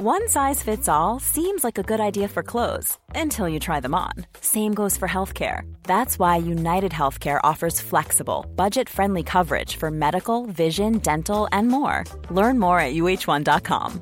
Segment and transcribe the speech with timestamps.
[0.00, 3.96] One size fits all seems like a good idea for clothes until you try them
[3.96, 4.12] on.
[4.40, 5.62] Same goes for healthcare.
[5.88, 12.04] That's why United Healthcare offers flexible, budget friendly coverage for medical, vision, dental, and more.
[12.30, 14.00] Learn more at uh1.com.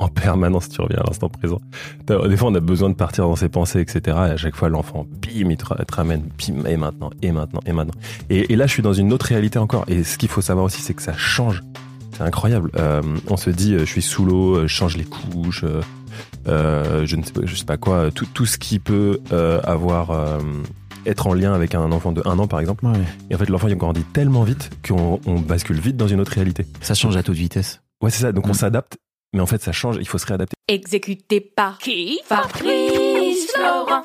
[0.00, 1.60] En permanence, tu reviens à l'instant présent.
[2.08, 4.00] Des fois, on a besoin de partir dans ses pensées, etc.
[4.06, 7.72] Et à chaque fois, l'enfant, bim, il te, ramène, bim, et maintenant, et maintenant, et
[7.72, 7.94] maintenant.
[8.28, 9.84] Et, et là, je suis dans une autre réalité encore.
[9.86, 11.62] Et ce qu'il faut savoir aussi, c'est que ça change
[12.22, 12.70] c'est incroyable.
[12.76, 15.64] Euh, on se dit, euh, je suis sous l'eau, euh, je change les couches,
[16.46, 20.38] je ne sais pas, je sais pas quoi, tout, tout ce qui peut avoir
[21.04, 22.86] être en lien avec un enfant de 1 an par exemple.
[23.30, 26.66] Et en fait, l'enfant il grandit tellement vite qu'on bascule vite dans une autre réalité.
[26.80, 27.80] Ça change à toute vitesse.
[28.02, 28.32] Ouais, c'est ça.
[28.32, 28.54] Donc on mm.
[28.54, 28.98] s'adapte,
[29.32, 29.96] mais en fait, ça change.
[30.00, 30.54] Il faut se réadapter.
[30.68, 32.20] Exécuté par qui?
[32.24, 34.04] Fabrice Florent.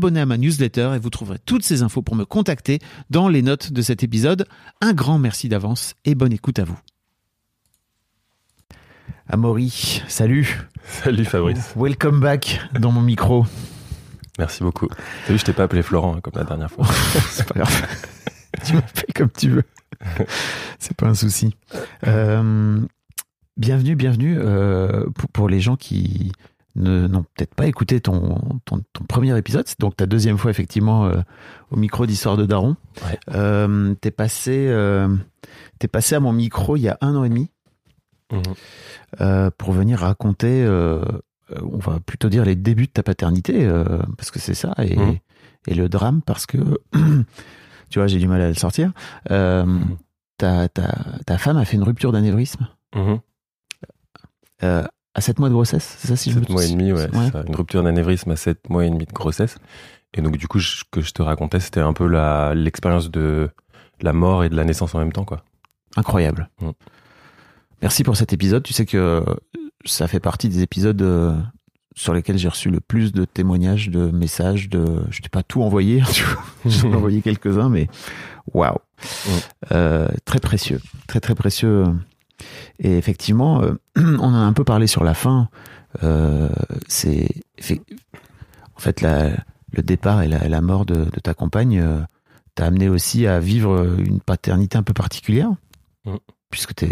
[0.01, 2.79] abonner à ma newsletter et vous trouverez toutes ces infos pour me contacter
[3.11, 4.47] dans les notes de cet épisode.
[4.81, 6.79] Un grand merci d'avance et bonne écoute à vous.
[9.29, 10.59] Amaury, salut.
[10.83, 11.75] Salut Fabrice.
[11.75, 13.45] Welcome back dans mon micro.
[14.39, 14.87] Merci beaucoup.
[15.27, 16.87] Salut, je t'ai pas appelé Florent hein, comme la dernière fois.
[17.29, 17.87] C'est pas grave.
[18.65, 19.63] tu m'appelles comme tu veux.
[20.79, 21.55] C'est pas un souci.
[22.07, 22.79] Euh,
[23.55, 26.31] bienvenue, bienvenue euh, pour, les gens qui
[26.75, 31.21] n'ont peut-être pas écouté ton, ton, premier épisode, c'est donc ta deuxième fois effectivement euh,
[31.69, 32.75] au micro d'Histoire de Daron.
[33.29, 35.13] Euh, t'es passé, euh,
[35.81, 37.49] es passé à mon micro il y a un an et demi
[38.31, 39.51] mhm.
[39.57, 40.65] pour venir raconter,
[41.61, 43.69] on va plutôt dire les débuts de ta paternité,
[44.17, 45.17] parce que c'est ça, et, mhm.
[45.67, 46.57] et, le drame, parce que,
[47.89, 48.91] tu vois, j'ai du mal à le sortir.
[49.29, 49.97] Mhm.
[50.37, 50.95] Ta, ta,
[51.25, 52.67] ta, femme a fait une rupture d'anévrisme.
[55.11, 57.07] Euh, à 7 mois de grossesse, c'est ça si 7 mois et demi, ouais.
[57.47, 59.57] Une rupture d'anévrisme à 7 mois et demi de grossesse.
[60.13, 62.05] Et donc, du coup, ce que je te racontais, c'était un peu
[62.53, 63.49] l'expérience de
[64.01, 65.43] la mort et de la naissance en même temps, quoi.
[65.95, 66.49] Incroyable.
[66.61, 66.69] Mm.
[67.81, 68.63] Merci pour cet épisode.
[68.63, 69.23] Tu sais que
[69.85, 71.35] ça fait partie des épisodes euh,
[71.95, 75.03] sur lesquels j'ai reçu le plus de témoignages, de messages, de.
[75.09, 76.03] Je t'ai pas tout envoyé,
[76.65, 77.87] j'en ai envoyé quelques-uns, mais
[78.53, 79.29] waouh, mm.
[79.71, 81.85] euh, très précieux, très très précieux
[82.79, 85.49] et effectivement, euh, on en a un peu parlé sur la fin.
[86.03, 86.49] Euh,
[86.87, 87.27] c'est
[88.75, 91.99] en fait le départ et la, mort de, ta compagne euh,
[92.55, 95.51] t'a amené aussi à vivre une paternité un peu particulière,
[96.05, 96.15] mm.
[96.49, 96.91] puisque t'es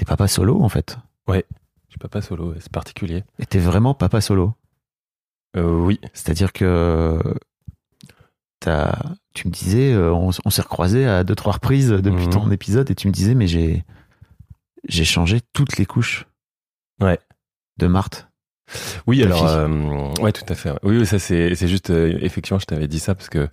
[0.00, 0.98] es papa solo en fait.
[1.28, 1.46] Ouais,
[1.86, 3.24] je suis papa solo, c'est particulier.
[3.38, 4.54] Et t'es vraiment papa solo.
[5.56, 6.00] oui.
[6.12, 7.18] C'est-à-dire que
[8.66, 8.98] as,
[9.34, 12.30] tu me disais, on, s'est recroisé à deux trois reprises depuis mm.
[12.30, 13.84] ton épisode, et tu me disais, mais j'ai
[14.88, 16.26] j'ai changé toutes les couches.
[17.00, 17.18] Ouais.
[17.76, 18.28] De Marthe.
[19.06, 19.68] Oui, alors, euh,
[20.20, 20.72] ouais, tout à fait.
[20.82, 23.48] Oui, ça c'est, c'est juste, euh, effectivement, je t'avais dit ça parce que,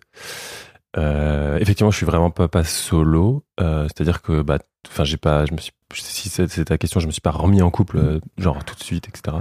[0.98, 3.44] euh, effectivement, je suis vraiment pas solo.
[3.60, 7.12] c'est-à-dire que, bah, enfin, j'ai pas, je me suis, si c'est, ta question, je me
[7.12, 9.38] suis pas remis en couple, genre tout de suite, etc.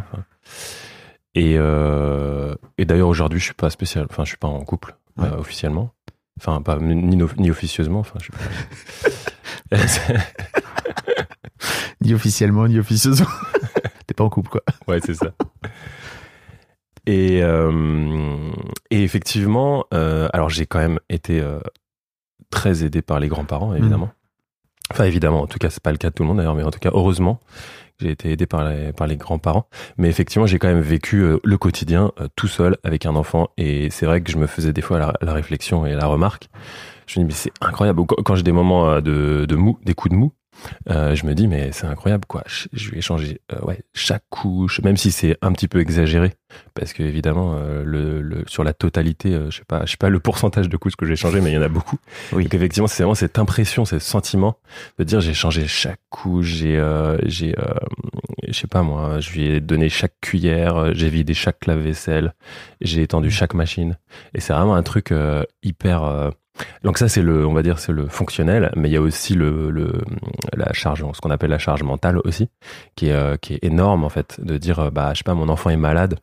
[1.35, 4.97] Et, et d'ailleurs, aujourd'hui, je suis pas spécial, enfin, je suis pas en couple
[5.39, 5.93] officiellement.
[6.41, 8.01] Enfin, pas ni, ni officieusement.
[8.01, 9.77] Enfin, je suis pas.
[12.01, 13.27] ni officiellement, ni officieusement.
[14.07, 14.63] T'es pas en couple, quoi.
[14.89, 15.33] Ouais, c'est ça.
[17.07, 18.51] Et, euh,
[18.91, 21.61] et effectivement, euh, alors j'ai quand même été euh,
[22.51, 24.11] très aidé par les grands-parents, évidemment.
[24.91, 26.65] Enfin, évidemment, en tout cas, c'est pas le cas de tout le monde d'ailleurs, mais
[26.65, 27.41] en tout cas, heureusement,
[28.01, 29.69] j'ai été aidé par les, par les grands-parents.
[29.99, 33.49] Mais effectivement, j'ai quand même vécu euh, le quotidien euh, tout seul avec un enfant.
[33.57, 36.49] Et c'est vrai que je me faisais des fois la, la réflexion et la remarque.
[37.07, 38.05] Je me dis, mais c'est incroyable.
[38.07, 40.33] Quand, j'ai des moments de, de mou, des coups de mou,
[40.89, 42.43] euh, je me dis, mais c'est incroyable, quoi.
[42.47, 45.81] Je, je lui ai changé euh, ouais, chaque couche, même si c'est un petit peu
[45.81, 46.35] exagéré.
[46.75, 49.97] Parce que, évidemment, euh, le, le, sur la totalité, euh, je sais pas, je sais
[49.97, 51.99] pas le pourcentage de couches que j'ai changé, mais il y en a beaucoup.
[52.33, 52.45] Oui.
[52.45, 54.57] Donc, effectivement, c'est vraiment cette impression, ce sentiment
[54.99, 57.75] de dire, j'ai changé chaque couche, j'ai, euh, j'ai, euh,
[58.49, 62.35] je sais pas moi, je lui ai donné chaque cuillère, j'ai vidé chaque lave-vaisselle,
[62.81, 63.97] j'ai étendu chaque machine.
[64.35, 66.33] Et c'est vraiment un truc euh, hyper.
[66.83, 69.35] Donc ça c'est le, on va dire c'est le fonctionnel, mais il y a aussi
[69.35, 69.93] le, le
[70.55, 72.49] la charge, ce qu'on appelle la charge mentale aussi,
[72.97, 75.35] qui est euh, qui est énorme en fait, de dire euh, bah je sais pas
[75.35, 76.19] mon enfant est malade,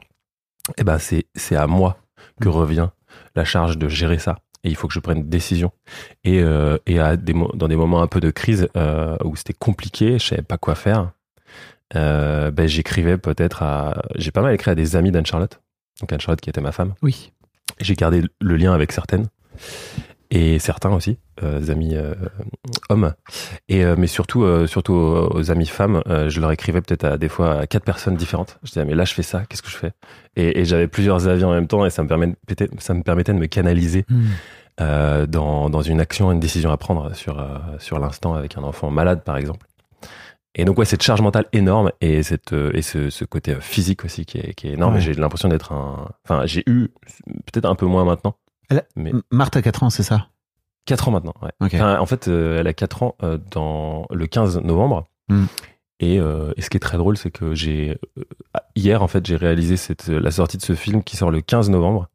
[0.78, 1.98] et ben c'est c'est à moi
[2.42, 2.89] que revient
[3.36, 4.38] la charge de gérer ça.
[4.63, 5.72] Et il faut que je prenne une décision.
[6.24, 9.54] Et, euh, et à des, dans des moments un peu de crise euh, où c'était
[9.54, 11.12] compliqué, je savais pas quoi faire,
[11.95, 14.01] euh, ben, j'écrivais peut-être à.
[14.16, 15.62] J'ai pas mal écrit à des amis d'Anne-Charlotte.
[16.01, 16.94] Donc Anne-Charlotte qui était ma femme.
[17.01, 17.31] Oui.
[17.80, 19.28] J'ai gardé le lien avec certaines.
[20.29, 22.13] Et certains aussi, euh, des amis euh,
[22.89, 23.13] hommes.
[23.69, 27.06] Et, euh, mais surtout, euh, surtout aux, aux amis femmes, euh, je leur écrivais peut-être
[27.06, 28.59] à des fois à quatre personnes différentes.
[28.63, 29.94] Je disais, mais là, je fais ça, qu'est-ce que je fais?
[30.35, 32.35] Et, et j'avais plusieurs avis en même temps et ça me, permet,
[32.79, 34.06] ça me permettait de me canaliser
[34.81, 38.63] euh, dans, dans une action, une décision à prendre sur, euh, sur l'instant avec un
[38.63, 39.65] enfant malade, par exemple.
[40.56, 44.25] Et donc, ouais, cette charge mentale énorme et, cette, et ce, ce côté physique aussi
[44.25, 44.95] qui est, qui est énorme.
[44.95, 45.01] Ouais.
[45.01, 46.09] J'ai l'impression d'être un.
[46.25, 46.89] Enfin, j'ai eu,
[47.45, 48.35] peut-être un peu moins maintenant,
[48.69, 50.28] Elle a- mais Marthe a 4 ans, c'est ça?
[50.86, 51.34] 4 ans maintenant.
[51.42, 51.52] Ouais.
[51.60, 55.06] Enfin, en fait, euh, elle a 4 ans euh, dans le 15 novembre.
[55.30, 55.46] Hmm.
[56.00, 57.98] Et, euh, et ce qui est très drôle, c'est que j'ai
[58.75, 61.69] hier, en fait, j'ai réalisé cette, la sortie de ce film qui sort le 15
[61.72, 62.08] novembre,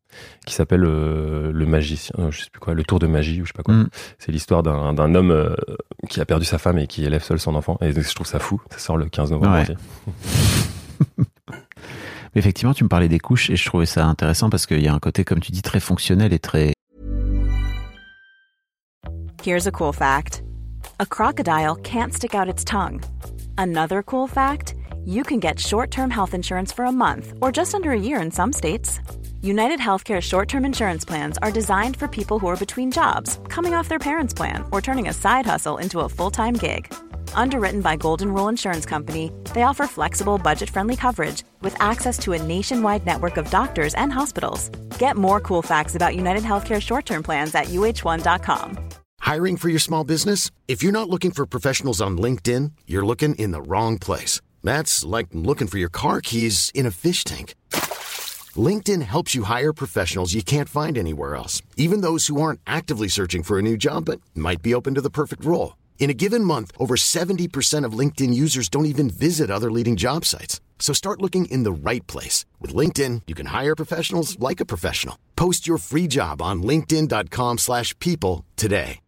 [0.46, 3.56] qui s'appelle Le Magicien, je sais plus quoi, Le Tour de Magie ou je sais
[3.56, 3.74] pas quoi.
[3.74, 3.88] Hmm.
[4.18, 5.56] C'est l'histoire d'un d'un homme
[6.08, 7.76] qui a perdu sa femme et qui élève seul son enfant.
[7.80, 8.62] Et je trouve ça fou.
[8.70, 9.52] Ça sort le 15 novembre.
[9.56, 9.76] Ouais.
[12.34, 14.88] Mais effectivement, tu me parlais des couches et je trouvais ça intéressant parce qu'il y
[14.88, 16.72] a un côté, comme tu dis, très fonctionnel et très.
[19.44, 20.42] Here's a cool fact
[21.00, 23.00] a crocodile can't stick out its tongue.
[23.58, 24.74] Another cool fact
[25.04, 28.20] you can get short term health insurance for a month or just under a year
[28.20, 29.00] in some states.
[29.42, 33.74] United Healthcare short term insurance plans are designed for people who are between jobs, coming
[33.74, 36.92] off their parents' plan, or turning a side hustle into a full time gig.
[37.34, 42.32] Underwritten by Golden Rule Insurance Company, they offer flexible, budget friendly coverage with access to
[42.32, 44.68] a nationwide network of doctors and hospitals.
[44.98, 48.78] Get more cool facts about United Healthcare short term plans at uh1.com.
[49.20, 50.50] Hiring for your small business?
[50.68, 54.40] If you're not looking for professionals on LinkedIn, you're looking in the wrong place.
[54.64, 57.54] That's like looking for your car keys in a fish tank.
[58.56, 63.08] LinkedIn helps you hire professionals you can't find anywhere else, even those who aren't actively
[63.08, 65.74] searching for a new job but might be open to the perfect role.
[66.02, 70.24] In a given month, over 70% of LinkedIn users don't even visit other leading job
[70.24, 70.60] sites.
[70.80, 72.44] So start looking in the right place.
[72.60, 75.16] With LinkedIn, you can hire professionals like a professional.
[75.36, 78.98] Post your free job on linkedin.com/people slash people today.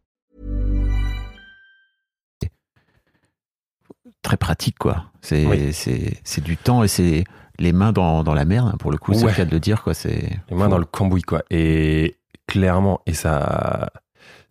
[4.23, 5.05] très pratique, quoi.
[5.21, 5.73] C'est Oui.
[5.75, 7.25] c'est c'est du temps et c'est
[7.59, 9.33] les mains dans, dans la merde, hein, pour le coup, c'est Ouais.
[9.33, 9.93] le cas de le dire, quoi.
[9.95, 10.39] C'est.
[10.49, 11.43] Les mains dans le cambouis, quoi.
[11.51, 12.17] Et
[12.47, 13.91] clairement, et ça,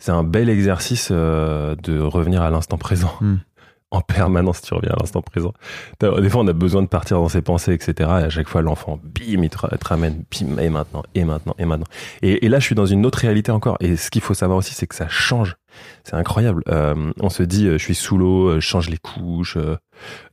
[0.03, 3.13] c'est un bel exercice euh, de revenir à l'instant présent.
[3.21, 3.37] Hmm.
[3.91, 5.53] En permanence, tu reviens à l'instant présent.
[6.01, 7.93] Des fois, on a besoin de partir dans ses pensées, etc.
[8.21, 11.23] Et à chaque fois, l'enfant, bim, il te, ra- te ramène, bim, et maintenant, et
[11.23, 11.85] maintenant, et maintenant.
[12.23, 13.77] Et, et là, je suis dans une autre réalité encore.
[13.81, 15.57] Et ce qu'il faut savoir aussi, c'est que ça change.
[16.03, 16.63] C'est incroyable.
[16.69, 19.59] Euh, on se dit, euh, je suis sous l'eau, je change les couches,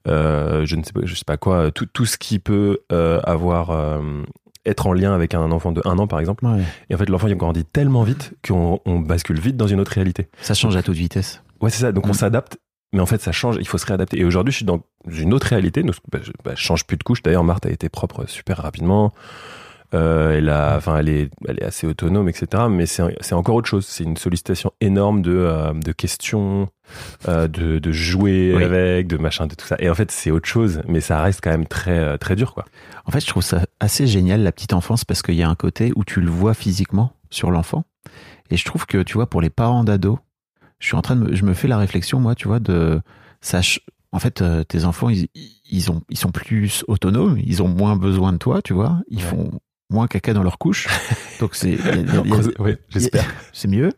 [0.09, 4.01] euh, je ne sais pas, je sais pas quoi, tout, tout ce qui peut avoir,
[4.67, 6.45] être en lien avec un enfant de un an, par exemple.
[6.45, 6.63] Ouais.
[6.91, 9.93] Et en fait, l'enfant, il grandit tellement vite qu'on on bascule vite dans une autre
[9.93, 10.29] réalité.
[10.43, 11.43] Ça change à toute vitesse.
[11.61, 11.93] Ouais, c'est ça.
[11.93, 12.15] Donc, on Mm.
[12.15, 12.59] s'adapte.
[12.93, 13.57] Mais en fait, ça change.
[13.61, 14.19] Il faut se réadapter.
[14.19, 15.83] Et aujourd'hui, je suis dans une autre réalité.
[15.85, 17.23] Donc, bah, je, bah, je change plus de couche.
[17.23, 19.13] D'ailleurs, Marthe a été propre super rapidement.
[19.95, 22.65] Euh, elle a, enfin, elle est, elle est assez autonome, etc.
[22.71, 23.87] Mais c'est, c'est encore autre chose.
[23.87, 26.69] C'est une sollicitation énorme de, euh, de questions,
[27.29, 28.63] euh, de, de jouer Oui.
[28.65, 29.77] avec, de machin, de tout ça.
[29.79, 30.83] Et en fait, c'est autre chose.
[30.89, 32.65] Mais ça reste quand même très, euh, très dur, quoi.
[33.07, 35.55] En fait, je trouve ça assez génial, la petite enfance, parce qu'il y a un
[35.55, 37.85] côté où tu le vois physiquement sur l'enfant.
[38.51, 40.19] Et je trouve que, tu vois, pour les parents d'ados,
[40.79, 43.01] je suis en train de me, je me fais la réflexion, moi, tu vois, de,
[43.41, 43.81] ça, ch-
[44.13, 45.29] en fait, euh, tes enfants, ils,
[45.71, 49.19] ils ont, ils sont plus autonomes, ils ont moins besoin de toi, tu vois, ils
[49.19, 49.23] Ouais.
[49.25, 49.51] font
[49.93, 50.89] moins caca dans leur couche.
[51.41, 51.77] Donc c'est,
[52.59, 53.25] ouais, j'espère.
[53.53, 53.91] c'est mieux.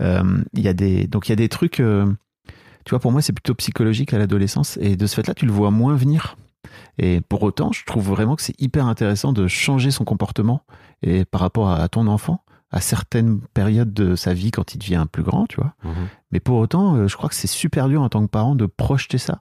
[0.00, 0.22] Euh,
[0.54, 2.06] Il y a des, donc il y a des trucs, euh,
[2.86, 4.78] tu vois, pour moi, c'est plutôt psychologique à l'adolescence.
[4.80, 6.36] Et de ce fait-là, tu le vois moins venir.
[6.98, 10.62] Et pour autant, je trouve vraiment que c'est hyper intéressant de changer son comportement
[11.02, 15.06] et par rapport à ton enfant à certaines périodes de sa vie quand il devient
[15.10, 15.74] plus grand, tu vois.
[15.82, 16.08] Mhm.
[16.30, 18.66] Mais pour autant, euh, je crois que c'est super dur en tant que parent de
[18.66, 19.40] projeter ça.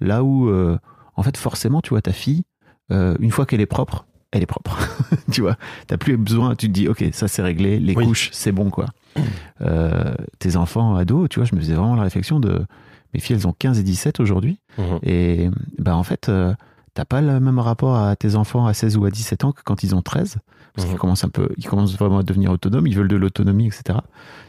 [0.00, 0.76] Là où, euh,
[1.14, 2.42] en fait, forcément, tu vois, ta fille,
[2.90, 4.76] euh, une fois qu'elle est propre, elle est propre.
[5.32, 5.56] tu vois,
[5.86, 8.04] t'as plus besoin, tu te dis, ok, ça c'est réglé, les Oui.
[8.06, 8.86] couches, c'est bon, quoi.
[9.62, 12.64] Euh, tes enfants ados, tu vois, je me faisais vraiment la réflexion de,
[13.12, 14.58] mes filles, elles ont 15 et 17 aujourd'hui.
[14.78, 14.98] Mhm.
[15.02, 16.54] Et bah en fait, euh,
[16.94, 19.60] t'as pas le même rapport à tes enfants à 16 ou à 17 ans que
[19.62, 20.38] quand ils ont 13.
[20.74, 20.92] Parce Mhm.
[20.92, 23.98] qu'ils commencent un peu, ils commencent vraiment à devenir autonomes, ils veulent de l'autonomie, etc.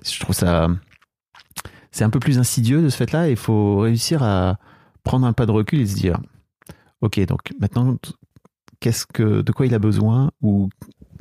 [0.05, 0.67] Je trouve ça,
[1.91, 3.29] c'est un peu plus insidieux de ce fait-là.
[3.29, 4.57] Il faut réussir à
[5.03, 6.19] prendre un pas de recul et se dire,
[7.01, 7.97] ok, donc maintenant,
[8.81, 10.67] qu'est-ce que, de quoi il a besoin ou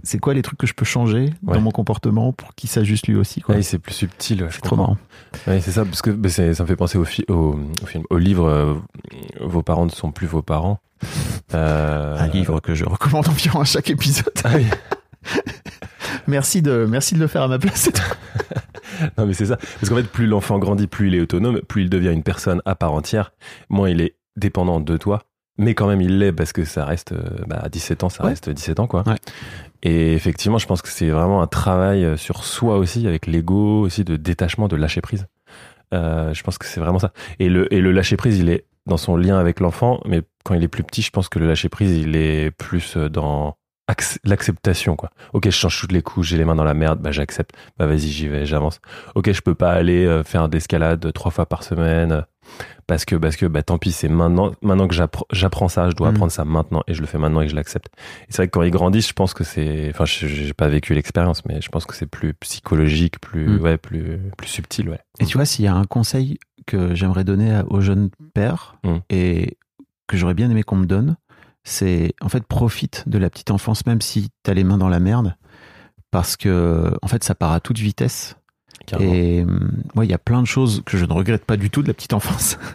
[0.02, 1.54] c'est quoi les trucs que je peux changer Ouais.
[1.54, 3.54] dans mon comportement pour qu'il s'ajuste lui aussi, quoi.
[3.54, 4.46] Ouais, c'est plus subtil.
[4.48, 4.96] je c'est trop marrant.
[5.46, 8.16] Ouais, c'est ça, parce que ça me fait penser au, fi- au, au film, au
[8.18, 8.74] livre euh,
[9.40, 10.80] Vos parents ne sont plus vos parents.
[11.52, 14.30] Euh, Un livre que je recommande environ à chaque épisode.
[14.44, 14.66] Ah oui.
[16.28, 17.90] merci de, merci de le faire à ma place.
[19.16, 19.56] Non, mais c'est ça.
[19.56, 22.60] Parce qu'en fait, plus l'enfant grandit, plus il est autonome, plus il devient une personne
[22.66, 23.32] à part entière,
[23.70, 25.22] moins il est dépendant de toi.
[25.58, 28.24] Mais quand même, il l'est parce que ça reste, euh, bah, à 17 ans, ça
[28.24, 28.30] Ouais.
[28.30, 29.02] reste 17 ans, quoi.
[29.06, 29.16] Ouais.
[29.82, 33.80] Et effectivement, je pense que c'est vraiment un travail euh, sur soi aussi, avec l'ego
[33.82, 35.26] aussi, de détachement, de lâcher prise.
[35.92, 37.12] Euh, je pense que c'est vraiment ça.
[37.40, 40.54] Et le, et le lâcher prise, il est dans son lien avec l'enfant, mais quand
[40.54, 43.56] il est plus petit, je pense que le lâcher prise, il est plus euh, dans
[43.90, 45.10] acc- l'acceptation, quoi.
[45.34, 47.54] Ok, je change toutes les couches, j'ai les mains dans la merde, bah j'accepte.
[47.78, 48.80] Bah vas-y, j'y vais, j'avance.
[49.14, 52.24] Ok, je peux pas aller faire d'escalade trois fois par semaine
[52.86, 55.94] parce que parce que bah tant pis, c'est maintenant maintenant que j'appre- j'apprends ça, je
[55.94, 56.14] dois Mm.
[56.14, 57.88] apprendre ça maintenant et je le fais maintenant et je l'accepte.
[58.22, 60.68] Et c'est vrai que quand ils grandissent, je pense que c'est enfin je- j'ai pas
[60.68, 63.60] vécu l'expérience mais je pense que c'est plus psychologique, plus Mm.
[63.62, 65.00] ouais, plus plus subtil, ouais.
[65.20, 68.96] Et tu vois, s'il y a un conseil que j'aimerais donner aux jeunes pères Mm.
[69.10, 69.56] et
[70.08, 71.16] que j'aurais bien aimé qu'on me donne,
[71.62, 74.98] c'est en fait profite de la petite enfance même si t'as les mains dans la
[75.00, 75.36] merde
[76.10, 78.36] parce que en fait ça part à toute vitesse
[78.86, 79.12] Carrément.
[79.14, 81.70] et hum, moi il y a plein de choses que je ne regrette pas du
[81.70, 82.58] tout de la petite enfance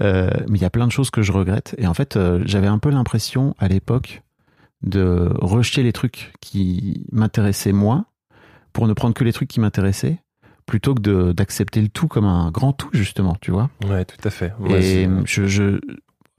[0.00, 2.42] Euh, mais il y a plein de choses que je regrette et en fait euh,
[2.44, 4.22] j'avais un peu l'impression à l'époque
[4.82, 8.06] de rejeter les trucs qui m'intéressaient moins
[8.72, 10.18] pour ne prendre que les trucs qui m'intéressaient
[10.66, 14.30] plutôt que d'accepter le tout comme un grand tout justement tu vois Ouais, tout à
[14.30, 14.52] fait.
[14.58, 15.78] Moi, et je, je,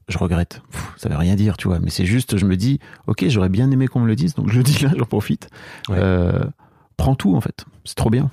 [0.10, 0.62] je regrette.
[0.72, 1.80] Pff, ça veut rien dire, tu vois.
[1.80, 4.50] Mais c'est juste, je me dis, ok, j'aurais bien aimé qu'on me le dise, donc
[4.50, 5.50] je le dis là, j'en profite.
[5.90, 5.98] Ouais.
[5.98, 6.44] Euh,
[6.98, 7.66] prends tout, en fait.
[7.86, 8.30] C'est trop bien.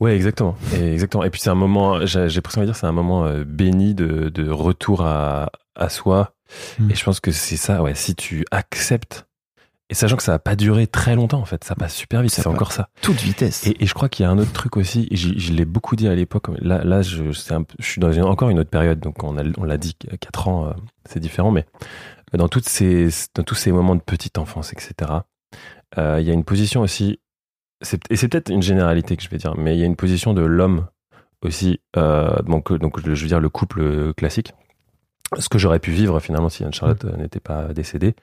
[0.00, 0.56] Ouais, exactement.
[0.74, 1.24] Et, exactement.
[1.24, 4.28] Et puis c'est un moment, j'ai envie de dire, c'est un moment euh, béni de,
[4.28, 6.34] de retour à, à soi.
[6.78, 6.90] Mm.
[6.90, 9.26] Et je pense que c'est ça, ouais, si tu acceptes,
[9.92, 12.32] et sachant que ça va pas durer très longtemps en fait, ça passe super vite,
[12.32, 12.88] c'est encore ça.
[13.02, 13.66] Toute vitesse.
[13.66, 15.96] Et, et je crois qu'il y a un autre truc aussi, et je l'ai beaucoup
[15.96, 19.22] dit à l'époque, là, là je, un suis dans une- encore une autre période, donc
[19.22, 20.72] on, l'a dit, 4 ans, euh,
[21.04, 21.66] c'est différent, mais
[22.32, 25.10] dans, toutes ces, dans tous ces moments de petite enfance, etc.,
[25.98, 27.20] euh, il y a une position aussi,
[28.10, 30.34] et c'est peut-être une généralité que je vais dire, mais il y a une position
[30.34, 30.86] de l'homme
[31.42, 34.54] aussi, euh, donc, donc je veux dire le couple classique,
[35.38, 38.14] ce que j'aurais pu vivre finalement si Anne-Charlotte euh, n'était pas décédée,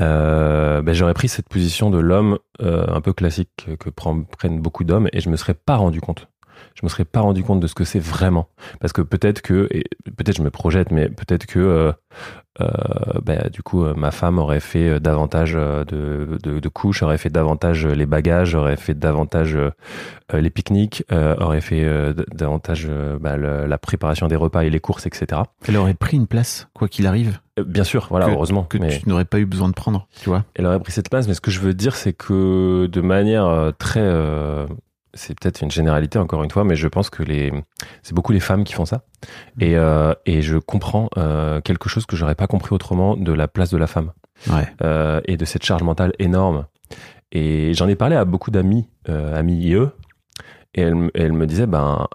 [0.00, 4.84] euh, ben, j'aurais pris cette position de l'homme euh, un peu classique que, prennent beaucoup
[4.84, 6.28] d'hommes et je me serais pas rendu compte.
[6.74, 8.48] Je me serais pas rendu compte de ce que c'est vraiment.
[8.80, 9.84] Parce que peut-être que, et
[10.16, 11.92] peut-être je me projette, mais peut-être que euh,
[12.60, 12.66] euh,
[13.22, 17.30] ben, du coup euh, ma femme aurait fait davantage de, de, de couches, aurait fait
[17.30, 19.70] davantage les bagages, aurait fait davantage euh,
[20.32, 21.86] les pique-niques, aurait fait
[22.32, 22.88] davantage
[23.20, 25.42] bah, le- la préparation des repas et les courses, etc.
[25.68, 28.64] Elle aurait pris une place, quoi qu'il arrive, Bien sûr, voilà, Que- heureusement.
[28.64, 28.98] que mais...
[28.98, 30.44] tu n'aurais pas eu besoin de prendre, tu vois.
[30.56, 33.72] Elle aurait pris cette place, mais ce que je veux dire, c'est que de manière
[33.78, 34.00] très.
[35.14, 37.52] C'est peut-être une généralité, encore une fois, mais je pense que les,
[38.02, 39.02] c'est beaucoup les femmes qui font ça.
[39.60, 43.48] Et, euh, et je comprends euh, quelque chose que j'aurais pas compris autrement de la
[43.48, 44.12] place de la femme
[44.50, 44.66] Ouais.
[44.82, 46.66] euh, et de cette charge mentale énorme.
[47.32, 49.76] Et j'en ai parlé à beaucoup d'amis, amis IE,
[50.74, 52.06] et elle, me- elle me disait, ben,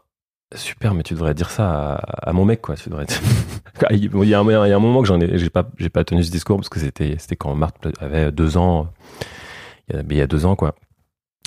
[0.56, 2.76] super, mais tu devrais dire ça à, à mon mec, quoi.
[2.76, 3.20] Tu devrais dire-
[3.92, 5.90] il, y a un, il y a un moment que j'en ai, j'ai pas, j'ai
[5.90, 8.88] pas tenu ce discours parce que c'était, c'était quand Marthe avait deux ans,
[9.90, 10.76] il y a, il y a deux ans, quoi.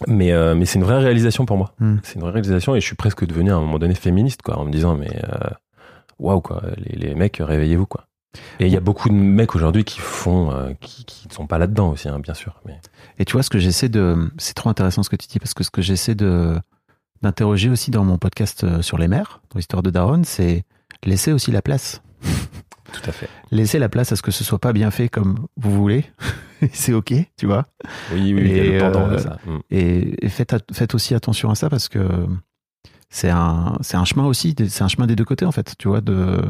[0.07, 1.75] Mais, euh, mais c'est une vraie réalisation pour moi.
[1.79, 1.97] Hmm.
[2.03, 4.59] C'est une vraie réalisation et je suis presque devenu à un moment donné féministe, quoi,
[4.59, 5.51] en me disant, mais euh,
[6.19, 8.07] waouh, quoi, les, les mecs, réveillez-vous, quoi.
[8.61, 11.47] Et il y a beaucoup de mecs aujourd'hui qui font, euh, qui, qui ne sont
[11.47, 12.61] pas là-dedans aussi, hein, bien sûr.
[12.65, 12.81] Mais...
[13.19, 14.31] Et tu vois, ce que j'essaie de.
[14.39, 16.57] C'est trop intéressant ce que tu dis, parce que ce que j'essaie de
[17.23, 20.65] d'interroger aussi dans mon podcast euh, sur les mères, dans l'histoire de Daron, c'est
[21.05, 22.03] laisser aussi la place.
[22.93, 23.29] Tout à fait.
[23.51, 26.05] Laisser la place à ce que ce soit pas bien fait comme vous voulez.
[26.73, 27.67] c'est ok, tu vois.
[28.13, 29.39] Oui, oui, Et, euh, ça.
[29.71, 32.07] Et, et faites, faites aussi attention à ça parce que
[33.11, 35.89] c'est un, c'est un chemin aussi, c'est un chemin des deux côtés en fait, tu
[35.89, 36.01] vois.
[36.01, 36.41] De,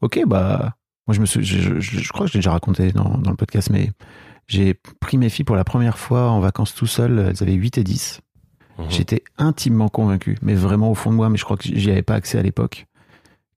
[0.00, 0.76] ok, bah,
[1.06, 3.30] moi je me suis, je, je- je crois que je l'ai déjà raconté dans, dans
[3.30, 3.90] le podcast, mais
[4.48, 7.78] j'ai pris mes filles pour la première fois en vacances tout seul, elles avaient 8
[7.78, 8.20] et 10.
[8.78, 8.84] Mhm.
[8.90, 12.02] J'étais intimement convaincu, mais vraiment au fond de moi, mais je crois que j'y avais
[12.02, 12.86] pas accès à l'époque,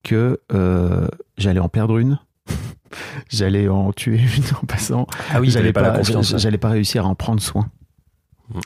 [0.03, 2.19] que euh, j'allais en perdre une,
[3.29, 7.41] j'allais en tuer une en passant, Ah oui, j'allais pas, j'allais réussir à en prendre
[7.41, 7.69] soin.
[8.53, 8.61] Mhm.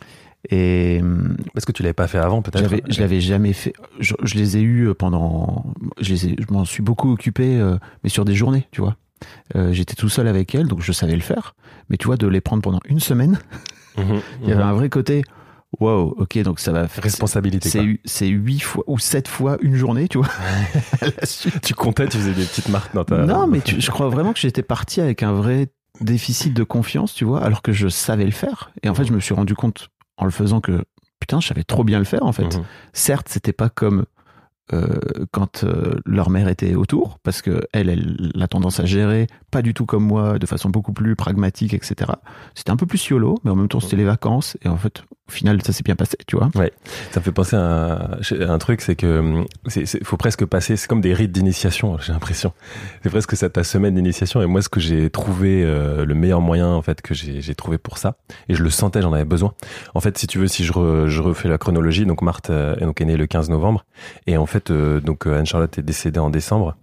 [0.49, 2.69] Et hum, Parce que tu l'avais pas fait avant, peut-être.
[2.89, 3.73] je l'avais jamais fait.
[3.99, 5.65] Je, je les ai eus pendant.
[6.01, 8.97] Je, les ai- je m'en suis beaucoup occupé, euh, mais sur des journées, tu vois.
[9.55, 11.55] Euh, j'étais tout seul avec elles, donc je savais le faire.
[11.89, 13.39] Mais tu vois, de les prendre pendant une semaine,
[13.97, 14.69] Mhm, il y avait mhm.
[14.69, 15.23] un vrai côté.
[15.79, 17.03] Wow, ok, donc ça va faire.
[17.03, 17.97] responsabilité.
[18.05, 20.27] C'est huit fois ou sept fois une journée, tu vois.
[21.63, 23.25] Tu comptais, tu faisais des petites marques dans ta.
[23.25, 25.67] Non, mais tu- je crois vraiment que j'étais parti avec un vrai
[26.01, 28.71] déficit de confiance, tu vois, alors que je savais le faire.
[28.83, 30.83] Et en fait, je me suis rendu compte en le faisant que
[31.19, 32.55] putain, je savais trop bien le faire en fait.
[32.57, 32.63] Mhm.
[32.93, 34.05] Certes, c'était pas comme
[34.71, 34.97] euh,
[35.31, 39.61] quand euh, leur mère était autour, parce que elle, elle a tendance à gérer, pas
[39.61, 42.11] du tout comme moi, de façon beaucoup plus pragmatique, etc.
[42.55, 45.03] C'était un peu plus yolo, mais en même temps, c'était les vacances, et en fait,
[45.29, 46.49] au final, ça s'est bien passé, tu vois.
[47.11, 50.87] Ça me fait penser à un, truc, c'est que hum, c'est, faut presque passer, c'est
[50.87, 52.51] comme des rites d'initiation, j'ai l'impression.
[53.03, 54.41] C'est presque ça ta semaine d'initiation.
[54.41, 57.77] Et moi, ce que j'ai trouvé euh, le meilleur moyen, en fait, que j'ai, trouvé
[57.77, 58.17] pour ça,
[58.49, 59.53] et je le sentais, j'en avais besoin.
[59.93, 62.75] En fait, si tu veux, si je, re- je refais la chronologie, donc Marthe euh,
[62.75, 63.85] est donc est née le 15 novembre,
[64.27, 66.75] et en fait, euh, donc euh, Anne Charlotte est décédée en décembre,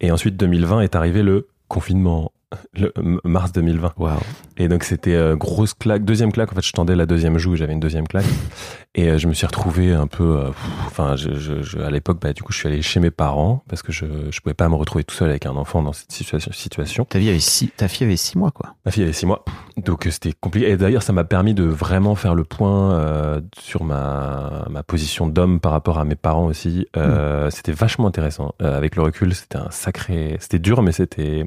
[0.00, 2.32] et ensuite 2020 est arrivé le confinement,
[2.74, 2.92] le
[3.24, 3.92] mars 2020.
[3.96, 4.18] Waouh.
[4.56, 6.52] Et donc c'était euh, grosse claque, deuxième claque.
[6.52, 8.24] En fait, je tendais la deuxième joue, j'avais une deuxième claque.
[8.96, 11.90] Et euh, je me suis retrouvé un peu, euh, pff, enfin, je, je, je- à
[11.90, 14.54] l'époque, bah, du coup, je suis allé chez mes parents parce que je, je pouvais
[14.54, 16.50] pas me retrouver tout seul avec un enfant dans cette situation.
[16.52, 17.04] situation.
[17.04, 18.74] Ta, vie avait six, ta fille avait six mois, quoi.
[18.84, 19.44] Ma fille avait six mois,
[19.76, 20.70] donc c'était compliqué.
[20.70, 25.60] Et d'ailleurs, ça m'a permis de vraiment faire le point sur ma, ma position d'homme
[25.60, 26.86] par rapport à mes parents aussi.
[26.96, 28.54] Euh, C'était vachement intéressant.
[28.58, 31.44] Avec le recul, c'était un sacré, c'était dur, mais c'était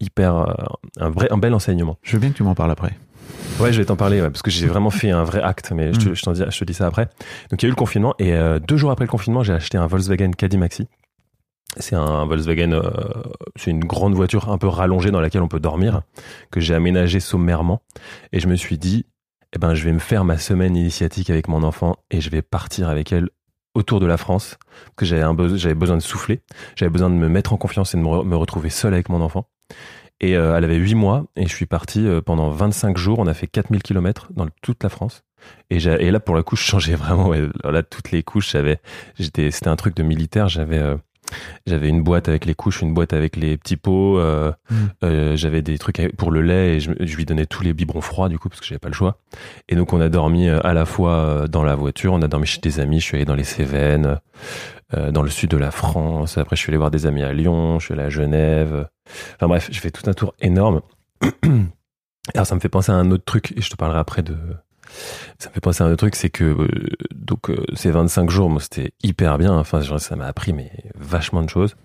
[0.00, 0.54] hyper, euh,
[0.98, 1.98] un vrai, un bel enseignement.
[2.02, 2.92] Je veux bien que tu m'en parles après.
[3.60, 5.92] Ouais, je vais t'en parler, ouais, parce que j'ai vraiment fait un vrai acte, mais
[5.92, 7.08] je, te, je, t'en dis, je te dis ça après.
[7.50, 9.52] Donc il y a eu le confinement, et euh, deux jours après le confinement, j'ai
[9.52, 10.88] acheté un Volkswagen Caddy Maxi.
[11.76, 12.90] C'est un Volkswagen, euh,
[13.54, 16.02] c'est une grande voiture un peu rallongée dans laquelle on peut dormir,
[16.50, 17.80] que j'ai aménagé sommairement.
[18.32, 19.06] Et je me suis dit,
[19.54, 22.42] eh ben, je vais me faire ma semaine initiatique avec mon enfant et je vais
[22.42, 23.28] partir avec elle
[23.76, 26.40] autour de la France, parce que j'avais un besoin, j'avais besoin de souffler,
[26.74, 29.08] j'avais besoin de me mettre en confiance et de me, re- me retrouver seul avec
[29.08, 29.46] mon enfant.
[30.20, 33.18] Et euh, elle avait 8 mois et je suis parti euh, pendant 25 jours.
[33.20, 35.22] On a fait 4000 km dans le- toute la France.
[35.70, 37.28] Et, là, pour la couche, je changeais vraiment.
[37.28, 37.42] ouais.
[37.64, 38.78] Là, toutes les couches, j'avais,
[39.18, 40.48] j'étais, c'était un truc de militaire.
[40.48, 40.96] J'avais, euh,
[41.66, 44.18] j'avais une boîte avec les couches, une boîte avec les petits pots.
[44.18, 44.74] euh, Mm.
[45.04, 48.02] euh, j'avais des trucs pour le lait et je, je lui donnais tous les biberons
[48.02, 49.18] froids du coup parce que j'avais pas le choix.
[49.70, 52.60] Et donc on a dormi à la fois dans la voiture, on a dormi chez
[52.60, 53.00] des amis.
[53.00, 54.18] Je suis allé dans les Cévennes,
[54.94, 56.38] euh, dans le sud de la France.
[56.38, 57.78] Après, je suis allé voir des amis à Lyon.
[57.78, 58.88] Je suis allé à Genève.
[59.36, 60.80] Enfin bref, j'ai fait tout un tour énorme.
[62.34, 64.36] Alors ça me fait penser à un autre truc et je te parlerai après de.
[65.38, 66.68] Ça me fait penser à un autre truc, c'est que euh,
[67.14, 69.56] donc euh, ces 25 jours, moi c'était hyper bien.
[69.56, 71.76] Enfin, genre, ça m'a appris mais vachement de choses.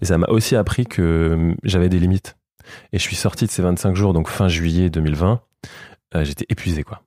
[0.00, 2.36] Mais ça m'a aussi appris que euh, j'avais des limites.
[2.92, 5.40] Et je suis sorti de ces 25 jours, donc fin juillet 2020.
[6.16, 7.02] euh, J'étais épuisé quoi.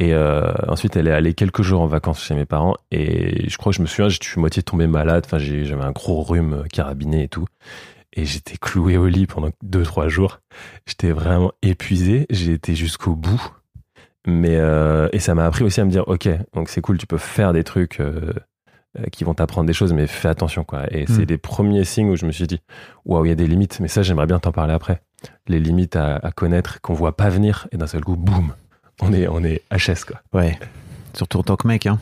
[0.00, 2.74] Et euh, ensuite, elle est allée quelques jours en vacances chez mes parents.
[2.92, 5.24] Et je crois que je me souviens, je suis moitié tombé malade.
[5.26, 7.46] Enfin, j'avais un gros rhume carabiné et tout.
[8.12, 10.38] Et j'étais cloué au lit pendant deux, trois jours.
[10.86, 12.26] J'étais vraiment épuisé.
[12.30, 13.42] J'ai été jusqu'au bout.
[14.26, 17.06] Mais euh, et ça m'a appris aussi à me dire, ok, donc c'est cool, tu
[17.06, 18.32] peux faire des trucs euh,
[19.10, 20.84] qui vont t'apprendre des choses, mais fais attention quoi.
[20.92, 21.26] Et c'est Mm.
[21.26, 22.60] des premiers signes où je me suis dit,
[23.04, 23.80] waouh, il y a des limites.
[23.80, 25.00] Mais ça, j'aimerais bien t'en parler après.
[25.46, 28.52] Les limites à, à connaître qu'on voit pas venir, et d'un seul coup, boum,
[29.00, 30.20] on est on est HS quoi.
[30.32, 30.58] Ouais.
[31.14, 31.98] Surtout en tant que mec, hein.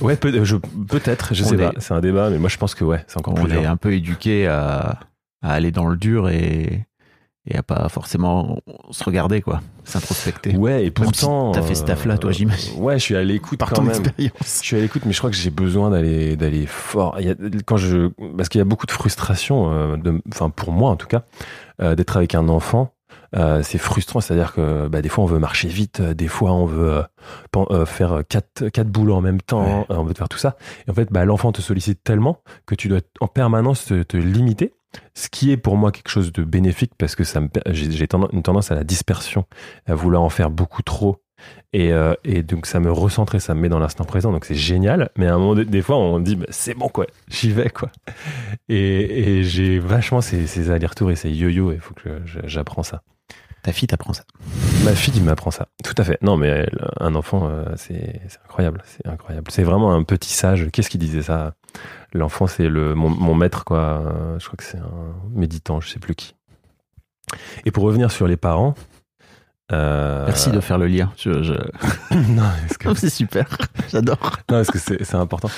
[0.00, 1.72] Ouais, peut, je- peut-être, je On sais est- pas.
[1.78, 3.76] C'est un débat, mais moi je pense que ouais, c'est encore On plus est un
[3.76, 4.98] peu éduqué à,
[5.42, 6.86] à aller dans le dur et,
[7.46, 8.58] et à pas forcément
[8.90, 9.62] se regarder, quoi.
[9.84, 10.56] S'introspecter.
[10.56, 11.52] Ouais, et pourtant.
[11.52, 12.74] si t'as fait ce taf-là, toi, euh, j'imagine.
[12.82, 13.90] Ouais, je suis à l'écoute Par quand ton même.
[14.00, 14.60] expérience.
[14.60, 17.16] Je suis à l'écoute, mais je crois que j'ai besoin d'aller d'aller fort.
[17.20, 17.34] Il y a,
[17.64, 20.96] quand je parce qu'il y a beaucoup de frustration, euh, de, enfin pour moi en
[20.96, 21.22] tout cas,
[21.82, 22.93] euh, d'être avec un enfant.
[23.36, 26.52] Euh, c'est frustrant, c'est-à-dire que bah, des fois on veut marcher vite, euh, des fois
[26.52, 26.92] on veut
[27.56, 29.86] euh, euh, faire quatre quatre boulots en même temps, Ouais.
[29.90, 30.56] euh, on veut faire tout ça.
[30.86, 34.16] Et en fait, bah, l'enfant te sollicite tellement que tu dois en permanence te, te
[34.16, 34.72] limiter.
[35.14, 38.30] Ce qui est pour moi quelque chose de bénéfique parce que ça j'ai j'ai tendance-
[38.32, 39.44] une tendance à la dispersion,
[39.86, 41.16] à vouloir en faire beaucoup trop
[41.72, 44.32] et, euh, et donc ça me recentre et ça me met dans l'instant présent.
[44.32, 45.10] Donc c'est génial.
[45.16, 47.90] Mais à un moment, des fois, on dit bah, c'est bon quoi, j'y vais quoi.
[48.68, 51.72] Et, et j'ai vachement ces, ces allers-retours et ces yo-yo.
[51.72, 53.02] Il faut que j'apprends ça.
[53.62, 54.24] Ta fille t'apprend ça.
[54.84, 55.68] Ma fille m'apprend ça.
[55.82, 56.18] Tout à fait.
[56.22, 58.82] Non, mais elle, un enfant, euh, c'est incroyable.
[58.84, 59.50] C'est incroyable.
[59.50, 60.68] C'est vraiment un petit sage.
[60.70, 61.54] Qu'est-ce qui disait ça?
[62.12, 64.36] L'enfant, c'est le mon, mon maître quoi.
[64.38, 65.80] Je crois que c'est un méditant.
[65.80, 66.34] Je sais plus qui.
[67.64, 68.74] Et pour revenir sur les parents.
[69.72, 71.10] Euh, Merci de faire le lien.
[71.16, 71.52] Je, je-
[72.30, 73.46] non, parce que, Oh, c'est super.
[73.90, 74.18] J'adore.
[74.22, 75.48] non, parce que c'est c'est important?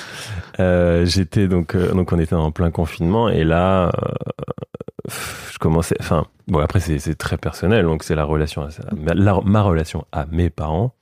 [0.60, 5.10] Euh, J'étais donc, euh, donc on était en plein confinement et là, euh,
[5.52, 5.96] je commençais.
[6.00, 8.68] Enfin, bon après c'est c'est très personnel, donc c'est la relation, à,
[9.14, 10.94] la- ma relation à mes parents.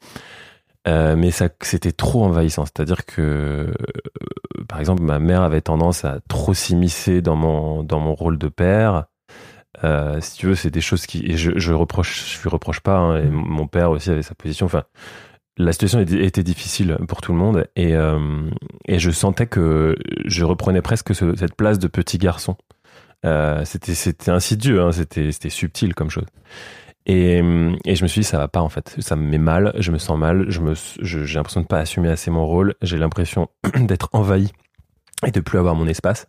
[0.86, 2.66] Euh, mais ça, c'était trop envahissant.
[2.66, 3.74] C'est-à-dire que, euh,
[4.68, 8.48] par exemple, ma mère avait tendance à trop s'immiscer dans mon dans mon rôle de
[8.48, 9.04] père.
[9.82, 12.80] Euh, si tu veux, c'est des choses qui et je, je reproche, je lui reproche
[12.80, 12.96] pas.
[12.96, 14.66] hein, et mon père aussi avait sa position.
[14.66, 14.84] Enfin,
[15.56, 18.50] la situation était, difficile pour tout le monde et euh,
[18.86, 22.56] et je sentais que je reprenais presque ce- cette place de petit garçon.
[23.26, 26.26] Euh, c'était c'était insidieux, hein, c'était c'était subtil comme chose.
[27.06, 27.42] Et,
[27.84, 29.92] et je me suis dit ça va pas en fait, ça me met mal, je
[29.92, 33.48] me sens mal, je me j'ai l'impression de pas assumer assez mon rôle, j'ai l'impression
[33.76, 34.50] d'être envahi
[35.26, 36.28] et de plus avoir mon espace.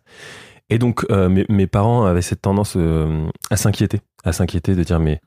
[0.70, 4.82] Et donc euh, mes, mes parents avaient cette tendance euh, à s'inquiéter, à s'inquiéter de
[4.82, 5.20] dire mais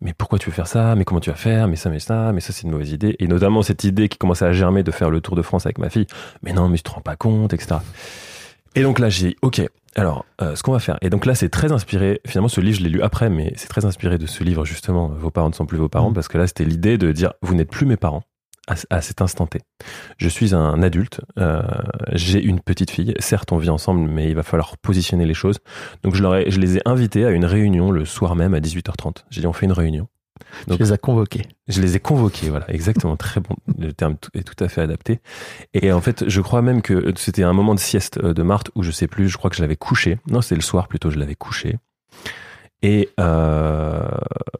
[0.00, 2.32] mais pourquoi tu veux faire ça, mais comment tu vas faire, mais ça mais ça,
[2.32, 3.16] mais ça c'est une mauvaise idée.
[3.18, 5.78] Et notamment cette idée qui commençait à germer de faire le tour de France avec
[5.78, 6.06] ma fille.
[6.42, 7.76] Mais non mais tu te rends pas compte, etc.
[8.74, 9.62] Et donc là j'ai dit ok
[9.96, 10.98] alors, euh, ce qu'on va faire.
[11.02, 12.20] Et donc là, c'est très inspiré.
[12.26, 15.06] Finalement, ce livre, je l'ai lu après, mais c'est très inspiré de ce livre, justement.
[15.06, 16.14] Vos parents ne sont plus vos parents, Mhm.
[16.14, 18.24] parce que là, c'était l'idée de dire, vous n'êtes plus mes parents
[18.68, 19.60] à, à cet instant T.
[20.18, 21.20] Je suis un adulte.
[21.38, 21.62] euh,
[22.12, 23.14] J'ai une petite fille.
[23.18, 25.58] Certes, on vit ensemble, mais il va falloir positionner les choses.
[26.02, 28.60] Donc, je, leur ai- je les ai invités à une réunion le soir même à
[28.60, 29.24] 18h30.
[29.30, 30.08] J'ai dit, on fait une réunion.
[30.66, 31.42] Donc- tu les as convoqués.
[31.68, 35.20] Je les ai convoqués, voilà, exactement, très bon, le terme est tout à fait adapté.
[35.74, 38.70] Et en fait, je crois même que c'était un moment de sieste euh, de Marthe
[38.74, 40.18] où je sais plus, je crois que je l'avais couché.
[40.28, 41.78] Non, c'était le soir plutôt, je l'avais couché.
[42.82, 44.08] Et, euh,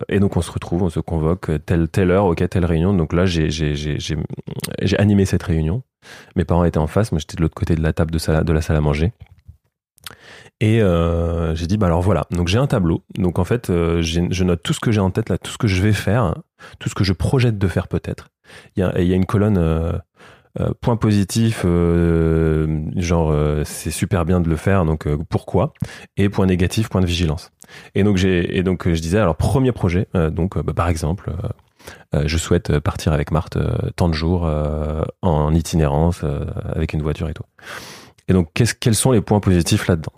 [0.09, 2.94] et donc on se retrouve, on se convoque, telle, heure, ok, telle réunion.
[2.94, 3.48] Donc là, j'ai,
[4.98, 5.83] animé cette réunion.
[6.37, 8.61] Mes parents étaient en face, moi j'étais de l'autre côté de la table de, la
[8.62, 9.12] salle à manger.
[10.61, 13.03] Et euh, j'ai dit, bah alors voilà, donc j'ai un tableau.
[13.18, 15.66] Donc en fait, euh, je note tout ce que j'ai en tête, tout ce que
[15.66, 16.35] je vais faire,
[16.79, 18.29] tout ce que je projette de faire peut-être.
[18.77, 20.00] Il y a, il y a une colonne
[20.81, 25.73] point positif, euh, genre euh, c'est super bien de le faire, donc euh, pourquoi?
[26.17, 27.51] Et point négatif, point de vigilance.
[27.95, 30.73] Et donc j'ai et donc euh, je disais alors premier projet, euh, donc euh, bah,
[30.75, 31.31] par exemple.
[31.31, 31.49] euh,
[32.14, 36.95] euh, je souhaite partir avec Marthe euh, tant de jours euh, en itinérance euh, avec
[36.95, 37.43] une voiture et tout.
[38.29, 40.12] Et donc qu'est-ce quels sont les points positifs là-dedans?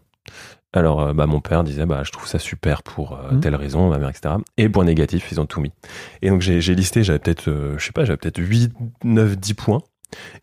[0.72, 3.40] Alors, euh, bah, mon père disait, bah, je trouve ça super pour euh, Mhm.
[3.40, 4.34] telle raison, ma mère, etc.
[4.58, 5.72] Et point négatif, ils ont tout mis.
[6.22, 8.72] Et donc, j'ai j'ai listé, j'avais peut-être, euh, je sais pas, j'avais peut-être 8,
[9.02, 9.80] 9, 10 points.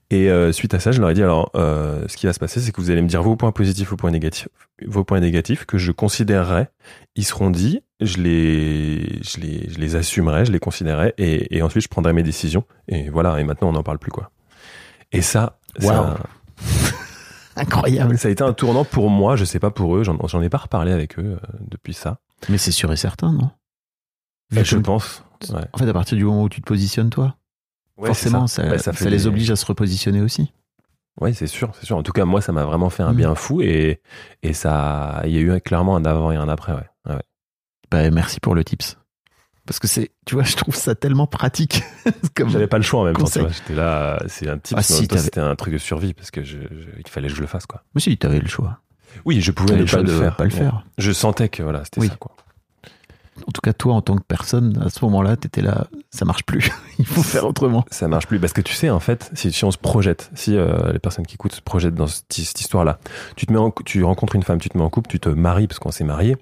[0.10, 2.40] Et euh, suite à ça, je leur ai dit, alors, euh, ce qui va se
[2.40, 4.48] passer, c'est que vous allez me dire vos points positifs, vos points négatifs,
[4.86, 6.68] vos points négatifs que je considérerai,
[7.16, 11.62] ils seront dits, je les, je les, je les assumerai, je les considérerai, et, et
[11.62, 12.66] ensuite, je prendrai mes décisions.
[12.88, 14.32] Et voilà, et maintenant, on n'en parle plus, quoi.
[15.12, 16.18] Et ça, ça, Waouh.
[17.56, 18.18] Incroyable.
[18.18, 20.58] ça a été un tournant pour moi, je sais pas pour eux, j'en ai pas
[20.58, 22.20] reparlé avec eux euh, depuis ça.
[22.50, 23.52] Mais c'est sûr et certain, non?
[24.52, 25.24] Je pense.
[25.50, 25.62] Ouais.
[25.74, 27.36] En fait, à partir du moment où tu te positionnes, toi,
[27.98, 30.52] Ouais, forcément, ça, ça, les oblige à se repositionner aussi.
[31.22, 31.96] Ouais, c'est sûr, c'est sûr.
[31.98, 33.18] En tout cas, moi, ça m'a vraiment fait un Mm.
[33.18, 34.02] bien fou et,
[34.42, 37.16] et ça, il y a eu clairement un avant et un après, ouais.
[37.92, 38.98] Bah, merci pour le tips.
[39.68, 41.84] Parce que c'est, tu vois, je trouve ça tellement pratique.
[42.36, 43.46] Comme- J'avais pas le choix en même temps, Conseil.
[43.52, 46.58] J'étais là, c'est un type, Ah, si, c'était un truc de survie parce que je,
[46.58, 47.84] je- il fallait que je le fasse, quoi.
[47.94, 48.80] Mais si, t'avais le choix.
[49.26, 50.36] Oui, je pouvais ne pas le de faire.
[50.36, 50.84] pas le Bon, faire.
[50.98, 52.08] Je sentais que voilà, c'était Oui.
[52.08, 52.36] ça, quoi.
[53.48, 56.44] En tout cas, toi, en tant que personne, à ce moment-là, t'étais là, ça marche
[56.44, 56.72] plus.
[57.00, 57.84] Il faut faire autrement.
[57.90, 60.56] Ça marche plus parce que tu sais en fait si, si on se projette si
[60.56, 63.00] euh, les personnes qui écoutent se projettent dans cette, cette histoire-là
[63.36, 65.20] tu te mets en, cou- tu rencontres une femme tu te mets en couple tu
[65.20, 66.38] te maries parce qu'on s'est marié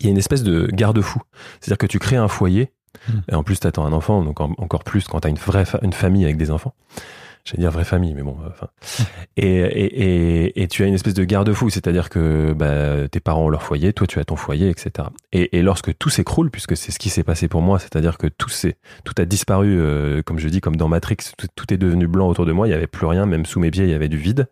[0.00, 1.20] il y a une espèce de garde-fou
[1.60, 2.72] c'est-à-dire que tu crées un foyer
[3.08, 3.18] Hmm.
[3.28, 5.36] et en plus tu attends un enfant donc en- encore plus quand tu as une
[5.36, 6.74] vraie fa- une famille avec des enfants
[7.44, 8.68] j'allais dire vraie famille mais bon euh, enfin
[9.36, 13.44] et, et, et, et tu as une espèce de garde-fou c'est-à-dire que bah, tes parents
[13.44, 16.92] ont leur foyer toi tu as ton foyer etc et, lorsque tout s'écroule puisque c'est
[16.92, 18.50] ce qui s'est passé pour moi c'est-à-dire que tout
[19.04, 21.16] tout a disparu, euh, comme je dis, comme dans Matrix,
[21.54, 23.70] tout, est devenu blanc autour de moi, il n'y avait plus rien, même sous mes
[23.70, 24.48] pieds, il y avait du vide,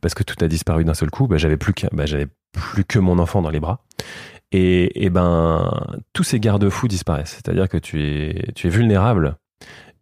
[0.00, 2.84] parce que tout a disparu d'un seul coup, bah, j'avais plus, qu'un- bah, j'avais plus
[2.84, 3.84] que mon enfant dans les bras.
[4.52, 5.70] Et, et ben,
[6.12, 9.36] tous ces garde-fous disparaissent, c'est-à-dire que tu es, tu es vulnérable.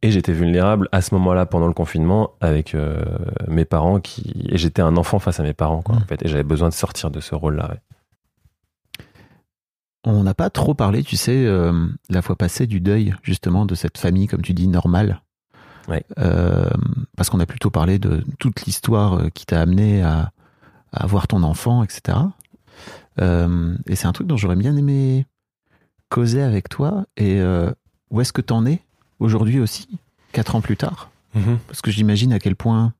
[0.04, 3.02] Et j'étais vulnérable à ce moment-là pendant le confinement avec euh,
[3.48, 6.28] mes parents qui et j'étais un enfant face à mes parents quoi, en fait et
[6.28, 7.70] j'avais besoin de sortir de ce rôle-là.
[7.70, 9.06] ouais.
[10.04, 13.74] On n'a pas trop parlé, tu sais, euh, la fois passée du deuil, justement, de
[13.74, 15.22] cette famille, comme tu dis, normale.
[15.88, 16.04] Ouais.
[16.18, 16.68] Euh,
[17.16, 20.32] parce qu'on a plutôt parlé de toute l'histoire qui t'a amené à,
[20.92, 22.18] à avoir ton enfant, etc.
[23.18, 25.24] Et c'est un truc dont j'aurais bien aimé
[26.10, 27.06] causer avec toi.
[27.16, 27.42] Et
[28.10, 28.82] où est-ce que t'en es
[29.24, 29.88] aujourd'hui aussi,
[30.32, 31.10] quatre ans plus tard
[31.66, 32.92] Parce que j'imagine à quel point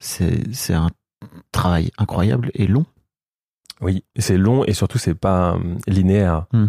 [0.00, 0.88] c'est un
[1.52, 2.84] travail incroyable et long.
[3.80, 6.46] Oui, c'est long et surtout c'est pas euh, linéaire.
[6.52, 6.66] Hmm.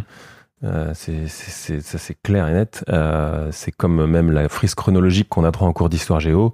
[0.64, 2.84] Euh, c'est, ça clair et net.
[2.90, 6.52] Euh, c'est comme même la frise chronologique qu'on apprend en cours d'histoire géo.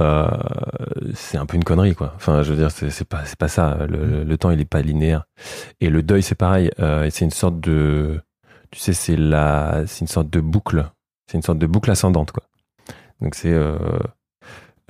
[0.00, 0.28] Euh,
[1.14, 2.12] c'est un peu une connerie quoi.
[2.16, 3.78] Enfin, je veux dire, c'est, pas, c'est pas ça.
[3.88, 5.24] Le, le- le temps il est pas linéaire.
[5.80, 6.70] Et le deuil c'est pareil.
[6.78, 8.20] C'est une sorte de,
[8.70, 10.86] tu sais, c'est la, c'est une sorte de boucle.
[11.28, 12.42] C'est une sorte de boucle ascendante quoi.
[13.20, 13.78] Donc c'est, euh,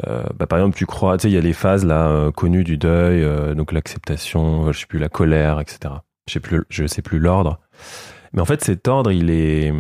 [0.07, 2.31] euh, bah, par exemple, tu crois, tu sais, il y a les phases là euh,
[2.31, 5.94] connues du deuil, euh, donc l'acceptation, je sais plus la colère, etc.
[6.29, 7.59] Je sais plus, je sais plus l'ordre.
[8.33, 9.72] Mais en fait, cet ordre, il est,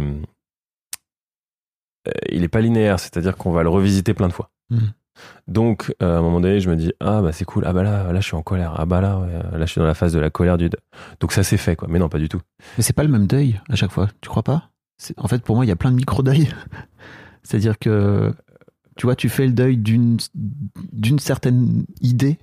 [2.30, 4.50] il est pas linéaire, c'est-à-dire qu'on va le revisiter plein de fois.
[4.70, 4.92] Mhm.
[5.48, 8.12] Donc, à un moment donné, je me dis ah bah c'est cool, ah bah là,
[8.12, 10.12] là je suis en colère, ah bah là, ouais, là je suis dans la phase
[10.12, 10.80] de la colère du deuil.
[11.20, 11.88] Donc ça c'est fait quoi.
[11.90, 12.40] Mais non, pas du tout.
[12.76, 14.70] Mais c'est pas le même deuil à chaque fois, tu crois pas?
[15.16, 16.48] En fait, pour moi, il y a plein de micro-deuils.
[17.42, 18.34] C'est-à-dire que,
[18.96, 20.18] tu vois, tu fais le deuil d'une
[20.92, 22.38] d'une certaine idée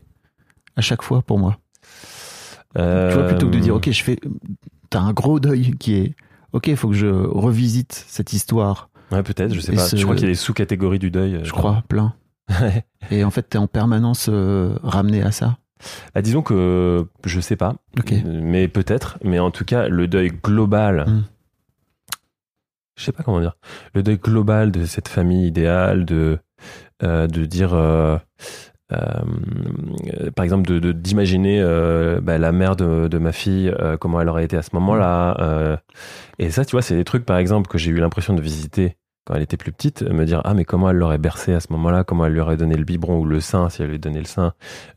[0.76, 1.58] à chaque fois pour moi.
[2.78, 4.20] Euh, Tu vois, plutôt que de dire, ok, je fais.
[4.90, 6.16] T'as un gros deuil qui est,
[6.54, 9.84] ok, il faut que je revisite cette histoire, Ouais, peut-être, je sais Et pas.
[9.88, 11.36] ce- Je crois qu'il y a des sous-catégories du deuil.
[11.36, 12.14] euh, je crois, plein.
[13.12, 15.58] Et en fait, t'es en permanence euh, ramené à ça.
[16.16, 18.14] Bah, disons que je sais pas, Ok.
[18.26, 19.20] mais peut-être.
[19.24, 21.24] Mais en tout cas, le deuil global, Mm.
[23.06, 23.56] Je sais pas comment dire,
[23.94, 26.40] le deuil global de cette famille idéale, de
[27.04, 28.18] euh, dire, euh,
[28.92, 31.62] euh, par exemple, d'imaginer
[32.24, 35.80] bah, la mère de, de ma fille, comment elle aurait été à ce moment-là.
[36.40, 38.98] et ça, tu vois, c'est des trucs, par exemple, que j'ai eu l'impression de visiter
[39.26, 41.68] quand elle était plus petite, me dire ah mais comment elle l'aurait bercé à ce
[41.72, 44.20] moment-là, comment elle lui aurait donné le biberon ou le sein si elle lui donnait
[44.20, 44.54] le sein,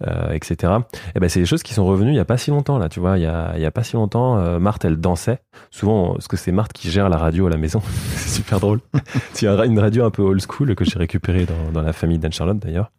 [0.06, 0.74] euh, etc.
[1.14, 2.90] Et ben c'est des choses qui sont revenues il y a pas si longtemps là,
[2.90, 5.38] tu vois, il y a, il y a pas si longtemps, euh, Marthe elle dansait.
[5.70, 7.80] Souvent parce que c'est Marthe qui gère la radio à la maison,
[8.14, 8.80] c'est super drôle.
[9.48, 12.32] A une radio un peu old school que j'ai récupérée dans, dans la famille d'Anne
[12.32, 12.92] Charlotte d'ailleurs.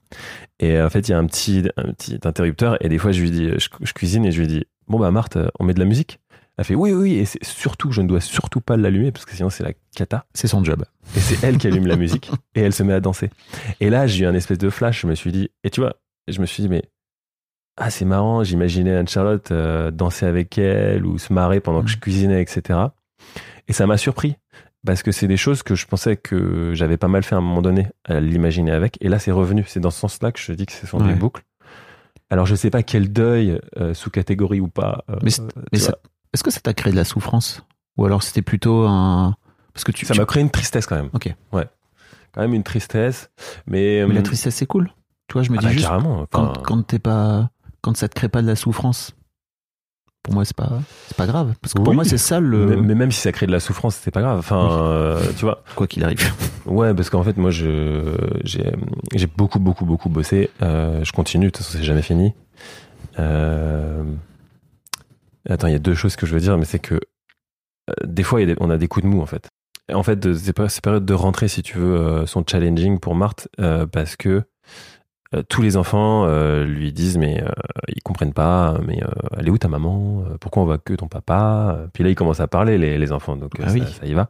[0.60, 3.12] Et euh, en fait il y a un petit un petit interrupteur et des fois
[3.12, 5.76] je lui dis je, je cuisine et je lui dis bon bah Marthe on met
[5.76, 6.20] de la musique?
[6.60, 9.24] Elle fait oui oui oui et c'est surtout je ne dois surtout pas l'allumer parce
[9.26, 10.26] que sinon c'est la cata.
[10.34, 10.84] C'est son job.
[11.16, 13.30] Et c'est elle qui allume la musique et elle se met à danser.
[13.80, 15.02] Et là, j'ai eu un espèce de flash.
[15.04, 15.96] Je me suis dit, et tu vois,
[16.28, 16.84] je me suis dit, mais
[17.78, 18.44] ah, c'est marrant.
[18.44, 22.78] J'imaginais Anne-Charlotte euh, danser avec elle ou se marrer pendant que je cuisinais, etc.
[23.70, 24.36] Et ça m'a surpris
[24.86, 27.42] parce que c'est des choses que je pensais que j'avais pas mal fait à un
[27.42, 28.98] moment donné à l'imaginer avec.
[29.02, 29.64] Et là, c'est revenu.
[29.66, 31.14] C'est dans ce sens-là que je dis que ce sont Ouais.
[31.14, 31.44] des boucles.
[32.30, 35.04] Alors, je sais pas quel deuil, euh, sous catégorie ou pas.
[35.10, 35.80] euh, Mais vois.
[35.80, 35.98] ça-
[36.34, 37.64] est-ce que ça t'a créé de la souffrance?
[37.98, 39.36] Ou alors c'était plutôt un.
[39.74, 40.06] Parce que tu.
[40.06, 41.10] ça tu- m'a créé une tristesse quand même.
[41.14, 41.34] Ok.
[41.52, 41.68] Ouais.
[42.34, 43.30] Quand même une tristesse.
[43.68, 44.92] Mais, Mais la tristesse, c'est cool.
[45.28, 46.26] Tu vois, je me ah dis bah, juste carrément.
[46.32, 47.50] quand, Enfin, quand t'es pas.
[47.82, 49.16] Quand ça te crée pas de la souffrance,
[50.22, 50.70] pour moi, c'est pas,
[51.08, 51.54] c'est pas grave.
[51.62, 51.96] Parce que pour Oui.
[51.96, 52.66] moi, c'est ça le.
[52.66, 54.38] Mais, mais même si ça crée de la souffrance, c'est pas grave.
[54.40, 54.70] Enfin, Oui.
[54.74, 55.64] euh, tu vois.
[55.76, 56.20] Quoi qu'il arrive.
[56.66, 60.52] Ouais, parce qu'en fait, moi, je j'ai beaucoup, beaucoup, beaucoup bossé.
[60.62, 61.46] Euh, je continue.
[61.48, 62.34] De toute façon, c'est jamais fini.
[63.18, 64.04] Euh,
[65.48, 68.24] Attends, il y a deux choses que je veux dire, mais c'est que euh, des
[68.24, 69.48] fois, il y a des- on a des coups de mou, en fait.
[69.88, 73.00] Et en fait, ces péri- ces périodes de rentrée, si tu veux, euh, sont challenging
[73.00, 74.44] pour Marthe euh, parce que
[75.48, 76.26] tous les enfants
[76.64, 77.44] lui disent mais
[77.88, 79.00] ils comprennent pas mais
[79.38, 82.40] elle est où ta maman pourquoi on voit que ton papa puis là ils commencent
[82.40, 83.84] à parler les, les enfants donc Ah ça, oui.
[84.00, 84.30] ça y va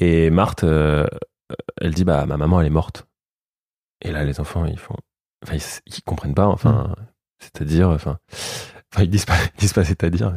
[0.00, 3.06] et Marthe elle dit bah ma maman elle est morte
[4.02, 4.96] et là les enfants ils font
[5.44, 7.04] enfin ils, ils comprennent pas enfin Mm.
[7.38, 8.18] c'est-à-dire enfin
[8.94, 10.32] enfin ils disent pas ils disent pas c'est-à-dire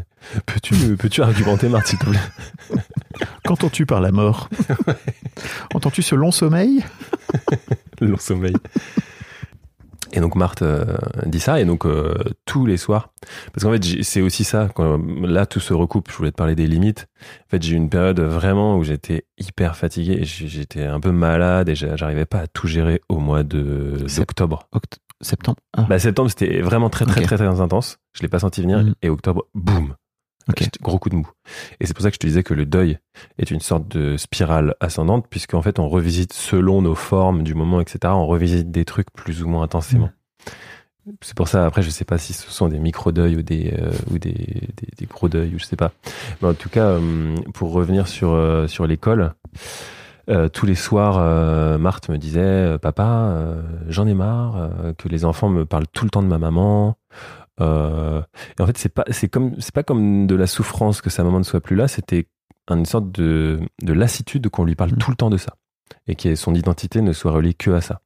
[0.46, 2.20] peux-tu peux-tu argumenter Marthe s'il te plaît?
[3.46, 4.50] Qu'entends-tu par la mort?
[5.74, 6.84] Entends-tu ce long sommeil?
[8.02, 8.56] Le long sommeil.
[10.14, 10.86] Et donc Marthe euh,
[11.26, 12.14] dit ça, et donc euh,
[12.46, 13.10] tous les soirs,
[13.54, 16.56] parce qu'en fait c'est aussi ça, quand, là tout se recoupe, je voulais te parler
[16.56, 17.08] des limites,
[17.46, 21.70] en fait j'ai eu une période vraiment où j'étais hyper fatigué, j'étais un peu malade,
[21.70, 24.68] et j'a- j'arrivais pas à tout gérer au mois d'octobre.
[24.74, 25.58] Oct- Septembre?
[25.76, 28.80] Ah, Bah septembre c'était vraiment très très très très intense, je l'ai pas senti venir,
[28.80, 28.94] Mhm.
[29.02, 29.96] et octobre, boum
[30.50, 30.56] ok.
[30.60, 31.28] J'étais- Gros coup de mou.
[31.80, 32.98] Et c'est pour ça que je te disais que le deuil
[33.38, 37.82] est une sorte de spirale ascendante, puisqu'en fait, on revisite selon nos formes du moment,
[37.82, 38.00] etc.
[38.16, 40.10] On revisite des trucs plus ou moins intensément.
[41.22, 43.92] C'est pour ça, après, je sais pas si ce sont des micro-deuils ou des, euh,
[44.12, 45.94] ou des, des, des gros deuils, ou je sais pas.
[46.42, 49.34] Mais en tout cas, euh, pour revenir sur, euh, sur l'école,
[50.30, 54.94] euh, tous les soirs, euh, Marthe me disait, euh, papa, euh, j'en ai marre, euh,
[54.98, 56.98] que les enfants me parlent tout le temps de ma maman.
[57.60, 58.22] Euh,
[58.60, 61.24] et en fait, c'est pas, c'est comme, c'est pas comme de la souffrance que sa
[61.24, 61.88] maman ne soit plus là.
[61.88, 62.28] C'était
[62.70, 64.98] une sorte de, de lassitude qu'on lui parle Mm.
[64.98, 65.56] tout le temps de ça
[66.08, 68.02] et que son identité ne soit reliée que à ça.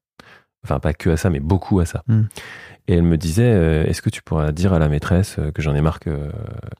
[0.63, 2.03] Enfin, pas que à ça, mais beaucoup à ça.
[2.07, 2.21] Mm.
[2.87, 5.61] Et elle me disait, euh, est-ce que tu pourras dire à la maîtresse euh, que
[5.61, 6.31] j'en ai marre que,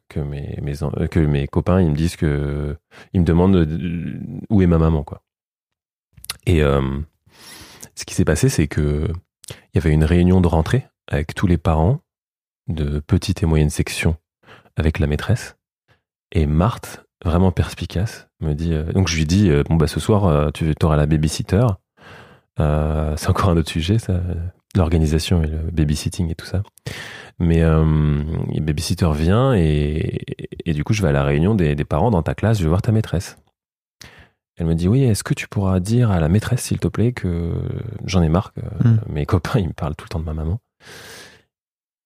[0.10, 2.76] que mes, mes, euh, que mes copains ils me disent que
[3.14, 3.68] ils me demandent
[4.50, 5.22] où est ma maman quoi.
[6.46, 6.82] Et euh,
[7.96, 9.08] ce qui s'est passé, c'est que
[9.50, 12.01] il y avait une réunion de rentrée avec tous les parents
[12.72, 14.16] de petite et moyenne section
[14.76, 15.56] avec la maîtresse.
[16.32, 18.74] Et Marthe vraiment perspicace, me dit.
[18.74, 21.66] euh, donc je lui dis euh, bon bah ce soir euh, tu auras la babysitter.
[22.60, 24.22] Euh, c'est encore un autre sujet, ça,
[24.76, 26.64] l'organisation et le babysitting et tout ça.
[27.40, 30.20] Mais le babysitter vient et,
[30.66, 32.64] et du coup je vais à la réunion des, des parents dans ta classe, je
[32.64, 33.38] vais voir ta maîtresse.
[34.58, 37.14] Elle me dit oui, est-ce que tu pourras dire à la maîtresse s'il te plaît
[37.14, 37.54] que
[38.06, 39.00] j'en ai marre, que Hmm.
[39.10, 40.60] mes copains ils me parlent tout le temps de ma maman?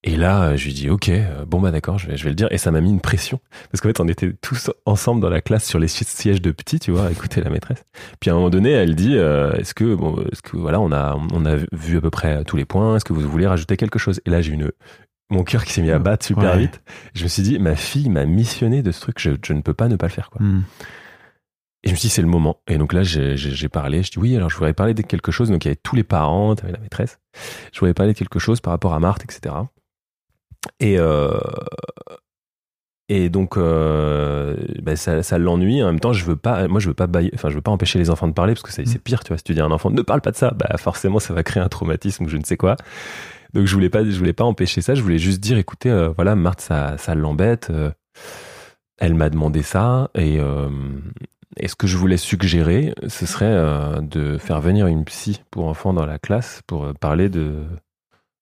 [0.08, 2.30] Et là, euh, je lui dis ok, euh, bon bah d'accord, je vais, je vais
[2.30, 2.48] le dire.
[2.52, 3.39] Et ça m'a mis une pression
[3.72, 6.52] parce qu'en fait, on était tous ensemble dans la classe sur les si- sièges de
[6.52, 7.84] petits, tu vois, à écouter la maîtresse.
[8.20, 10.91] Puis à un moment donné, elle dit euh, est-ce que bon, est-ce que voilà, on
[10.91, 12.96] a on a vu à peu près tous les points.
[12.96, 14.22] Est-ce que vous voulez rajouter quelque chose?
[14.26, 14.72] Et là, j'ai une
[15.32, 16.60] mon cœur qui s'est mis à battre super Ouais.
[16.60, 16.82] vite.
[17.15, 19.74] Je me suis dit ma fille m'a missionné de ce truc, je, je ne peux
[19.74, 20.39] pas ne pas le faire quoi.
[20.46, 20.62] Hmm.
[21.84, 22.58] Et je me suis dit, c'est le moment.
[22.68, 24.02] Et donc là, j'ai parlé.
[24.02, 25.52] Je dis, oui, alors je voudrais parler de quelque chose.
[25.52, 27.20] Donc il y avait tous les parents, t'avais la maîtresse.
[27.74, 29.54] Je voulais parler de quelque chose par rapport à Marthe, etc.
[30.80, 31.32] Et, euh,
[33.08, 35.84] et donc, euh, ben, ça, ça l'ennuie.
[35.84, 37.69] En même temps, je veux pas, moi, je veux pas bailler- enfin, je veux pas
[37.71, 39.38] empêcher les enfants de parler parce que c'est c'est pire, tu vois.
[39.38, 41.43] Si tu dis à un enfant, ne parle pas de ça, bah, forcément, ça va
[41.43, 42.75] créer un traumatisme ou je ne sais quoi.
[43.54, 44.95] Donc, je voulais pas, je voulais pas empêcher ça.
[44.95, 47.67] Je voulais juste dire, écoutez, euh, voilà, Marthe, ça, ça l'embête.
[47.69, 47.91] euh,
[48.97, 50.38] elle m'a demandé ça et,
[51.58, 53.54] et ce que je voulais suggérer, ce serait
[54.01, 57.65] de faire venir une psy pour enfants dans la classe pour parler de,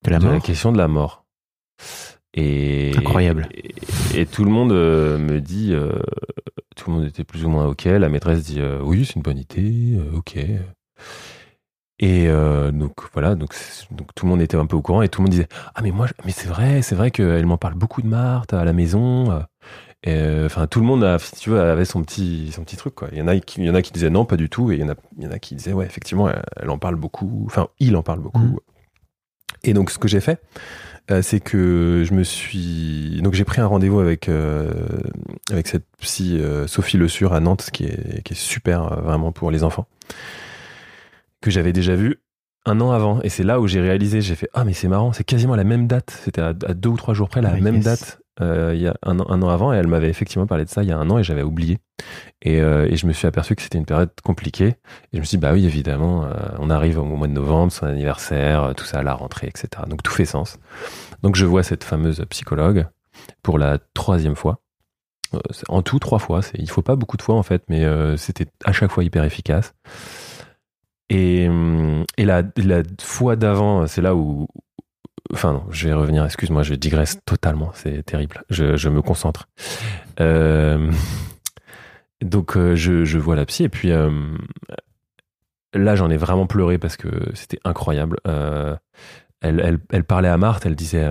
[0.06, 0.34] De la de mort.
[0.36, 1.23] la question de la mort.
[2.36, 3.48] Et, Incroyable.
[3.54, 5.92] Et, et tout le monde euh, me dit, euh,
[6.76, 7.86] tout le monde était plus ou moins ok.
[7.86, 10.38] La maîtresse dit euh, oui, c'est une bonne idée, euh, ok.
[12.00, 12.28] Et
[12.74, 13.54] donc voilà, donc,
[13.92, 15.82] donc tout le monde était un peu au courant et tout le monde disait ah
[15.82, 18.74] mais moi, mais c'est vrai, c'est vrai qu'elle m'en parle beaucoup de Marthe à la
[18.74, 19.46] maison.
[20.06, 23.08] Enfin, tout le monde, a, si tu veux, avait son petit, son petit truc quoi.
[23.14, 24.72] Il y en a qui, il y en a qui disaient non, pas du tout,
[24.72, 26.70] et il y en a, il y en a qui disaient ouais, effectivement, elle, elle
[26.70, 27.44] en parle beaucoup.
[27.46, 28.40] Enfin, il en parle beaucoup.
[28.40, 28.60] Mhm.
[29.64, 30.42] Et donc, ce que j'ai fait,
[31.12, 33.20] euh, c'est que je me suis.
[33.22, 34.72] Donc, j'ai pris un rendez-vous avec, euh,
[35.52, 39.02] avec cette psy euh, Sophie Le Sur à Nantes, qui est, qui est super euh,
[39.02, 39.86] vraiment pour les enfants,
[41.42, 42.22] que j'avais déjà vu
[42.66, 43.22] un an avant.
[43.24, 45.66] Et c'est là où j'ai réalisé, j'ai fait Ah, mais c'est marrant, c'est quasiment la
[45.66, 46.18] même date.
[46.24, 47.84] C'était à, à deux ou trois jours près, la Ah, même yes.
[47.84, 48.20] date.
[48.42, 50.70] Euh, il y a un, an- un an avant, et elle m'avait effectivement parlé de
[50.70, 51.80] ça il y a un an et j'avais oublié.
[52.42, 54.68] Et, euh, et je me suis aperçu que c'était une période compliquée.
[54.68, 54.76] Et
[55.14, 57.86] je me suis dit, bah oui, évidemment, euh, on arrive au mois de novembre, son
[57.86, 59.84] anniversaire, tout ça, la rentrée, etc.
[59.88, 60.58] Donc tout fait sens.
[61.24, 62.88] Donc je vois cette fameuse psychologue
[63.44, 64.60] pour la troisième fois.
[65.68, 66.42] En tout, trois fois.
[66.56, 67.86] Il faut pas beaucoup de fois en fait, mais
[68.18, 69.74] c'était à chaque fois hyper efficace.
[71.10, 74.48] Et, hum, et la, la fois d'avant, c'est là où.
[75.32, 78.44] Enfin non, je vais revenir, excuse-moi, je digresse totalement, c'est terrible.
[78.50, 79.48] Je, me concentre.
[80.20, 80.92] Euh,
[82.22, 84.10] donc euh, je, vois la psy et puis euh,
[85.74, 88.18] là j'en ai vraiment pleuré parce que c'était incroyable.
[89.42, 91.10] Elle, parlait à Marthe, elle disait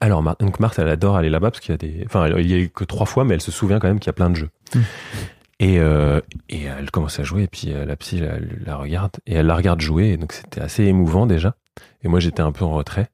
[0.00, 2.46] alors Marthe, donc Marthe elle adore aller là-bas parce qu'il y a des, enfin il
[2.46, 4.30] y a que trois fois mais elle se souvient quand même qu'il y a plein
[4.30, 4.50] de jeux.
[4.74, 4.80] Mm.
[5.64, 8.34] Et, euh, et elle commence à jouer et puis euh, la psy la,
[8.66, 11.54] la regarde et elle la regarde jouer et donc c'était assez émouvant déjà.
[12.02, 13.08] Et moi j'étais un peu en retrait.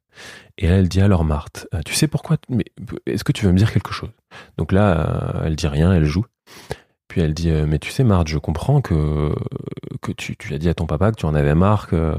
[0.58, 2.64] Et là elle dit alors Marthe, euh, tu sais pourquoi Mais
[3.06, 4.10] est-ce que tu veux me dire quelque chose?
[4.58, 6.26] Donc là elle dit rien, elle joue.
[7.06, 9.34] Puis elle dit, mais tu sais, Marthe, je comprends que,
[10.00, 12.14] que tu, tu as dit à ton papa que tu en avais marre, que-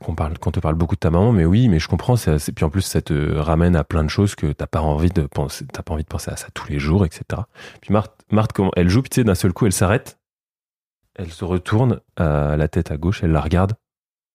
[0.00, 2.16] qu'on parle, qu'on te parle beaucoup de ta maman, mais oui, mais je comprends.
[2.16, 4.80] ça- c'est- puis en plus, ça te ramène à plein de choses que t'as pas
[4.80, 7.42] envie de penser, t'as pas envie de penser à ça tous les jours, etc.
[7.80, 10.18] Puis Marthe, Marthe, comment, elle joue, puis tu sais, d'un seul coup, elle s'arrête,
[11.16, 13.74] elle se retourne à la tête à gauche, elle la regarde,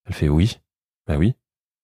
[0.08, 0.60] elle fait oui,
[1.08, 1.36] bah oui.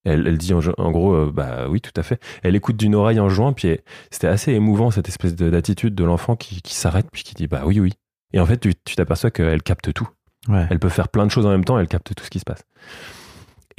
[0.05, 2.21] Elle, elle dit en, en gros, euh, bah oui, tout à fait.
[2.41, 3.81] Elle écoute d'une oreille en jouant, puis elle-
[4.11, 7.47] c'était assez émouvant cette espèce de- d'attitude de l'enfant qui, qui s'arrête puis qui dit
[7.47, 7.93] bah oui oui.
[8.31, 10.07] Et en fait tu tu t'aperçois qu'elle capte tout.
[10.47, 10.65] Ouais.
[10.69, 12.45] Elle peut faire plein de choses en même temps, elle capte tout ce qui se
[12.45, 12.63] passe.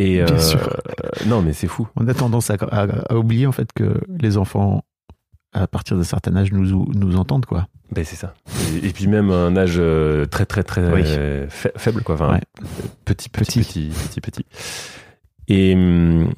[0.03, 0.77] Et Bien euh, sûr.
[1.27, 1.87] non mais c'est fou.
[1.97, 4.83] On a tendance à, à- à oublier en fait que les enfants,
[5.53, 7.67] à partir d'un certain âge, nous, nous entendent quoi.
[7.93, 8.33] Ben c'est ça.
[8.83, 11.03] Et, et puis même un âge euh, très très très Oui.
[11.51, 12.15] faible quoi.
[12.15, 12.41] Enfin, Ouais.
[13.05, 13.91] petit, petit Petit.
[13.91, 14.47] petit petit petit
[15.49, 16.33] Et hum,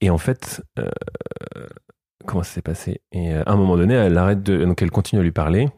[0.00, 0.88] et en fait euh,
[2.26, 3.00] comment ça s'est passé?
[3.12, 5.68] Et à un moment donné, elle arrête de donc elle continue à lui parler.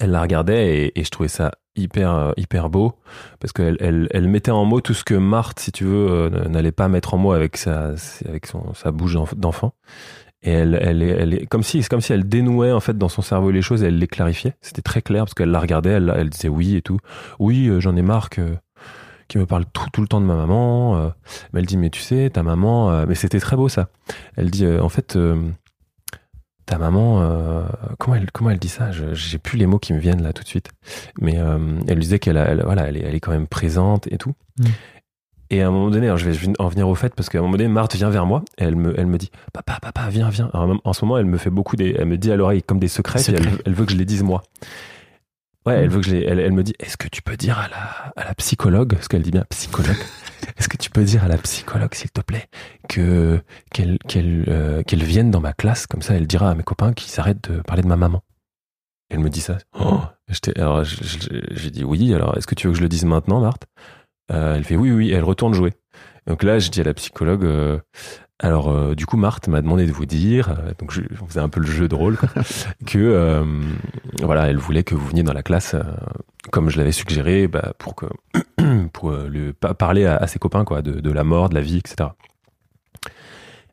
[0.00, 2.94] Elle la regardait et, et je trouvais ça hyper euh, hyper beau
[3.40, 6.48] parce qu'elle elle, elle mettait en mots tout ce que Marthe, si tu veux, euh,
[6.48, 7.94] n'allait pas mettre en mots avec sa
[8.28, 9.72] avec son sa bouche d'enf- d'enfant.
[10.42, 13.22] Et elle, elle, elle comme si, c'est comme si elle dénouait en fait dans son
[13.22, 14.54] cerveau les choses, et elle les clarifiait.
[14.60, 16.98] C'était très clair parce qu'elle la regardait, elle, elle disait oui et tout.
[17.40, 18.42] Oui, euh, j'en ai marre que
[19.26, 20.96] qui me parle tout, tout le temps de ma maman.
[20.96, 21.08] euh.
[21.52, 22.90] mais elle dit mais tu sais, ta maman.
[22.92, 23.88] euh, mais c'était très beau ça.
[24.36, 25.16] Elle dit en fait
[26.68, 27.22] ta maman.
[27.22, 27.62] euh,
[27.98, 28.90] comment elle comment elle dit ça?
[28.92, 30.70] J'ai plus les mots qui me viennent là tout de suite.
[31.20, 31.58] Mais euh,
[31.88, 34.34] elle disait qu'elle elle, voilà, elle est, elle est quand même présente et tout.
[34.58, 34.64] Mm.
[35.50, 37.40] Et à un moment donné, alors je vais en venir au fait parce qu'à un
[37.40, 40.28] moment donné, Marthe vient vers moi et elle me, elle me dit Papa, papa, viens,
[40.28, 40.50] viens.
[40.52, 41.96] Alors, en ce moment, elle me fait beaucoup des.
[41.98, 44.04] Elle me dit à l'oreille comme des secrets, et elle, elle, veut que je les
[44.04, 44.42] dise moi.
[45.68, 47.58] Ouais, elle veut que je les, elle, elle me dit Est-ce que tu peux dire
[47.58, 49.96] à la, à la psychologue, parce qu'elle dit bien psychologue,
[50.56, 52.46] est-ce que tu peux dire à la psychologue, s'il te plaît,
[52.88, 53.40] que
[53.72, 56.92] qu'elle qu'elle euh, qu'elle vienne dans ma classe, comme ça elle dira à mes copains
[56.92, 58.22] qu'ils s'arrêtent de parler de ma maman.
[59.10, 59.58] Elle me dit ça.
[59.78, 60.00] Oh,
[60.56, 62.14] alors j'ai dit oui.
[62.14, 63.66] Alors est-ce que tu veux que je le dise maintenant, Marthe?
[64.30, 65.10] Euh, Elle fait oui, oui.
[65.10, 65.72] Elle retourne jouer.
[66.26, 67.44] Donc là, je dis à la psychologue.
[67.44, 67.78] Euh,
[68.38, 71.48] alors euh, du coup, Marthe m'a demandé de vous dire, euh, donc je faisais un
[71.48, 72.16] peu le jeu de rôle,
[72.86, 73.44] que
[74.22, 75.74] voilà, elle voulait que vous veniez dans la classe,
[76.50, 78.06] comme je l'avais suggéré, bah, pour que
[78.92, 82.10] pour lui parler à, ses copains quoi, de, de, la mort, de la vie, etc.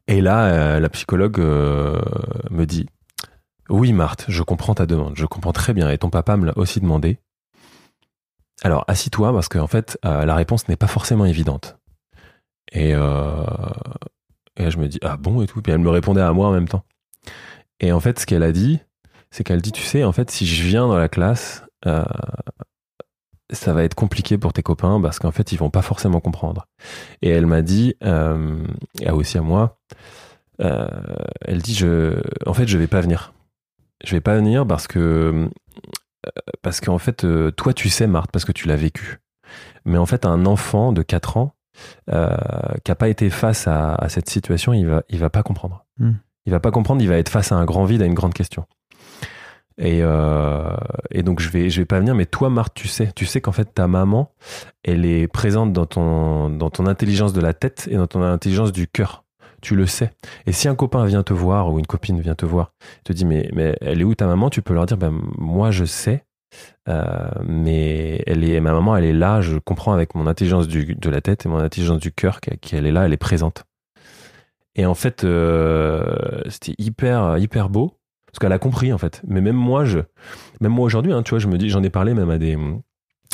[0.08, 2.88] Et là, la psychologue me dit
[3.70, 6.58] oui, Marthe, je comprends ta demande, je comprends très bien, et ton papa me l'a
[6.58, 7.18] aussi demandé.
[8.64, 11.78] Alors, assis-toi, parce qu'en fait, euh, la réponse n'est pas forcément évidente.
[12.72, 13.46] Et, euh,
[14.58, 16.52] et je me dis, ah bon, et tout, puis elle me répondait à moi en
[16.52, 16.84] même temps.
[17.80, 18.80] Et en fait, ce qu'elle a dit,
[19.32, 22.06] c'est qu'elle dit, tu sais, en fait, si je viens dans la classe, euh,
[23.52, 26.68] ça va être compliqué pour tes copains, parce qu'en fait, ils vont pas forcément comprendre.
[27.22, 29.80] Et elle m'a dit, et aussi à moi,
[30.60, 33.34] elle dit, je, en fait, je vais pas venir
[34.04, 36.30] je vais pas venir parce que euh,
[36.62, 39.20] parce qu'en fait, euh, toi, tu sais, Marthe, parce que tu l'as vécu.
[39.86, 41.55] Mais en fait, un enfant de 4 ans
[42.12, 42.36] euh,
[42.84, 45.86] qui n'a pas été face à, cette situation, il va, il va pas comprendre.
[45.98, 46.14] Hmm.
[46.46, 48.34] Il va pas comprendre, il va être face à un grand vide, à une grande
[48.34, 48.66] question.
[49.78, 50.00] Et,
[51.12, 53.42] et donc, je vais, je vais pas venir, mais toi, Marthe, tu sais, tu sais
[53.42, 54.32] qu'en fait, ta maman,
[54.84, 58.72] elle est présente dans ton, dans ton intelligence de la tête et dans ton intelligence
[58.72, 59.26] du cœur
[59.66, 60.12] tu le sais.
[60.46, 62.72] Et si un copain vient te voir ou une copine vient te voir,
[63.04, 64.52] te dit mais, mais elle est où ta maman?
[64.52, 66.24] Tu peux leur dire ben, moi je sais,
[66.88, 71.10] euh, mais elle est, ma maman elle est là, je comprends avec mon intelligence de
[71.10, 73.64] la tête et mon intelligence du cœur qu'elle est là, elle est présente.
[74.76, 77.98] Et en fait, euh, c'était hyper, hyper beau
[78.28, 79.22] parce qu'elle a compris en fait.
[79.26, 80.00] Mais même moi, je,
[80.60, 82.58] même moi aujourd'hui, hein, tu vois, je me dis, j'en ai parlé même à des,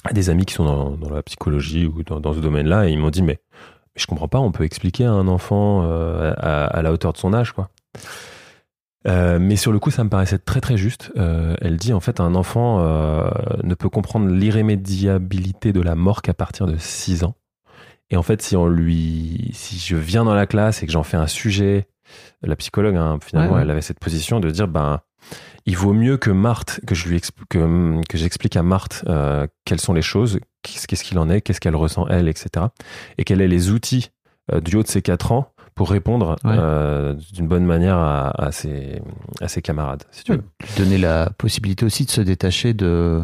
[0.03, 3.09] à des amis qui sont dans, la psychologie ou dans, ce domaine-là, et ils m'ont
[3.09, 3.39] dit, mais
[3.95, 7.33] je comprends pas, on peut expliquer à un enfant euh, à, la hauteur de son
[7.33, 7.69] âge, quoi.
[9.07, 11.11] Euh, mais sur le coup, ça me paraissait très très juste.
[11.17, 12.79] Euh, elle dit en fait, un enfant
[13.63, 17.35] ne peut comprendre l'irrémédiabilité de la mort qu'à partir de 6 ans.
[18.09, 21.03] Et en fait, si on lui, si je viens dans la classe et que j'en
[21.03, 21.87] fais un sujet,
[22.43, 25.01] la psychologue, hein, finalement, elle avait cette position de dire, ben,
[25.65, 29.79] il vaut mieux que Marthe, que je lui que, que j'explique à Marthe euh, quelles
[29.79, 32.67] sont les choses, qu'est-ce qu'il en est, qu'est-ce qu'elle ressent elle, etc.
[33.17, 34.09] Et qu'elle ait les outils
[34.51, 38.51] euh, du haut de ses 4 ans pour répondre euh, d'une bonne manière à, à,
[38.51, 39.01] ses,
[39.39, 40.43] à ses camarades, si tu veux.
[40.77, 43.21] Donner la possibilité aussi de se détacher de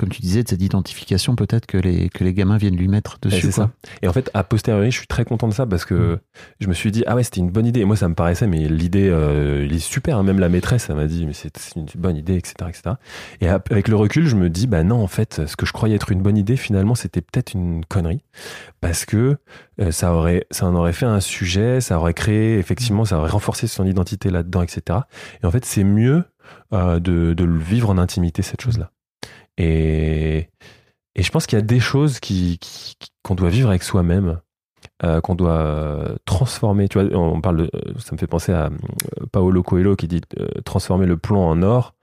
[0.00, 3.18] comme tu disais, de cette identification peut-être que les, que les gamins viennent lui mettre
[3.20, 3.48] dessus.
[3.48, 3.70] Et, ça.
[4.00, 6.18] et en fait, a posteriori, je suis très content de ça parce que mm.
[6.60, 7.80] je me suis dit, ah ouais, c'était une bonne idée.
[7.80, 10.16] Et moi, ça me paraissait, mais l'idée, euh, il est super.
[10.16, 10.22] Hein.
[10.22, 12.94] Même la maîtresse, elle m'a dit, mais c'est une bonne idée, etc., etc.
[13.42, 15.96] Et avec le recul, je me dis, bah non, en fait, ce que je croyais
[15.96, 18.22] être une bonne idée, finalement, c'était peut-être une connerie
[18.80, 19.36] parce que
[19.82, 23.28] euh, ça aurait, ça en aurait fait un sujet, ça aurait créé, effectivement, ça aurait
[23.28, 25.00] renforcé son identité là-dedans, etc.
[25.42, 26.24] Et en fait, c'est mieux
[26.72, 28.90] euh, de, de le vivre en intimité, cette chose-là.
[29.60, 30.48] Et,
[31.14, 32.58] et je pense qu'il y a des choses qui,
[33.22, 34.40] qu'on doit vivre avec soi-même,
[35.04, 36.88] euh, qu'on doit transformer.
[36.88, 40.22] Tu vois, on parle de, ça me fait penser à euh, Paolo Coelho qui dit
[40.38, 41.94] euh, transformer le plomb en or.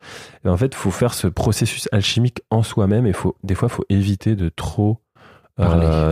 [0.46, 3.70] Et en fait, il faut faire ce processus alchimique en soi-même et faut, des fois,
[3.72, 5.02] il faut éviter de trop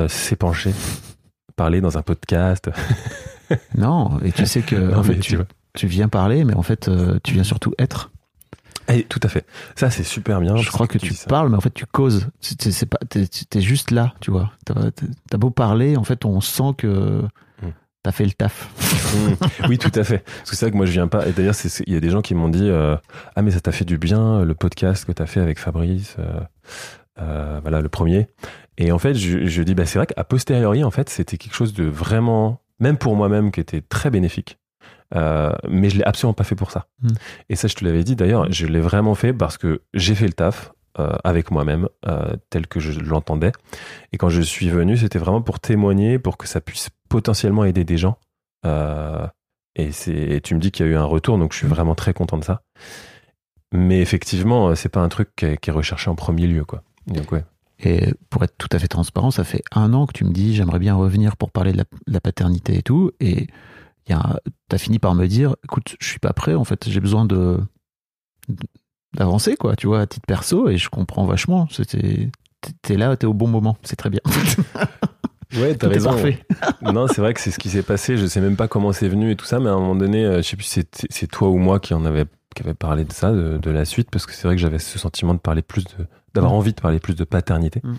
[0.07, 0.73] s'épancher,
[1.55, 2.71] parler dans un podcast.
[3.77, 5.37] non, et tu sais que en fait, tu,
[5.75, 6.89] tu, viens parler, mais en fait,
[7.23, 8.09] tu viens surtout être.
[8.88, 9.45] Eh, tout à fait.
[9.75, 10.55] Ça, c'est super bien.
[10.57, 12.27] Je crois que, tu parles, mais en fait, tu causes.
[12.39, 14.51] C'est pas, t'es juste là, tu vois.
[14.65, 17.21] T'as beau parler, en fait, on sent que
[17.61, 17.71] hmm.
[18.03, 18.69] t'as fait le taf.
[19.15, 19.67] Hmm.
[19.69, 20.19] Oui, tout à fait.
[20.19, 21.27] Parce que c'est vrai que moi, je viens pas.
[21.27, 21.55] Et d'ailleurs,
[21.88, 22.95] il y a des gens qui m'ont dit euh,
[23.36, 26.15] Ah, mais ça t'a fait du bien, le podcast que t'as fait avec Fabrice.
[26.19, 26.39] Euh,
[27.19, 28.27] euh, voilà, le premier.
[28.77, 31.55] Et en fait, je, je dis Bah, c'est vrai qu'à posteriori, en fait, c'était quelque
[31.55, 34.59] chose de vraiment, même pour moi-même, qui était très bénéfique.
[35.13, 36.87] Euh, mais je l'ai absolument pas fait pour ça.
[37.01, 37.13] Hmm.
[37.49, 40.27] Et ça, je te l'avais dit d'ailleurs, je l'ai vraiment fait parce que j'ai fait
[40.27, 43.51] le taf euh, avec moi-même, euh, tel que je l'entendais.
[44.13, 47.83] Et quand je suis venu, c'était vraiment pour témoigner, pour que ça puisse potentiellement aider
[47.83, 48.17] des gens.
[49.75, 52.13] et, tu me dis qu'il y a eu un retour, donc je suis vraiment très
[52.13, 52.61] content de ça.
[53.73, 56.81] Mais effectivement, c'est pas un truc qui est, recherché en premier lieu, quoi.
[57.07, 57.43] Donc ouais.
[57.79, 60.55] Et pour être tout à fait transparent, ça fait un an que tu me dis
[60.55, 63.11] j'aimerais bien revenir pour parler de la paternité et tout.
[63.19, 63.47] Et
[64.07, 67.57] t'as fini par me dire, écoute, je suis pas prêt, en fait, j'ai besoin de
[69.15, 71.67] d'avancer, quoi, tu vois, à titre perso, et je comprends vachement.
[71.71, 72.29] C'était,
[72.81, 74.21] t'es là, t'es au bon moment, c'est très bien.
[75.55, 76.09] Ouais, t'as raison.
[76.09, 76.39] parfait.
[76.81, 78.17] non, c'est vrai que c'est ce qui s'est passé.
[78.17, 80.25] Je sais même pas comment c'est venu et tout ça, mais à un moment donné,
[80.25, 82.25] euh, je sais plus si c'est c'est toi ou moi qui en avait,
[82.55, 84.79] qui avait parlé de ça, de, de la suite, parce que c'est vrai que j'avais
[84.79, 86.55] ce sentiment de parler plus de, d'avoir Mm.
[86.57, 87.79] envie de parler plus de paternité.
[87.83, 87.93] Mm.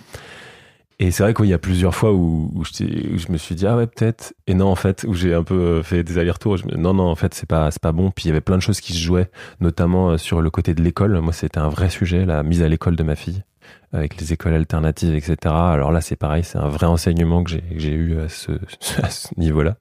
[0.99, 3.87] Et c'est vrai qu'il y a plusieurs fois où, je, me suis dit, ah ouais,
[3.87, 4.33] peut-être.
[4.47, 6.57] Et non, en fait, où j'ai un peu euh, fait des allers-retours.
[6.75, 8.11] Non, non, en fait, c'est pas, c'est pas bon.
[8.11, 9.31] Puis il y avait plein de choses qui se jouaient,
[9.61, 11.21] notamment euh, sur le côté de l'école.
[11.21, 13.45] Moi, c'était un vrai sujet, la mise à l'école de ma fille,
[13.93, 15.37] avec les écoles alternatives, etc.
[15.45, 18.53] Alors là, c'est pareil, c'est un vrai enseignement que j'ai, que j'ai eu à ce,
[19.03, 19.77] à ce niveau-là.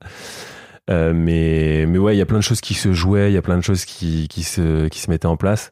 [0.90, 3.38] Euh, mais, mais ouais, il y a plein de choses qui se jouaient, il y
[3.38, 5.72] a plein de choses qui, qui, se, qui se mettaient en place.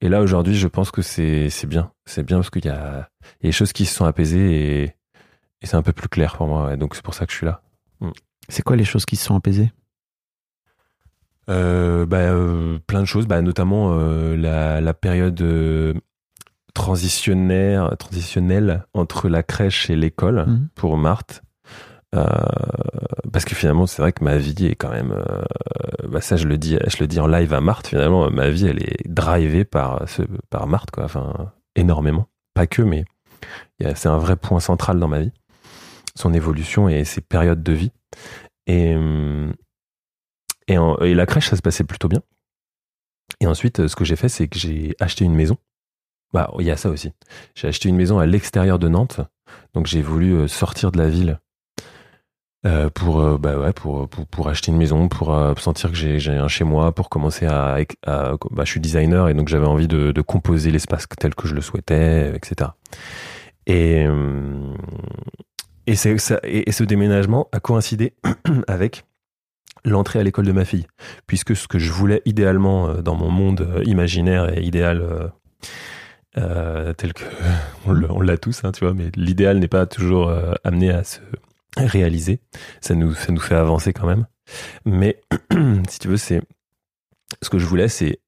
[0.00, 1.90] Et là, aujourd'hui, je pense que c'est, bien.
[2.06, 3.08] C'est bien parce qu'il y a,
[3.40, 4.82] il y a des choses qui se sont apaisées et,
[5.62, 6.66] et c'est un peu plus clair pour moi.
[6.66, 6.76] ouais.
[6.76, 7.62] Donc, c'est pour ça que je suis là.
[8.48, 9.72] C'est quoi les choses qui se sont apaisées?
[11.50, 15.92] Euh, bah, euh, plein de choses, bah, notamment euh, la, la période euh,
[16.72, 20.68] transitionnaire, transitionnelle entre la crèche et l'école Mhm.
[20.74, 21.42] pour Marthe.
[22.14, 22.26] Euh,
[23.32, 25.12] parce que finalement, c'est vrai que ma vie est quand même.
[25.12, 25.42] euh,
[26.08, 27.88] bah ça, je le dis, je le dis en live à Marthe.
[27.88, 30.04] Finalement, ma vie, elle est drivée par
[30.50, 31.04] par Marthe, quoi.
[31.04, 32.28] Enfin, énormément.
[32.54, 33.04] Pas que, mais
[33.80, 35.32] c'est un vrai point central dans ma vie.
[36.16, 37.90] Son évolution et ses périodes de vie.
[38.66, 38.96] Et,
[40.68, 42.22] et, la crèche, ça se passait plutôt bien.
[43.40, 45.56] Et ensuite, euh, ce que j'ai fait, c'est que j'ai acheté une maison.
[46.32, 47.12] Bah, il y a ça aussi.
[47.54, 49.20] J'ai acheté une maison à l'extérieur de Nantes.
[49.74, 51.40] Donc, j'ai voulu euh, sortir de la ville
[52.66, 55.96] euh, pour, euh, bah ouais, pour, pour, pour acheter une maison, pour euh, sentir que
[55.96, 57.76] j'ai un chez moi, pour commencer à.
[58.06, 61.46] à- bah, je suis designer et donc j'avais envie de, de composer l'espace tel que
[61.46, 62.70] je le souhaitais, etc.
[63.66, 64.74] Et, euh,
[65.86, 68.14] et, c'est- ça, et, ce déménagement a coïncidé
[68.68, 69.04] avec
[69.84, 70.86] l'entrée à l'école de ma fille,
[71.26, 75.28] puisque ce que je voulais idéalement euh, dans mon monde euh, imaginaire et idéal euh,
[76.38, 77.24] euh, tel que
[77.86, 81.20] on l'a tous, hein, tu vois, mais l'idéal n'est pas toujours euh, amené à se
[81.76, 82.40] réaliser.
[82.80, 84.26] Ça nous, ça nous fait avancer quand même.
[84.84, 85.20] Mais
[85.88, 86.40] si tu veux, c'est
[87.42, 88.20] ce que je voulais, c'est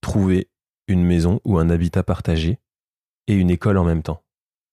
[0.00, 0.48] trouver
[0.88, 2.58] une maison ou un habitat partagé
[3.26, 4.22] et une école en même temps,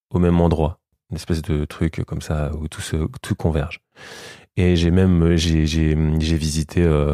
[0.09, 0.79] au même endroit,
[1.11, 3.81] une espèce de truc comme ça où tout se tout converge.
[4.55, 7.13] Et j'ai même j'ai j'ai j'ai visité euh,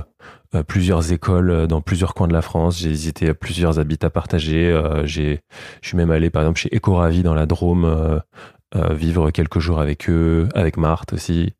[0.55, 2.79] euh, plusieurs écoles euh, dans plusieurs coins de la France.
[2.79, 4.81] J'ai visité plusieurs habitats partagés.
[5.03, 5.41] j'ai
[5.81, 8.21] je suis même allé par exemple chez Ecoravi dans la Drôme
[8.75, 11.53] euh, vivre quelques jours avec eux, avec Marthe aussi,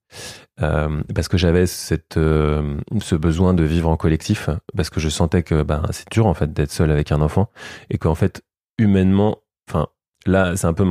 [0.61, 5.09] euh, parce que j'avais cette euh, ce besoin de vivre en collectif, parce que je
[5.09, 7.51] sentais que ben c'est dur en fait d'être seul avec un enfant
[7.91, 8.41] et qu'en fait
[8.80, 9.38] humainement,
[9.70, 9.89] enfin
[10.26, 10.86] là c'est un peu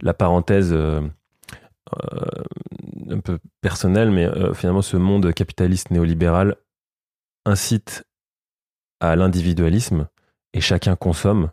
[0.00, 0.74] la parenthèse.
[3.10, 6.56] un peu personnelle, mais finalement ce monde capitaliste néolibéral
[7.44, 8.04] incite
[9.00, 10.08] à l'individualisme
[10.54, 11.50] et chacun consomme.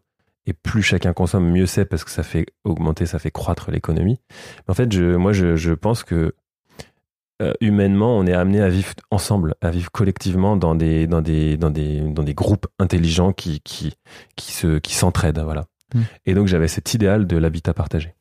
[0.47, 4.19] Et plus chacun consomme, mieux c'est parce que ça fait augmenter, ça fait croître l'économie.
[4.29, 6.33] Mais en fait, je, moi, je, je pense que
[7.41, 11.57] euh, humainement, on est amené à vivre ensemble, à vivre collectivement dans des, dans des,
[11.57, 13.93] dans des, dans des groupes intelligents qui, qui,
[14.37, 15.65] qui se, qui s'entraident, voilà.
[15.93, 16.01] Mm.
[16.25, 18.15] Et donc, j'avais cet idéal de l'habitat partagé.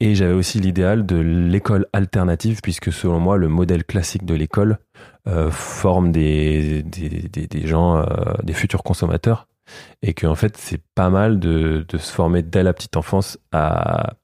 [0.00, 4.78] Et j'avais aussi l'idéal de l'école alternative, puisque selon moi, le modèle classique de l'école
[5.28, 8.04] euh, forme des, des, des, des gens, euh,
[8.42, 9.46] des futurs consommateurs,
[10.02, 14.14] et qu'en fait, c'est pas mal de, de se former dès la petite enfance à,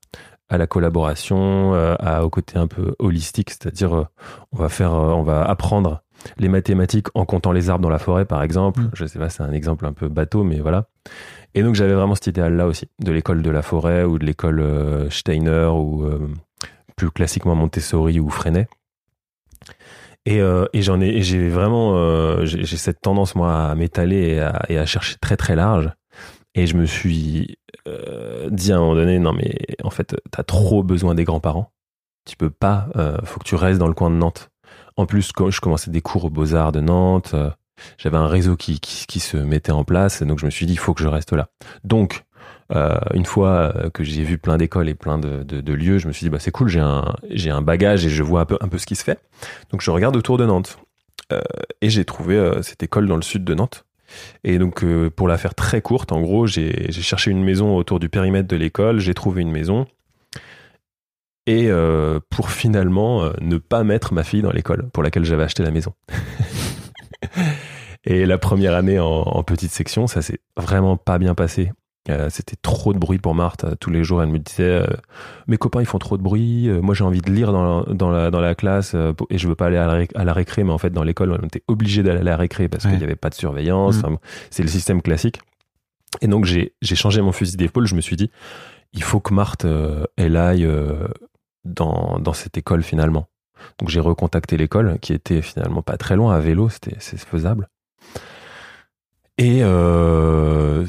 [0.48, 4.06] à la collaboration, euh, à, au côté un peu holistique, c'est-à-dire euh,
[4.52, 6.02] on va faire, euh, on va apprendre
[6.38, 8.80] les mathématiques en comptant les arbres dans la forêt, par exemple.
[8.80, 8.90] Mm.
[8.94, 10.88] Je sais pas, c'est un exemple un peu bateau, mais voilà.
[11.54, 14.60] Et donc j'avais vraiment cet idéal-là aussi, de l'école de la forêt ou de l'école
[14.60, 16.28] euh, Steiner ou euh,
[16.96, 18.68] plus classiquement Montessori ou Freinet.
[20.28, 24.76] Et, euh, et j'en ai, j'ai vraiment, euh, j'ai cette tendance moi à m'étaler et
[24.76, 25.90] à, chercher très très large.
[26.54, 27.56] Et je me suis
[27.86, 31.72] euh, dit à un moment donné, non mais en fait, t'as trop besoin des grands-parents.
[32.28, 32.88] Tu peux pas,
[33.24, 34.50] faut que tu restes dans le coin de Nantes.
[34.98, 37.34] En plus, quand je commençais des cours aux Beaux-Arts de Nantes,
[37.96, 40.78] j'avais un réseau qui se mettait en place, et donc je me suis dit, il
[40.78, 41.48] faut que je reste là.
[41.84, 42.26] Donc,
[42.74, 46.12] euh, une fois euh, que j'ai vu plein d'écoles et plein de, lieux, je me
[46.12, 46.80] suis dit, bah, c'est cool, j'ai
[47.50, 49.20] un, bagage et je vois un peu, ce qui se fait.
[49.70, 50.78] Donc, je regarde autour de Nantes.
[51.32, 51.40] Euh,
[51.80, 53.84] et j'ai trouvé cette école dans le sud de Nantes.
[54.42, 58.08] Et donc, pour la faire très courte, en gros, j'ai cherché une maison autour du
[58.08, 59.86] périmètre de l'école, j'ai trouvé une maison.
[61.46, 61.70] Et
[62.30, 65.92] pour finalement ne pas mettre ma fille dans l'école pour laquelle j'avais acheté la maison.
[68.04, 71.70] et la première année en petite section, ça s'est vraiment pas bien passé.
[72.10, 73.66] Euh, C'était trop de bruit pour Marthe.
[73.80, 74.86] Tous les jours, elle me disait euh,
[75.46, 76.68] Mes copains, ils font trop de bruit.
[76.68, 79.38] Euh, moi, j'ai envie de lire dans la, dans la, dans la classe euh, et
[79.38, 80.64] je veux pas aller à la, ré- à la récré.
[80.64, 82.90] Mais en fait, dans l'école, on était obligé d'aller à la récré parce Ouais.
[82.90, 83.96] qu'il n'y avait pas de surveillance.
[83.96, 84.06] Mm.
[84.06, 84.16] Enfin,
[84.50, 85.40] C'est le système classique.
[86.22, 87.86] Et donc, j'ai j'ai changé mon fusil d'épaule.
[87.86, 88.30] Je me suis dit
[88.94, 91.08] Il faut que Marthe, euh, elle aille euh,
[91.64, 93.26] dans, dans cette école finalement.
[93.80, 97.68] Donc j'ai recontacté l'école qui était finalement pas très loin à vélo, c'était c'est faisable.
[99.36, 100.84] Et euh,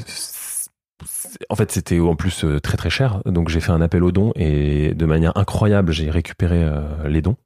[1.48, 3.22] en fait, c'était en plus euh, très très cher.
[3.26, 7.22] Donc j'ai fait un appel aux dons et de manière incroyable, j'ai récupéré euh, les
[7.22, 7.36] dons.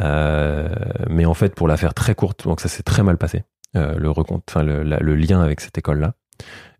[0.00, 0.68] Euh,
[1.08, 3.44] mais en fait, pour la faire très courte, donc ça s'est très mal passé.
[3.74, 6.14] le recompte, enfin le, le, lien avec cette école-là,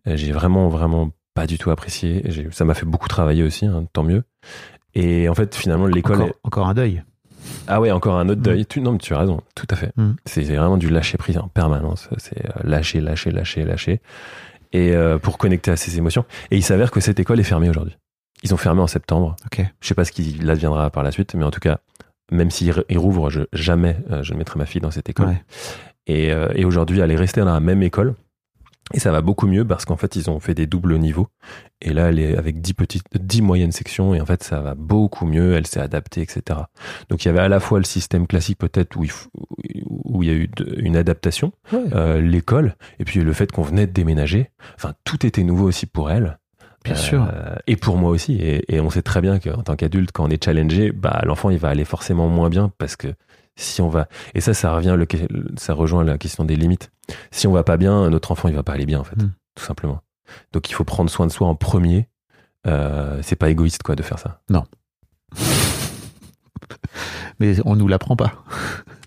[0.05, 2.23] j'ai vraiment vraiment pas du tout apprécié.
[2.51, 4.23] Ça m'a fait beaucoup travailler aussi, hein, tant mieux.
[4.95, 6.21] Et en fait, finalement, l'école.
[6.21, 7.03] Encore, encore, un deuil.
[7.67, 8.43] Ah ouais, encore un autre mm.
[8.43, 8.65] deuil.
[8.65, 9.91] Tu, non, mais tu as raison, tout à fait.
[9.95, 10.11] Mm.
[10.25, 12.09] C'est vraiment du lâcher prise en permanence.
[12.17, 14.01] C'est lâcher, lâcher, lâcher, lâcher
[14.73, 16.25] et euh, pour connecter à ses émotions.
[16.49, 17.97] Et il s'avère que cette école est fermée aujourd'hui.
[18.43, 19.35] Ils ont fermé en septembre.
[19.45, 19.69] Okay.
[19.81, 21.79] Je sais pas ce qui adviendra par la suite, mais en tout cas,
[22.31, 25.35] même s'ils rouvrent, je, jamais euh, je ne mettrai ma fille dans cette école.
[26.07, 28.15] Et, euh, et aujourd'hui, elle est restée dans la même école
[28.93, 31.27] et ça va beaucoup mieux parce qu'en fait, ils ont fait des doubles niveaux.
[31.81, 34.13] Et là, elle est avec 10 petites, 10 moyennes sections.
[34.13, 35.55] Et en fait, ça va beaucoup mieux.
[35.55, 36.59] Elle s'est adaptée, etc.
[37.09, 39.11] Donc, il y avait à la fois le système classique, peut-être, où, il,
[39.85, 43.87] où il y a eu une adaptation, euh, l'école, et puis le fait qu'on venait
[43.87, 44.51] de déménager.
[44.75, 46.37] Enfin, tout était nouveau aussi pour elle.
[46.83, 47.27] Bien sûr.
[47.31, 48.35] Euh, et pour moi aussi.
[48.35, 51.49] Et, et on sait très bien qu'en tant qu'adulte, quand on est challengé, bah, l'enfant,
[51.49, 53.13] il va aller forcément moins bien parce que
[53.55, 55.05] si on va et ça ça revient le,
[55.57, 56.91] ça rejoint la question des limites
[57.31, 59.31] si on va pas bien notre enfant il va pas aller bien en fait hmm.
[59.55, 60.01] tout simplement.
[60.53, 62.07] Donc il faut prendre soin de soi en premier.
[62.67, 64.41] Euh, c'est pas égoïste quoi de faire ça.
[64.49, 64.63] Non.
[67.39, 68.33] Mais on nous l'apprend pas.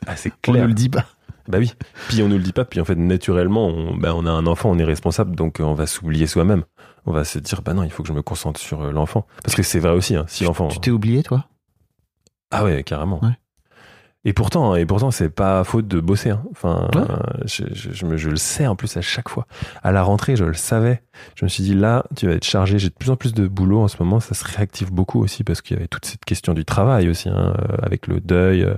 [0.07, 1.07] Ah, c'est clair on nous le dit pas.
[1.47, 1.73] Bah oui.
[2.09, 2.65] Puis on nous le dit pas.
[2.65, 5.37] Puis en fait naturellement on, bah, on a un enfant on est responsable.
[5.37, 6.65] Donc on va s'oublier soi-même.
[7.07, 9.27] On va se dire bah non il faut que je me concentre sur euh, l'enfant.
[9.43, 11.47] Parce que c'est vrai aussi hein, si l'enfant tu t'es oublié toi?
[12.51, 13.23] Ah ouais carrément.
[13.23, 13.37] Ouais.
[14.27, 16.31] Et pourtant, et pourtant, c'est pas faute de bosser.
[16.31, 16.43] Hein.
[16.51, 16.89] Enfin,
[17.45, 19.47] je, je, me, je, le sais en plus à chaque fois.
[19.83, 21.03] À la rentrée, je le savais.
[21.35, 22.79] Je me suis dit là, tu vas être chargé.
[22.79, 24.21] J'ai de plus en plus de boulot en ce moment.
[24.21, 27.29] Ça se réactive beaucoup aussi parce qu'il y avait toute cette question du travail aussi,
[27.29, 28.63] hein, euh, avec le deuil.
[28.63, 28.75] Euh,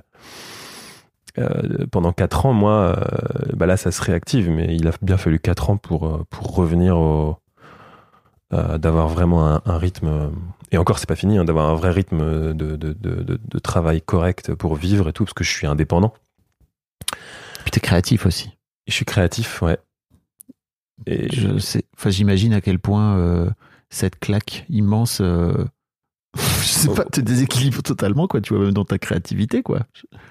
[1.38, 4.51] euh, pendant quatre ans, moi, euh, bah là, ça se réactive.
[4.51, 7.38] Mais il a bien fallu quatre ans pour pour revenir au
[8.51, 10.30] d'avoir vraiment un, un rythme
[10.72, 14.02] et encore, c'est pas fini, hein, d'avoir un vrai rythme de, de, de, de, travail
[14.02, 16.12] correct pour vivre et tout, parce que je suis indépendant.
[17.62, 18.50] Puis t'es créatif aussi.
[18.86, 19.78] je suis créatif, ouais.
[21.06, 23.50] Et je sais, enfin, j'imagine à quel point euh,
[23.90, 25.64] cette claque immense euh,
[26.37, 28.41] je sais pas, te déséquilibre totalement, quoi.
[28.41, 29.80] Tu vois, même dans ta créativité, quoi.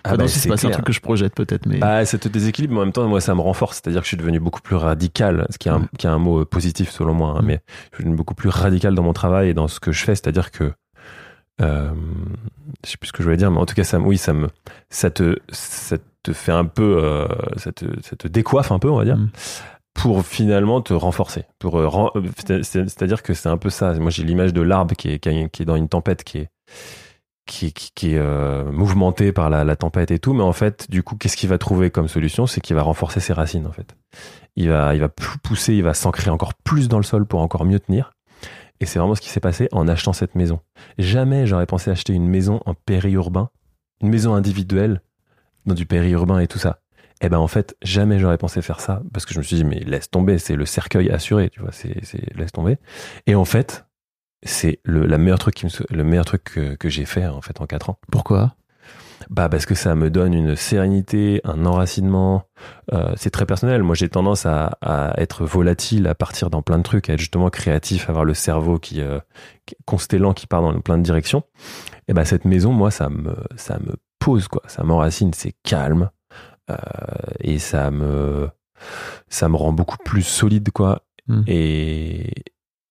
[0.04, 1.80] Ah bah, c'est pas un truc que je projette peut-être, mais.
[1.80, 3.78] Bah, ça te déséquilibre, mais en même temps, moi, ça me renforce.
[3.78, 6.20] C'est-à-dire que je suis devenu beaucoup plus radical, ce qui est un, qui est un
[6.20, 7.46] mot euh, positif selon moi, hein, mm.
[7.46, 10.04] mais je suis devenu beaucoup plus radical dans mon travail et dans ce que je
[10.04, 10.16] fais.
[10.16, 10.72] C'est-à-dire que,
[11.62, 11.92] euh,
[12.84, 14.34] je sais plus ce que je voulais dire, mais en tout cas, ça, oui, ça
[14.34, 14.50] me,
[14.90, 17.28] ça te, ça te fait un peu, euh,
[17.58, 19.18] ça te, ça te décoiffe un peu, on va dire.
[19.18, 19.30] Mm
[20.06, 21.46] pour finalement te renforcer.
[21.58, 23.92] Pour euh, euh, c'est-à-dire que c'est un peu ça.
[23.96, 26.50] Moi, j'ai l'image de l'arbre qui est, qui est dans une tempête, qui est
[27.48, 31.02] qui, qui, est euh, mouvementé par la, la, tempête et tout, mais en fait, du
[31.02, 32.46] coup, qu'est-ce qu'il va trouver comme solution?
[32.46, 33.96] C'est qu'il va renforcer ses racines, en fait.
[34.56, 37.66] Il va, il va pousser, il va s'ancrer encore plus dans le sol pour encore
[37.66, 38.12] mieux tenir.
[38.82, 40.60] Et c'est vraiment ce qui s'est passé en achetant cette maison.
[41.00, 43.50] Jamais j'aurais pensé acheter une maison en périurbain,
[44.02, 45.02] une maison individuelle
[45.66, 46.80] dans du périurbain et tout ça.
[47.22, 49.64] Eh ben en fait, jamais j'aurais pensé faire ça parce que je me suis dit
[49.64, 51.96] mais laisse tomber, c'est le cercueil assuré, tu vois, c'est
[52.36, 52.78] laisse tomber.
[53.26, 53.86] Et en fait,
[54.44, 57.42] c'est le la meilleur truc qui me, le meilleur truc que, que j'ai fait en
[57.42, 57.98] fait en quatre ans.
[58.12, 58.56] Pourquoi?
[59.30, 62.44] Bah parce que ça me donne une sérénité, un enracinement.
[62.94, 63.82] Euh, c'est très personnel.
[63.82, 67.20] Moi, j'ai tendance à, à, être volatile, à partir dans plein de trucs, à être
[67.20, 69.20] justement créatif, à avoir le cerveau qui, euh,
[69.86, 71.44] constellant, qui part dans plein de directions.
[72.08, 76.10] Et bah cette maison, moi, ça me ça me pose quoi, ça m'enracine, c'est calme.
[76.70, 76.76] Euh,
[77.40, 78.50] et ça me
[79.30, 81.04] ça me rend beaucoup plus solide quoi.
[81.28, 81.42] Hmm.
[81.48, 82.32] et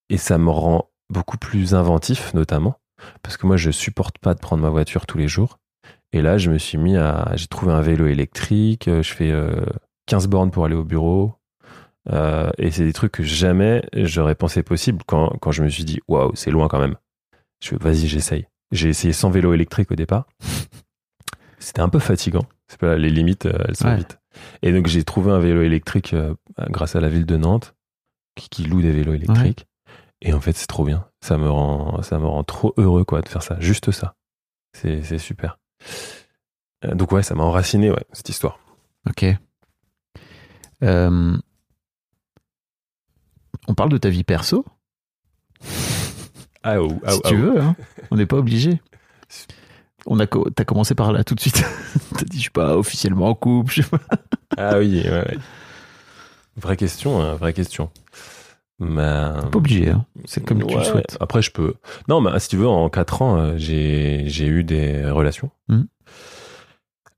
[0.08, 2.80] et ça me rend beaucoup plus inventif notamment
[3.22, 5.58] parce que moi je supporte pas de prendre ma voiture tous les jours.
[6.12, 9.32] Et là je me suis mis à j'ai trouvé un vélo électrique je fais
[10.06, 11.34] 15 euh, bornes pour aller au bureau.
[12.12, 15.84] Euh, et c'est des trucs que jamais j'aurais pensé possible quand, quand je me suis
[15.84, 16.96] dit waouh c'est loin quand même.
[17.60, 18.46] Je vas-y j'essaye.
[18.72, 20.26] J'ai essayé sans vélo électrique au départ.
[21.58, 22.46] C'était un peu fatigant
[22.78, 24.18] pas les limites, euh, elles sont vite.
[24.62, 26.34] Et donc j'ai trouvé un vélo électrique euh,
[26.70, 27.74] grâce à la ville de Nantes
[28.34, 29.66] qui, loue des vélos électriques.
[30.20, 31.06] Et en fait, c'est trop bien.
[31.20, 33.56] Ça me rend, ça me rend trop heureux quoi de faire ça.
[33.60, 34.16] Juste ça.
[34.72, 35.58] C'est super.
[36.84, 38.58] Euh, donc ouais, ça m'a enraciné ouais cette histoire.
[39.08, 39.24] Ok.
[40.82, 41.40] on
[43.76, 44.64] parle de ta vie perso?
[46.62, 47.76] Ah, oh, ah, si tu veux, hein.
[48.10, 48.80] on n'est pas obligé.
[50.06, 51.64] On a, t'as commencé par là tout de suite.
[52.18, 53.80] t'as dit, je suis pas officiellement en couple.
[54.58, 55.36] ah oui, ouais,
[56.56, 57.90] Vraie question, hein, vraie question.
[58.80, 60.04] Mais Pas obligé, hein.
[60.24, 61.16] c'est comme tu le souhaites.
[61.20, 61.74] Après, je peux.
[62.08, 65.50] Non, mais si tu veux, en 4 ans, euh, j'ai j'ai eu des relations.
[65.68, 65.86] Mhm.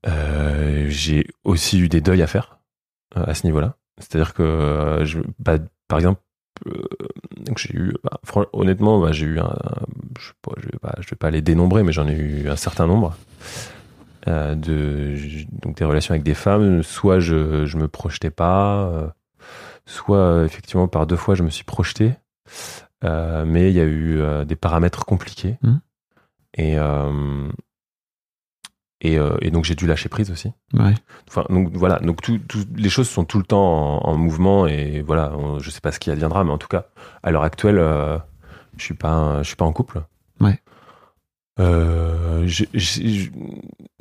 [0.07, 2.59] Euh, j'ai aussi eu des deuils à faire
[3.17, 3.75] euh, à ce niveau-là.
[3.97, 5.57] C'est-à-dire que, je, bah,
[5.87, 6.21] par exemple,
[7.45, 8.19] donc j'ai eu, bah,
[8.53, 9.85] honnêtement, bah, j'ai eu un, un-
[10.19, 12.55] je, pas, je, vais pas, je vais pas les dénombrer, mais j'en ai eu un
[12.55, 13.15] certain nombre.
[14.27, 15.15] euh, de
[15.61, 19.07] donc des relations avec des femmes soit je je me projetais pas euh,
[19.85, 22.13] soit effectivement par deux fois je me suis projeté
[23.05, 25.79] euh, mais il y a eu des paramètres compliqués Mhm.
[26.57, 26.75] et
[29.01, 30.93] et, euh, et donc j'ai dû lâcher prise aussi Ouais.
[31.27, 34.65] enfin donc voilà donc tout, tout- les choses sont tout le temps en, en mouvement
[34.67, 36.87] et voilà on- je sais pas ce qui adviendra mais en tout cas
[37.21, 38.17] à l'heure actuelle euh,
[38.77, 40.01] je suis pas je suis pas en couple
[40.41, 40.59] Ouais.
[41.59, 43.29] euh, je, je, je-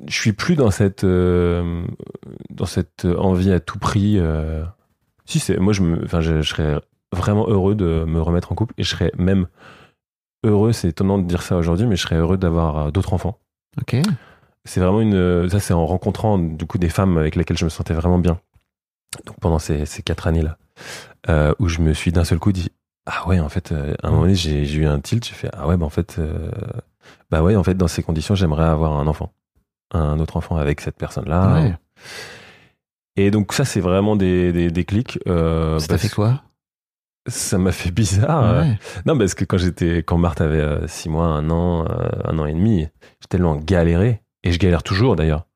[0.08, 4.18] suis plus dans cette dans cette envie à tout prix
[5.24, 6.80] si c'est moi je me enfin je, je serais
[7.12, 9.46] vraiment heureux de me remettre en couple et je serais même
[10.44, 13.38] heureux c'est étonnant de dire ça aujourd'hui mais je serais heureux d'avoir d'autres enfants
[13.80, 13.96] Ok.
[14.66, 17.70] C'est vraiment une ça c'est en rencontrant du coup des femmes avec lesquelles je me
[17.70, 18.38] sentais vraiment bien.
[19.24, 20.58] Donc pendant ces, ces quatre années là
[21.30, 22.70] euh, où je me suis d'un seul coup dit
[23.06, 25.48] ah ouais en fait euh, à un moment donné j'ai eu un tilt j'ai fait
[25.54, 26.50] ah ouais bah en fait euh,
[27.30, 29.32] bah ouais en fait dans ces conditions j'aimerais avoir un enfant.
[29.94, 31.74] Un autre enfant avec cette personne là Ouais.
[33.16, 36.42] et donc ça c'est vraiment des, des, des clics euh, Ça t'a fait quoi?
[37.28, 38.44] Ça m'a fait bizarre.
[38.44, 38.78] Euh, Ouais.
[39.04, 42.38] non, parce que quand j'étais, quand Marthe avait euh, six mois, un an, euh, un
[42.38, 42.82] an et demi,
[43.20, 45.46] j'ai tellement galéré, et je galère toujours d'ailleurs,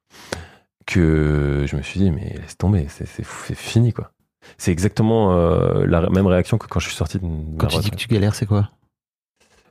[0.86, 4.10] que je me suis dit, mais laisse tomber, c'est, fini quoi.
[4.58, 7.24] C'est exactement euh, la même réaction que quand je suis sorti de
[7.58, 8.70] Quand tu dis que tu galères, c'est quoi?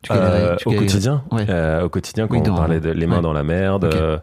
[0.01, 1.45] Tu Euh, au quotidien, Ouais.
[1.49, 3.21] euh, au quotidien, quand Oui, dans- on parlait de les mains ouais.
[3.21, 4.17] dans la merde, euh,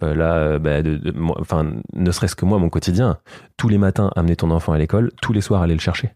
[0.00, 3.18] là, bah, de, de- moi- enfin, ne serait-ce que moi, mon quotidien,
[3.56, 6.12] tous les matins, amener ton enfant à l'école, tous les soirs, aller le chercher,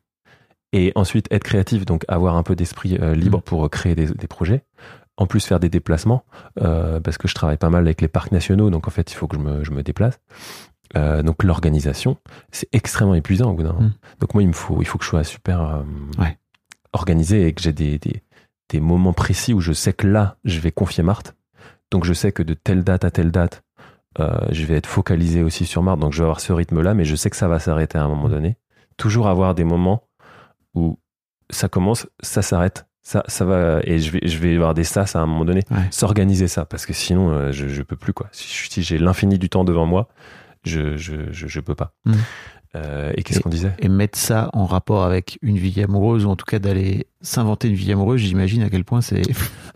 [0.73, 3.43] et ensuite être créatif, donc avoir un peu d'esprit libre Mm.
[3.43, 4.63] pour créer des, des projets.
[5.21, 6.25] En plus, faire des déplacements,
[6.63, 9.15] euh, parce que je travaille pas mal avec les parcs nationaux, donc en fait, il
[9.15, 10.19] faut que je me, je me déplace.
[10.97, 12.17] Euh, donc l'organisation,
[12.51, 13.89] c'est extrêmement épuisant au bout d'un moment.
[13.89, 13.95] Mm.
[14.21, 15.83] Donc moi, il me faut, il faut que je sois super euh,
[16.19, 16.37] Ouais.
[16.95, 18.23] organisé et que j'ai des, des,
[18.71, 21.37] des moments précis où je sais que là, je vais confier Marthe.
[21.93, 23.63] Donc je sais que de telle date à telle date,
[24.19, 26.01] je vais être focalisé aussi sur Marthe.
[26.01, 28.09] Donc je vais avoir ce rythme-là, mais je sais que ça va s'arrêter à un
[28.09, 28.57] moment donné.
[28.97, 30.03] Toujours avoir des moments
[30.75, 30.99] où
[31.51, 35.17] ça commence, ça s'arrête, ça, ça va, et je vais, je vais avoir des sas
[35.17, 35.63] à un moment donné.
[35.71, 35.89] Ouais.
[35.91, 38.29] S'organiser ça, parce que sinon, euh, je, je peux plus quoi.
[38.33, 40.09] Si, si j'ai l'infini du temps devant moi,
[40.65, 41.95] je, je, je, je peux pas.
[42.05, 42.15] Mhm.
[42.77, 43.73] Euh, et qu'est-ce qu'on disait?
[43.81, 47.69] Et mettre ça en rapport avec une vie amoureuse, ou en tout cas d'aller s'inventer
[47.69, 49.23] une vie amoureuse, j'imagine à quel point c'est.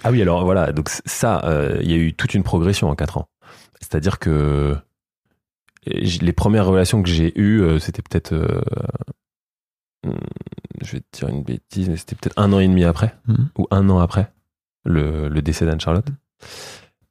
[0.04, 2.94] Ah oui, alors voilà, donc ça, euh, il y a eu toute une progression en
[2.94, 3.28] 4 ans.
[3.80, 4.76] C'est-à-dire que
[5.86, 8.34] les premières relations que j'ai eues, c'était peut-être,
[10.82, 13.48] je vais te dire une bêtise, mais c'était peut-être un an et demi après, Mhm.
[13.58, 14.30] ou un an après
[14.84, 16.06] le, le décès d'Anne-Charlotte.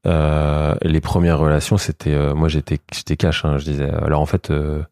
[0.05, 4.25] Euh, les premières relations, c'était, euh, moi j'étais, j'étais cash, hein, je disais, alors en
[4.25, 4.83] fait, euh,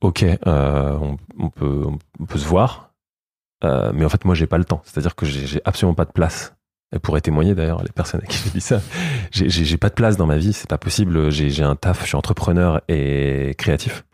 [0.00, 1.84] ok, on, on peut,
[2.20, 2.92] on peut se voir,
[3.62, 4.80] mais en fait moi j'ai pas le temps.
[4.84, 6.54] C'est-à-dire que j'ai absolument pas de place
[6.90, 8.80] elle pourrait témoigner d'ailleurs, les personnes à qui j'ai dit ça.
[9.30, 11.28] J'ai- pas de place dans ma vie, c'est pas possible.
[11.30, 14.06] J'ai un taf, je suis entrepreneur et créatif.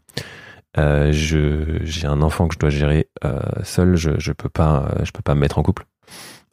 [0.79, 3.97] Euh, je- J'ai un enfant que je dois gérer euh, seul.
[3.97, 5.85] Je, je peux pas, je peux pas me mettre en couple.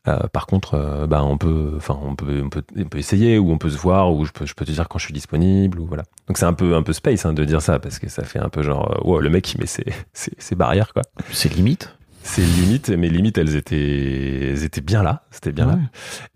[0.08, 3.38] Euh, par contre, euh, bah on peut, enfin on peut, on peut, on peut essayer
[3.38, 5.14] ou on peut se voir ou je peux, je peux te dire quand je suis
[5.14, 6.04] disponible ou voilà.
[6.28, 8.40] Donc c'est un peu, un peu space hein, de dire ça parce que ça fait
[8.40, 11.04] un peu genre, euh, wow, le mec il met ses, ses, ses barrières quoi.
[11.32, 11.96] C'est limite.
[12.24, 15.74] Ses limites, mes limites elles étaient, elles étaient bien là, c'était bien là.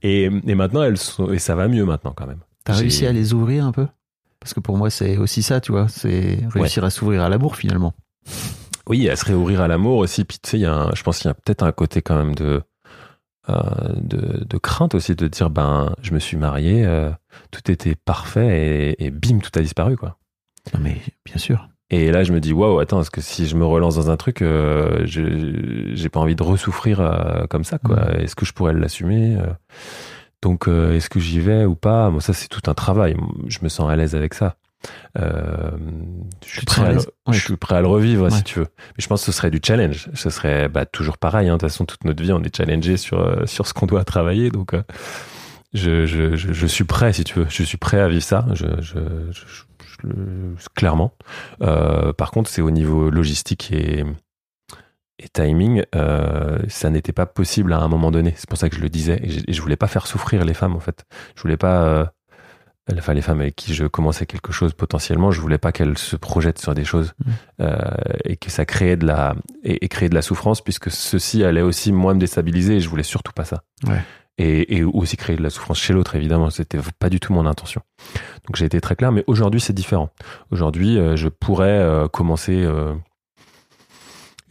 [0.03, 2.39] Et, et maintenant, elles sont, et ça va mieux maintenant quand même.
[2.65, 3.87] T'as réussi à les ouvrir un peu?
[4.45, 5.87] Parce que pour moi, c'est aussi ça, tu vois.
[5.87, 7.95] C'est réussir à s'ouvrir à l'amour finalement.
[8.87, 10.23] Oui, à se réouvrir à l'amour aussi.
[10.23, 12.15] Puis tu sais, y a un- je pense qu'il y a peut-être un côté quand
[12.15, 12.61] même de,
[13.49, 13.55] euh,
[13.95, 17.09] de, de crainte aussi de dire, ben, je me suis marié, euh,
[17.49, 20.19] tout était parfait et, et bim, tout a disparu quoi.
[20.75, 21.67] Non, mais bien sûr.
[21.89, 24.17] Et là, je me dis, waouh, attends, est-ce que si je me relance dans un
[24.17, 27.95] truc, euh, j'ai pas envie de ressouffrir comme ça, quoi.
[28.11, 28.21] Mhm.
[28.21, 29.37] Est-ce que je pourrais l'assumer
[30.45, 32.11] Donc, euh, est-ce que j'y vais ou pas?
[32.11, 33.17] Moi, ça, c'est tout un travail.
[33.47, 34.57] Je me sens à l'aise avec ça.
[35.17, 35.71] Euh,
[36.45, 37.07] je, suis prêt à le, l'aise?
[37.25, 37.33] Ouais.
[37.33, 38.29] je suis prêt à le revivre, Ouais.
[38.29, 38.67] si tu veux.
[38.77, 40.07] Mais je pense que ce serait du challenge.
[40.13, 41.49] Ce serait bah, toujours pareil.
[41.49, 41.53] hein.
[41.53, 44.03] De toute façon, toute notre vie, on est challengé sur, euh, sur ce qu'on doit
[44.03, 44.51] travailler.
[44.51, 44.83] Donc, euh,
[45.73, 47.47] je, je, je, je suis prêt, si tu veux.
[47.49, 48.45] Je suis prêt à vivre ça.
[48.53, 48.67] Je,
[50.75, 51.15] clairement.
[51.63, 54.03] Euh, par contre, c'est au niveau logistique et,
[55.19, 58.33] et timing, euh, ça n'était pas possible à un moment donné.
[58.35, 59.19] C'est pour ça que je le disais.
[59.23, 61.05] Et je, et je voulais pas faire souffrir les femmes, en fait.
[61.35, 61.83] Je voulais pas.
[61.83, 62.05] euh,
[62.99, 66.15] enfin les femmes avec qui je commençais quelque chose potentiellement, je voulais pas qu'elles se
[66.15, 67.31] projettent sur des choses Mm.
[67.61, 67.77] euh,
[68.25, 71.63] et que ça créait de la et, et créer de la souffrance puisque ceci allait
[71.63, 73.63] aussi moi me déstabiliser et je voulais surtout pas ça.
[73.87, 74.01] Ouais.
[74.37, 77.47] Et, et aussi créer de la souffrance chez l'autre évidemment, c'était pas du tout mon
[77.47, 77.81] intention.
[78.45, 80.11] Donc j'ai été très clair, mais aujourd'hui c'est différent.
[80.51, 82.67] Aujourd'hui je pourrais commencer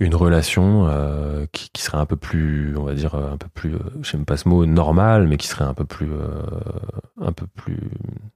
[0.00, 3.74] une relation euh, qui, qui serait un peu plus, on va dire un peu plus,
[3.74, 6.42] euh, j'aime pas ce mot normal, mais qui serait un peu plus, euh,
[7.20, 7.78] un peu plus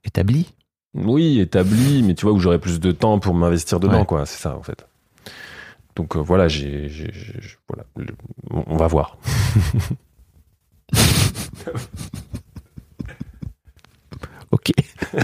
[0.03, 0.53] Établi
[0.95, 4.05] oui, établi, mais tu vois, où j'aurais plus de temps pour m'investir dedans, Ouais.
[4.07, 4.25] quoi.
[4.25, 4.87] C'est ça, en fait.
[5.95, 8.15] Donc euh, voilà, j'ai, j'ai- j'ai- voilà, le-
[8.49, 9.17] on on va voir.
[14.51, 14.71] Ok.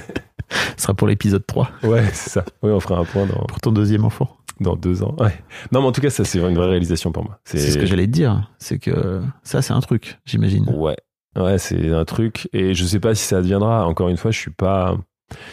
[0.77, 2.45] Ce sera pour l'épisode 3, Ouais, c'est ça.
[2.61, 4.38] Oui, on fera un point dans, pour ton deuxième enfant.
[4.60, 5.16] Dans deux ans.
[5.20, 5.34] Ouais.
[5.72, 7.39] Non, mais en tout cas, ça, c'est une vraie réalisation pour moi.
[7.45, 8.49] C'est ce que j'allais te dire.
[8.60, 10.70] C'est que ça, c'est un truc, j'imagine.
[10.70, 10.95] Ouais.
[11.38, 12.47] Ouais, c'est un truc.
[12.53, 13.86] Et je sais pas si ça deviendra.
[13.86, 14.97] Encore une fois, je suis pas.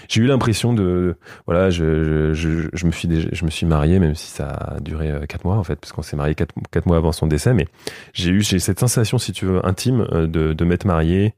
[0.09, 1.17] J'ai eu l'impression de.
[1.47, 4.49] Voilà, je, je, je, je me suis déjà- je me suis marié, même si ça
[4.49, 7.11] a duré euh, quatre mois, en fait, parce qu'on s'est marié quatre, quatre mois avant
[7.11, 7.53] son décès.
[7.55, 7.67] Mais
[8.13, 11.35] j'ai eu j'ai cette sensation, si tu veux, intime euh, de, de m'être marié,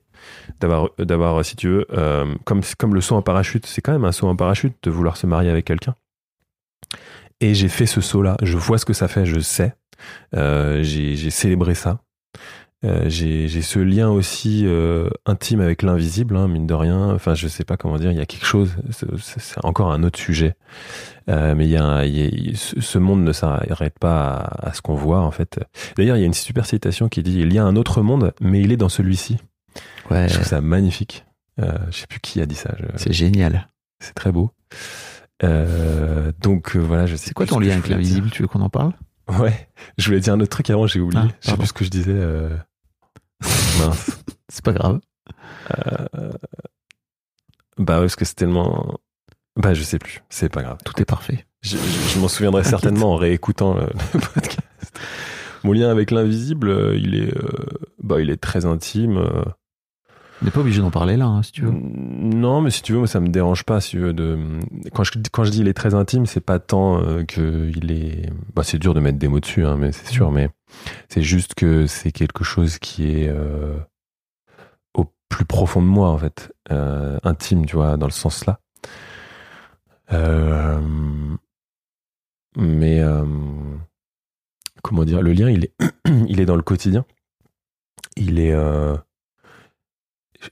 [0.60, 3.64] d'avoir, d'avoir, si tu veux, euh, comme, comme le saut en parachute.
[3.66, 5.94] C'est quand même un saut en parachute de vouloir se marier avec quelqu'un.
[7.44, 8.36] Et j'ai fait ce saut-là.
[8.42, 9.74] Je vois ce que ça fait, je sais.
[10.34, 12.00] Euh, j'ai célébré ça.
[12.84, 17.10] Euh, j'ai ce lien aussi euh, intime avec l'invisible, hein, mine de rien.
[17.14, 18.10] Enfin, je sais pas comment dire.
[18.12, 18.74] Il y a quelque chose.
[19.18, 20.54] C'est encore un autre sujet.
[21.30, 24.68] Euh, mais il y a, un- il y a- ce monde ne s'arrête pas à,
[24.68, 25.60] à ce qu'on voit en fait.
[25.96, 28.32] D'ailleurs, il y a une super citation qui dit il y a un autre monde,
[28.40, 29.38] mais il est dans celui-ci.
[30.10, 31.24] Ouais, Je trouve ça magnifique.
[31.58, 31.64] Je
[31.98, 32.74] sais plus qui a dit ça.
[32.78, 33.68] je- c'est génial.
[34.00, 34.50] C'est très beau.
[35.44, 38.30] Euh, donc euh, voilà, je sais C'est quoi ton lien avec l'invisible?
[38.30, 38.92] Tu veux qu'on en parle?
[39.40, 39.68] Ouais,
[39.98, 41.22] je voulais dire un autre truc avant, j'ai oublié.
[41.26, 42.12] Ah, je sais plus ce que je disais.
[42.14, 42.56] euh.
[43.78, 44.10] Mince.
[44.48, 45.00] C'est pas grave.
[45.78, 46.30] Euh,
[47.78, 48.98] Bah, parce que c'est tellement.
[49.56, 50.22] Bah, je sais plus.
[50.30, 50.78] C'est pas grave.
[50.84, 51.46] Tout est parfait.
[51.62, 54.60] Je, je- je m'en souviendrai certainement en réécoutant le, le podcast.
[55.64, 57.34] Mon lien avec l'invisible, il est,
[58.02, 59.24] bah, il est très intime.
[60.44, 61.70] On n'est pas obligé d'en parler là, hein, si tu veux.
[61.72, 63.80] Non, mais si tu veux, moi, ça me dérange pas.
[63.80, 64.38] Si tu veux, de...
[64.92, 67.90] quand, je, quand je dis il est très intime, c'est pas tant euh, que il
[67.90, 68.28] est.
[68.54, 70.30] Bah, c'est dur de mettre des mots dessus, hein, mais c'est sûr.
[70.30, 70.50] Mais
[71.08, 73.78] c'est juste que c'est quelque chose qui est euh,
[74.92, 78.60] au plus profond de moi, en fait, Euh, intime, tu vois, dans le sens là.
[82.58, 83.02] Mais
[84.82, 85.74] comment dire, le lien, il est,
[86.28, 87.06] il est dans le quotidien.
[88.18, 88.54] Il est.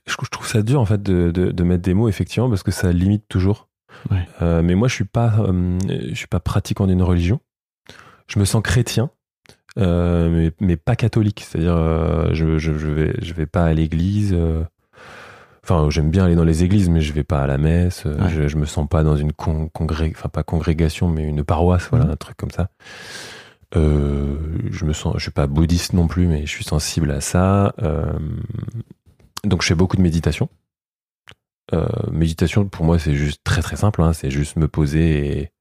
[0.05, 2.71] je, trouve ça dur en fait de, de, de mettre des mots effectivement parce que
[2.71, 3.67] ça limite toujours.
[4.11, 4.27] Ouais.
[4.41, 7.39] Euh, mais moi je suis pas euh, je suis pas pratiquant d'une religion.
[8.27, 9.09] Je me sens chrétien,
[9.77, 11.45] euh, mais, mais pas catholique.
[11.47, 11.75] C'est-à-dire
[12.33, 14.35] je, je, je vais je vais pas à l'église.
[15.65, 18.03] Enfin, j'aime bien aller dans les églises, mais je vais pas à la messe.
[18.03, 18.29] Ouais.
[18.29, 21.87] Je, je me sens pas dans une con, congré- enfin pas congrégation, mais une paroisse,
[21.89, 22.11] voilà, Mhm.
[22.11, 22.69] un truc comme ça.
[23.75, 24.35] Euh,
[24.71, 27.73] je me sens, je suis pas bouddhiste non plus, mais je suis sensible à ça.
[27.81, 28.11] Euh,
[29.45, 30.49] donc je fais beaucoup de méditation.
[31.73, 35.51] Euh, méditation pour moi c'est juste très très simple, hein, c'est juste me poser et,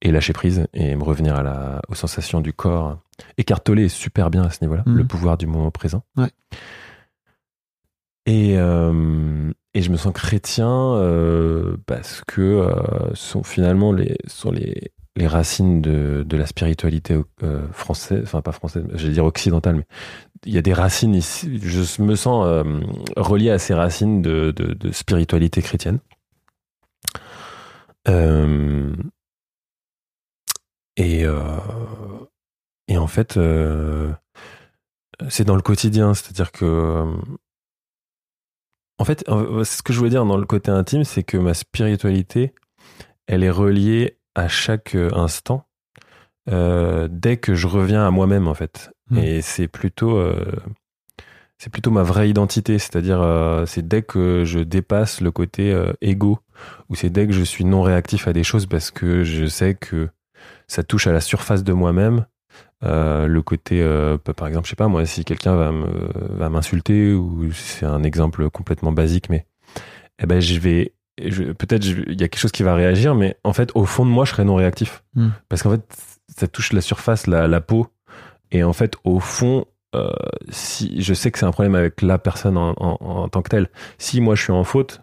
[0.00, 2.98] et lâcher prise et me revenir à la, aux sensations du corps.
[3.36, 4.96] Écarteler est super bien à ce niveau-là, Mhm.
[4.96, 6.02] le pouvoir du moment présent.
[6.16, 6.30] Ouais.
[8.26, 12.68] Et, euh, et je me sens chrétien euh, parce que
[13.14, 17.20] sont finalement les, sont les, les racines de, de la spiritualité
[17.72, 19.86] française, enfin pas française, j'allais dire occidentale, mais
[20.46, 21.58] il y a des racines ici.
[21.62, 22.80] Je me sens euh,
[23.16, 24.54] relié à ces racines de,
[24.92, 26.00] spiritualité chrétienne.
[28.08, 28.94] Euh,
[30.96, 31.58] et, euh,
[32.88, 33.38] et en fait,
[35.28, 37.14] c'est dans le quotidien, c'est-à-dire que.
[38.98, 42.54] En fait, ce que je voulais dire dans le côté intime, c'est que ma spiritualité,
[43.26, 45.66] elle est reliée à chaque instant
[46.46, 48.90] dès que je reviens à moi-même, en fait.
[49.10, 49.18] Mm.
[49.18, 50.16] Et c'est plutôt.
[50.16, 50.44] euh,
[51.58, 55.92] c'est plutôt ma vraie identité, c'est-à-dire euh, c'est dès que je dépasse le côté euh,
[56.00, 56.38] égo,
[56.88, 59.74] ou c'est dès que je suis non réactif à des choses parce que je sais
[59.74, 60.08] que
[60.68, 62.24] ça touche à la surface de moi-même.
[62.82, 65.86] Euh, le côté, euh, par exemple, je sais pas moi, si quelqu'un va me
[66.38, 69.44] va m'insulter ou c'est un exemple complètement basique, mais
[70.18, 73.36] eh ben je vais, je- peut-être il y a quelque chose qui va réagir, mais
[73.44, 75.28] en fait au fond de moi je serai non réactif Hmm.
[75.50, 75.82] parce qu'en fait
[76.34, 77.88] ça touche la surface, la, la peau,
[78.52, 80.08] et en fait au fond euh,
[80.50, 83.48] si je sais que c'est un problème avec la personne en, en- en tant que
[83.48, 85.02] telle, si moi je suis en faute,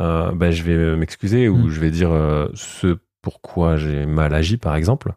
[0.00, 1.70] euh, ben, je vais m'excuser ou Mm.
[1.70, 5.12] je vais dire euh, ce pourquoi j'ai mal agi par exemple,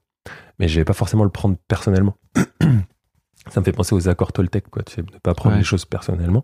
[0.60, 2.18] mais je vais pas forcément le prendre personnellement.
[3.50, 5.60] Ça me fait penser aux accords Toltec, quoi, tu sais, ne pas prendre Ouais.
[5.60, 6.44] les choses personnellement.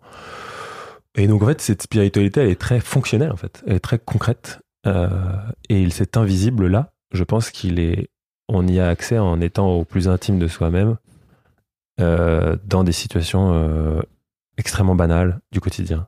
[1.16, 4.00] Et donc en fait, cette spiritualité, elle est très fonctionnelle en fait, elle est très
[4.00, 4.60] concrète.
[4.88, 5.10] Euh,
[5.70, 8.10] et cet invisible là, je pense qu'il est,
[8.48, 10.98] on y a accès en étant au plus intime de soi-même,
[12.00, 14.02] euh, dans des situations euh,
[14.58, 16.08] extrêmement banales du quotidien.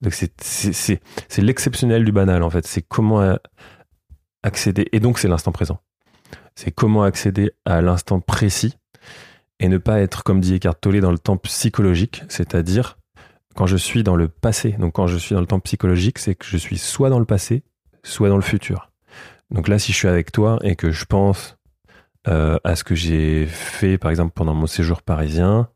[0.00, 1.02] Donc c'est
[1.38, 2.66] l'exceptionnel du banal en fait.
[2.66, 3.36] C'est comment
[4.42, 5.80] accéder et donc c'est l'instant présent.
[6.54, 8.76] C'est comment accéder à l'instant précis
[9.60, 12.98] et ne pas être comme dit Eckhart Tolle dans le temps psychologique, c'est-à-dire
[13.54, 14.72] quand je suis dans le passé.
[14.72, 17.26] Donc quand je suis dans le temps psychologique, c'est que je suis soit dans le
[17.26, 17.62] passé,
[18.02, 18.90] soit dans le futur.
[19.50, 21.56] Donc là, si je suis avec toi et que je pense
[22.28, 25.68] euh, à ce que j'ai fait, par exemple, pendant mon séjour parisien,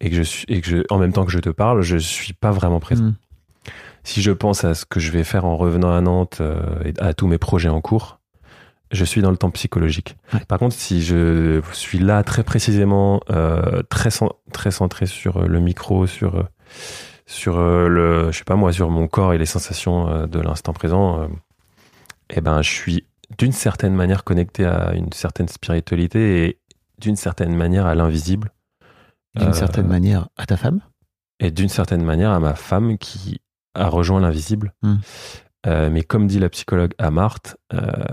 [0.00, 1.96] et que je suis, et que je, en même temps que je te parle, je
[1.96, 3.04] suis pas vraiment présent.
[3.04, 3.16] Mm.
[4.04, 6.94] Si je pense à ce que je vais faire en revenant à Nantes euh, et
[7.00, 8.20] à tous mes projets en cours,
[8.90, 10.16] je suis dans le temps psychologique.
[10.32, 10.40] Ouais.
[10.48, 14.08] Par contre, si je suis là très précisément, euh, très,
[14.52, 16.48] très centré sur le micro, sur,
[17.26, 21.28] sur le, je sais pas moi, sur mon corps et les sensations de l'instant présent,
[22.30, 23.04] eh ben, je suis
[23.36, 26.60] d'une certaine manière connecté à une certaine spiritualité et
[26.98, 28.50] d'une certaine manière à l'invisible
[29.36, 30.80] D'une Euh, certaine manière, à ta femme?
[31.38, 33.40] Et d'une certaine manière à ma femme qui
[33.74, 34.72] a rejoint l'invisible.
[34.82, 34.96] Hmm.
[35.66, 38.04] Euh, mais comme dit la psychologue à Marthe, euh,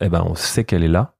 [0.00, 1.14] eh ben on sait qu'elle est là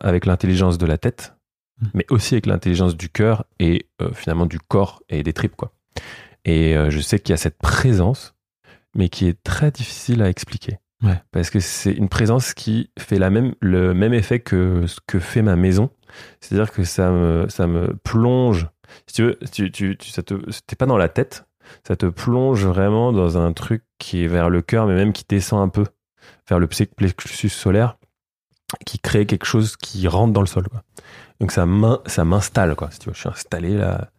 [0.00, 1.34] avec l'intelligence de la tête,
[1.80, 1.88] Hmm.
[1.94, 5.72] mais aussi avec l'intelligence du cœur et finalement du corps et des tripes quoi.
[6.44, 8.36] Et je sais qu'il y a cette présence,
[8.94, 10.78] mais qui est très difficile à expliquer.
[11.02, 11.20] Ouais.
[11.32, 15.18] Parce que c'est une présence qui fait la même, le même effet que ce que
[15.18, 15.90] fait ma maison.
[16.40, 18.68] C'est-à-dire que ça me, ça me plonge.
[19.06, 20.34] Si tu veux, tu, tu, tu, ça te,
[20.66, 21.46] t'es pas dans la tête,
[21.86, 25.24] ça te plonge vraiment dans un truc qui est vers le cœur, mais même qui
[25.28, 25.84] descend un peu
[26.48, 27.96] vers le plexus solaire,
[28.86, 30.68] qui crée quelque chose qui rentre dans le sol.
[30.68, 30.82] Quoi.
[31.40, 32.90] Donc ça m'in- ça m'installe, quoi.
[32.90, 34.10] Si tu veux, je suis installé là.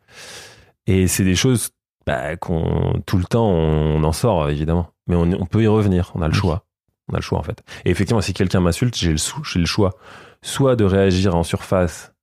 [0.87, 1.69] Et c'est des choses
[2.05, 6.11] bah, qu'on tout le temps on, en sort évidemment, mais on, on peut y revenir.
[6.15, 6.64] On a le choix.
[7.09, 7.63] On a le choix en fait.
[7.85, 9.95] Et effectivement, si quelqu'un m'insulte, j'ai le, j'ai le choix,
[10.41, 12.13] soit de réagir en surface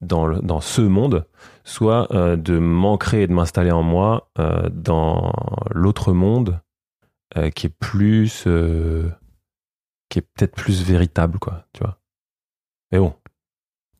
[0.00, 1.26] dans, le- dans ce monde,
[1.64, 5.32] soit euh, de m'ancrer et de m'installer en moi euh, dans
[5.72, 6.60] l'autre monde
[7.36, 8.44] euh, qui est plus
[10.10, 11.98] qui est peut-être plus véritable quoi tu vois
[12.92, 13.14] mais bon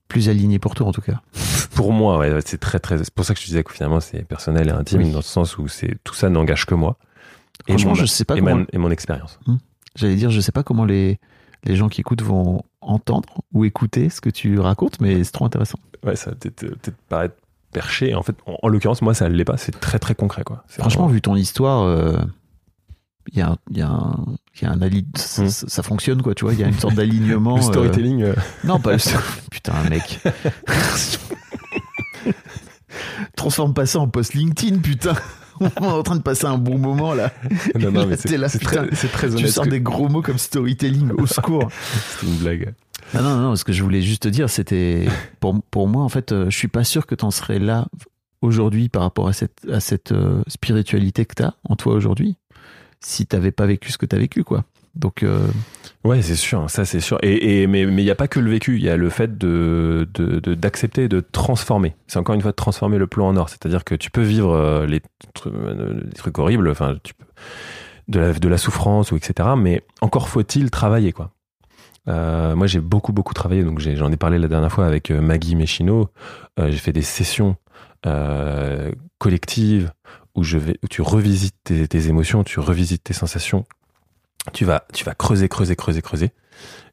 [0.08, 1.20] Plus aligné pour toi, en tout cas.
[1.74, 4.24] pour moi ouais, c'est très très c'est pour ça que je disais que finalement c'est
[4.24, 5.10] personnel et intime Oui.
[5.10, 6.96] dans le sens où c'est tout ça n'engage que moi
[7.66, 8.56] et Franchement, mon, je sais pas et, comment.
[8.56, 9.38] ma- et mon expérience
[9.98, 11.18] J'allais dire, je sais pas comment les,
[11.64, 15.44] les gens qui écoutent vont entendre ou écouter ce que tu racontes, mais c'est trop
[15.44, 15.78] intéressant.
[16.04, 17.34] ouais ça va peut-être peut-être paraître
[17.72, 20.64] perché en fait en, en l'occurrence moi ça l'est pas c'est très très concret quoi
[20.68, 22.16] Franchement, vraiment- vu ton histoire, euh,
[23.30, 24.24] il y a, y a un,
[24.56, 26.78] il y a un ali- ça, ça fonctionne, quoi, tu vois, il y a une
[26.78, 27.56] sorte d'alignement.
[27.56, 28.34] le euh, storytelling euh,
[28.64, 28.98] Non, pas le
[29.50, 30.20] Putain, mec.
[33.36, 35.14] Transforme pas ça en post LinkedIn, putain.
[35.80, 37.32] On est en train de passer un bon moment là.
[37.78, 40.08] non non mais T'es c'est c'est très, c'est très Tu honnête sors que- des gros
[40.08, 41.68] mots comme storytelling, au secours.
[42.20, 42.74] c'était une blague
[43.14, 45.06] Non, non, non, ce que je voulais juste te dire, c'était
[45.40, 47.86] pour, pour moi, en fait, euh, je suis pas sûr que t'en serais là
[48.42, 52.36] aujourd'hui par rapport à cette, à cette euh, spiritualité que t'as en toi aujourd'hui
[53.00, 54.64] si t'avais pas vécu ce que t'as vécu, quoi.
[54.94, 55.46] Donc, euh,
[56.04, 57.18] Ouais, c'est sûr, ça c'est sûr.
[57.22, 59.36] Et, et- mais il n'y a pas que le vécu, il y a le fait
[59.36, 61.96] de de- d'accepter de transformer.
[62.06, 63.48] C'est encore une fois de transformer le plan en or.
[63.48, 64.86] C'est-à-dire que tu peux vivre euh,
[65.46, 67.24] euh, les trucs horribles, enfin, tu peux,
[68.08, 69.50] de, la, de la souffrance ou etc.
[69.58, 71.32] Mais encore faut-il travailler, quoi.
[72.06, 73.62] Moi, j'ai beaucoup, beaucoup travaillé.
[73.64, 76.08] Donc, j'en ai parlé la dernière fois avec Maggie Mechino.
[76.58, 77.56] Euh, j'ai fait des sessions
[79.18, 79.92] collectives
[80.34, 83.64] où, je vais, où tu revisites tes, tes émotions, tu revisites tes sensations.
[84.52, 86.30] Tu vas, tu vas creuser, creuser, creuser, creuser.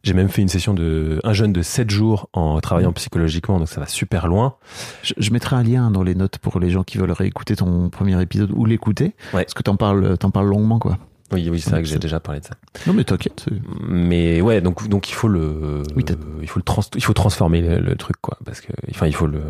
[0.03, 3.67] J'ai même fait une session de un jeûne de 7 jours en travaillant psychologiquement, donc
[3.69, 4.55] ça va super loin.
[5.01, 7.89] je, je mettrai un lien dans les notes pour les gens qui veulent réécouter ton
[7.89, 9.15] premier épisode ou l'écouter.
[9.33, 9.43] Ouais.
[9.43, 10.99] Parce que t'en parles, t'en parles longuement, quoi.
[11.31, 12.53] Oui, oui, c'est vrai que j'ai déjà parlé de ça.
[12.85, 13.45] Non, mais t'inquiète.
[13.87, 16.05] Mais ouais, donc donc il faut le, Oui,
[16.41, 19.15] il faut le trans, il faut transformer le, le truc quoi, parce que enfin il
[19.15, 19.41] faut le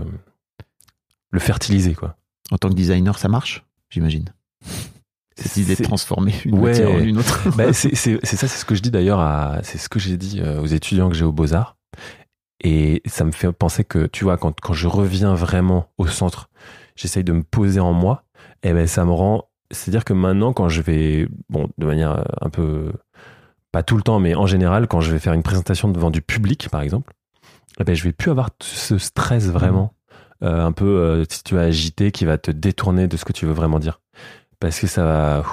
[1.32, 2.16] le fertiliser quoi.
[2.52, 4.30] En tant que designer, ça marche, j'imagine.
[5.38, 6.69] Cette idée de C'est- transformer une Ouais.
[6.71, 7.49] matière en une autre.
[7.57, 10.39] Bah, c'est ça, c'est ce que je dis d'ailleurs à, c'est ce que j'ai dit
[10.41, 11.75] euh, aux étudiants que j'ai au Beaux Arts,
[12.63, 16.49] et ça me fait penser que tu vois quand quand je reviens vraiment au centre,
[16.95, 18.23] j'essaye de me poser en moi,
[18.63, 22.23] et ben ça me rend, c'est-à-dire que maintenant quand je vais, bon, de manière euh,
[22.41, 22.93] un peu
[23.73, 26.21] pas tout le temps, mais en général quand je vais faire une présentation devant du
[26.21, 27.13] public par exemple,
[27.79, 29.93] eh ben je vais plus avoir ce stress vraiment,
[30.43, 33.33] euh, un peu euh, si tu as agité qui va te détourner de ce que
[33.33, 33.99] tu veux vraiment dire
[34.66, 35.43] parce que ça va,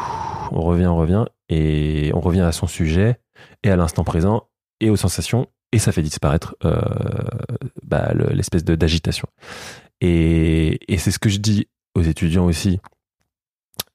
[0.52, 3.20] on revient, on revient, et on revient à son sujet,
[3.62, 4.48] et à l'instant présent,
[4.80, 6.80] et aux sensations, et ça fait disparaître euh,
[7.84, 9.28] bah, le- l'espèce de d'agitation.
[10.00, 12.80] Et, c'est ce que je dis aux étudiants aussi,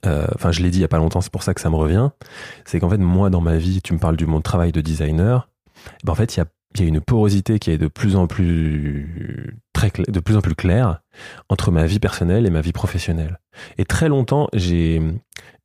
[0.06, 1.72] euh, enfin je l'ai dit il y a pas longtemps, c'est pour ça que ça
[1.72, 2.12] me revient,
[2.66, 5.50] c'est qu'en fait moi dans ma vie, tu me parles du mon travail de designer,
[6.04, 9.92] ben, en fait il y a une porosité qui est de plus en plus très
[10.08, 11.02] de plus en plus claire
[11.50, 13.40] entre ma vie personnelle et ma vie professionnelle.
[13.78, 15.02] Et très longtemps j'ai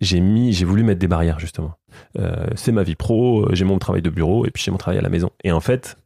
[0.01, 1.75] j'ai mis j'ai voulu mettre des barrières justement.
[2.19, 4.99] Euh, c'est ma vie pro, j'ai mon travail de bureau et puis j'ai mon travail
[4.99, 5.31] à la maison.
[5.45, 5.97] Et en fait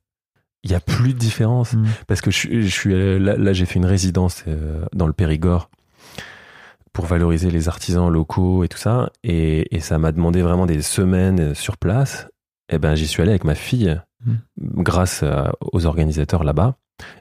[0.65, 1.87] il y a plus de différence Mm.
[2.09, 5.13] parce que je, suis- je suis là, là, j'ai fait une résidence euh, dans le
[5.13, 5.69] Périgord
[6.93, 10.81] pour valoriser les artisans locaux et tout ça et, et ça m'a demandé vraiment des
[10.83, 12.27] semaines sur place
[12.73, 14.37] et ben j'y suis allé avec ma fille Mm.
[14.83, 16.77] grâce à- aux organisateurs là-bas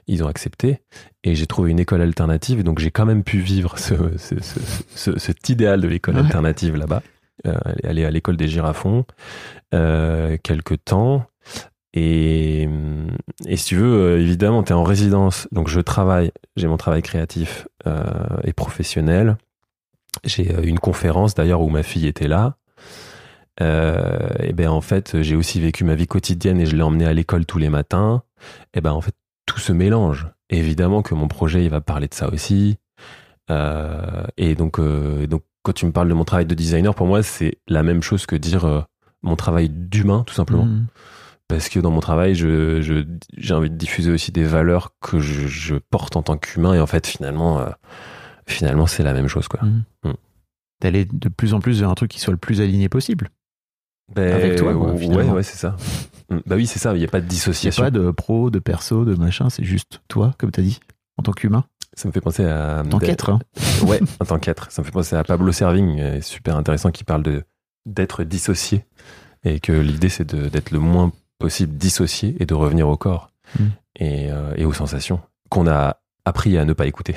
[0.06, 0.80] ils ont accepté
[1.24, 4.60] et j'ai trouvé une école alternative donc j'ai quand même pu vivre ce, ce- ce-
[4.94, 6.20] ce- cet idéal de l'école Ouais.
[6.22, 7.02] alternative là-bas
[7.46, 7.54] euh,
[7.84, 9.04] aller à l'école des girafons
[9.74, 11.26] euh, quelques temps
[11.98, 12.68] et,
[13.46, 16.76] et si tu veux, euh, évidemment, tu es en résidence, donc je travaille, j'ai mon
[16.76, 18.02] travail créatif euh,
[18.44, 19.38] et professionnel.
[20.22, 22.56] J'ai euh, une conférence d'ailleurs où ma fille était là.
[23.62, 27.06] Euh, et ben en fait, j'ai aussi vécu ma vie quotidienne et je l'ai emmenée
[27.06, 28.22] à l'école tous les matins.
[28.74, 29.14] Et ben en fait,
[29.46, 30.28] tout se mélange.
[30.50, 32.76] Évidemment que mon projet, il va parler de ça aussi.
[33.50, 37.06] Euh, et donc, euh, donc, quand tu me parles de mon travail de designer, pour
[37.06, 38.80] moi, c'est la même chose que dire euh,
[39.22, 40.86] mon travail d'humain, tout simplement Mm.
[41.48, 43.04] parce que dans mon travail, je, je-
[43.36, 46.74] j'ai envie de diffuser aussi des valeurs que je, je porte en tant qu'humain.
[46.74, 47.64] Et en fait, finalement,
[48.46, 49.60] finalement, c'est la même chose, quoi.
[49.62, 49.84] Mm.
[50.04, 50.12] Mm.
[50.82, 53.30] D'aller de plus en plus vers un truc qui soit le plus aligné possible.
[54.14, 55.76] Ben, Avec toi, quoi, ouais, ouais, c'est ça.
[56.30, 56.38] Mm.
[56.46, 56.94] Bah oui, c'est ça.
[56.94, 57.82] Il n'y a pas de Il n'y a dissociation.
[57.82, 60.80] pas de pro, de perso, de machin, c'est juste toi, comme tu as dit,
[61.18, 61.64] en tant qu'humain.
[61.94, 62.82] Ça me fait penser à.
[62.84, 63.30] En tant qu'être.
[63.30, 63.38] hein.
[63.86, 64.70] Ouais, en tant qu'être.
[64.70, 67.42] Ça me fait penser à Pablo Servigne, euh, super intéressant, qui parle de
[67.86, 68.84] d'être dissocié
[69.44, 73.30] et que l'idée c'est de- d'être le moins possible dissocié et de revenir au corps
[73.60, 73.64] Mm.
[74.00, 77.14] et, euh, et aux sensations qu'on a appris à ne pas écouter.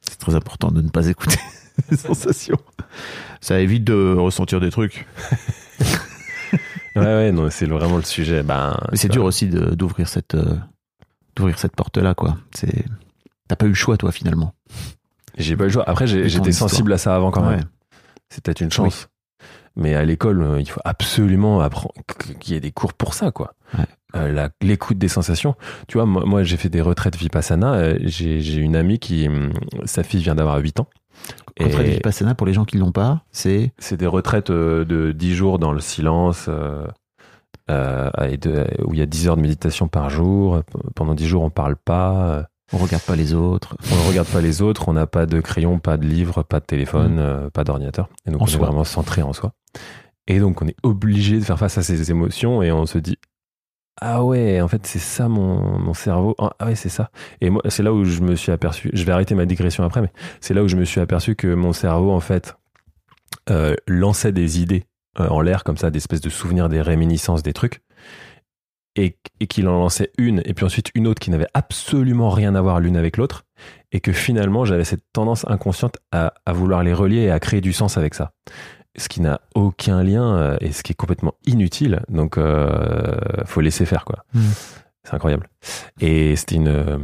[0.00, 1.38] C'est très important de ne pas écouter
[1.90, 2.58] les sensations.
[3.40, 5.06] Ça évite de ressentir des trucs.
[6.96, 8.42] ouais, ouais, non, c'est vraiment le sujet.
[8.42, 10.56] Ben, Mais c'est dur aussi de- d'ouvrir cette, euh,
[11.34, 12.36] d'ouvrir cette porte-là, quoi.
[12.54, 12.84] C'est,
[13.48, 14.54] t'as pas eu le choix, toi, finalement.
[15.36, 15.88] J'ai pas eu le choix.
[15.88, 17.64] Après, j'ai- j'étais sensible à ça avant quand même.
[18.30, 19.08] C'est peut-être une chance.
[19.78, 21.92] Mais à l'école, euh, il faut absolument apprendre
[22.40, 23.52] qu'il y ait des cours pour ça, quoi.
[23.76, 23.84] Ouais.
[24.14, 25.54] Euh, la- L'écoute des sensations.
[25.86, 27.74] Tu vois, moi, moi, j'ai fait des retraites Vipassana.
[27.74, 29.52] euh, J'ai j'ai une amie qui, hum,
[29.84, 30.88] sa fille vient d'avoir 8 ans.
[31.58, 35.12] Retraite Et Vipassana, pour les gens qui l'ont pas, c'est c'est des retraites euh, de
[35.12, 36.86] 10 jours dans le silence, euh,
[37.70, 40.62] euh, de- où il y a 10 heures de méditation par jour.
[40.94, 42.46] Pendant 10 jours, on parle pas.
[42.72, 43.76] on regarde pas les autres.
[43.92, 46.60] On ne regarde pas les autres, on n'a pas de crayon, pas de livre, pas
[46.60, 47.20] de téléphone, Mm.
[47.20, 48.08] euh, pas d'ordinateur.
[48.26, 49.52] Et donc En on est vraiment centré en soi.
[50.28, 53.16] Et donc on est obligé de faire face à ces émotions et on se dit
[54.00, 56.34] ah ouais, en fait c'est ça mon, mon cerveau.
[56.38, 57.10] Ah ouais, c'est ça.
[57.40, 58.90] Et moi c'est là où je me suis aperçu.
[58.92, 61.54] Je vais arrêter ma digression après, mais c'est là où je me suis aperçu que
[61.54, 62.56] mon cerveau en fait
[63.50, 64.84] euh, lançait des idées
[65.20, 67.80] euh, en l'air comme ça, des espèces de souvenirs, des réminiscences, des trucs.
[68.98, 72.54] Et, et qu'il en lançait une, et puis ensuite une autre qui n'avait absolument rien
[72.54, 73.44] à voir l'une avec l'autre,
[73.92, 77.60] et que finalement j'avais cette tendance inconsciente à, à vouloir les relier et à créer
[77.60, 78.32] du sens avec ça.
[78.98, 82.02] Ce qui n'a aucun lien euh, et ce qui est complètement inutile.
[82.08, 84.24] Donc, euh, faut laisser faire, quoi.
[84.34, 84.40] Mm.
[85.04, 85.48] C'est incroyable.
[86.00, 86.66] Et c'était une.
[86.68, 86.98] euh,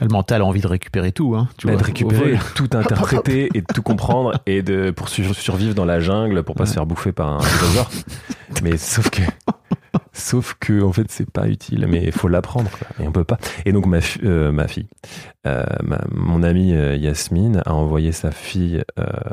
[0.00, 1.48] Le mental a envie de récupérer tout, hein.
[1.56, 5.34] Tu bah, vois, de récupérer, tout interpréter et de tout comprendre et de pour sur-
[5.34, 7.90] survivre dans la jungle pour pas se faire bouffer par un dinosaure.
[8.62, 9.22] Mais sauf que
[10.18, 13.38] sauf que en fait c'est pas utile mais il faut l'apprendre et on peut pas.
[13.64, 14.86] Et donc ma euh, ma fille
[15.46, 18.82] euh, ma- mon amie euh, Yasmine a envoyé sa fille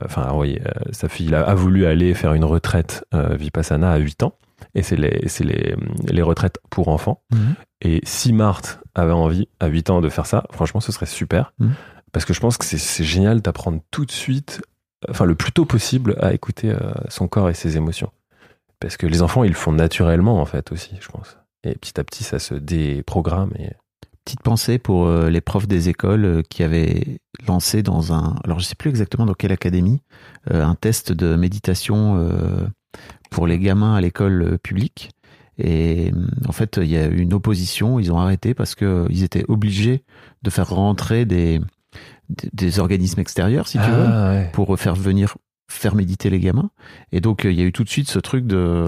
[0.06, 0.62] enfin a envoyé
[0.92, 4.34] sa fille a, a voulu aller faire une retraite Vipassana à 8 ans
[4.74, 5.76] et c'est les c'est les
[6.10, 7.56] les retraites pour enfants Mhm.
[7.82, 11.54] et si Marthe avait envie à 8 ans de faire ça, franchement, ce serait super.
[11.60, 11.74] Mhm.
[12.14, 14.62] Parce que je pense que c'est- c'est génial d'apprendre tout de suite,
[15.10, 16.78] enfin le plus tôt possible, à écouter euh,
[17.10, 18.10] son corps et ses émotions.
[18.86, 21.40] Parce que les enfants, ils le font naturellement, en fait, aussi, je pense.
[21.64, 23.52] Et petit à petit, ça se déprogramme.
[23.58, 23.72] Et...
[24.24, 27.18] Petite pensée pour euh, les profs des écoles euh, qui avaient
[27.48, 30.04] lancé dans un, alors je sais plus exactement dans quelle académie,
[30.52, 32.38] euh, un test de méditation
[33.32, 35.10] pour les gamins à l'école publique.
[35.58, 36.12] Et
[36.48, 39.24] en fait, il y a eu une opposition, ils ont arrêté parce que euh, ils
[39.24, 40.04] étaient obligés
[40.44, 41.60] de faire rentrer des,
[42.30, 44.50] des, des organismes extérieurs, si tu veux, Ah, ouais.
[44.54, 45.38] pour faire venir
[45.68, 46.70] faire méditer les gamins.
[47.12, 48.88] Et donc, euh, il y a eu tout de suite ce truc de,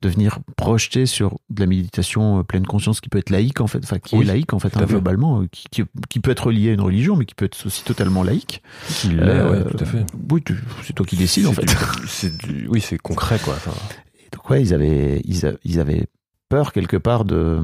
[0.00, 3.66] de venir projeter sur de la méditation euh, pleine conscience qui peut être laïque, en
[3.66, 6.30] fait, enfin, qui Oui, est laïque, en fait, hein, globalement, euh, qui, qui, qui peut
[6.30, 8.62] être lié à une religion, mais qui peut être aussi totalement laïque.
[9.04, 10.06] Il l'est, Euh, ouais, tout à fait.
[10.30, 10.42] Oui,
[10.82, 11.66] c'est toi qui décides, en fait.
[11.66, 11.74] du-
[12.08, 13.54] c'est du- oui, c'est concret, quoi.
[13.54, 13.72] Enfin,
[14.18, 16.06] Et donc, ouais, ils avaient, ils, a- ils avaient
[16.48, 17.60] peur, quelque part, de,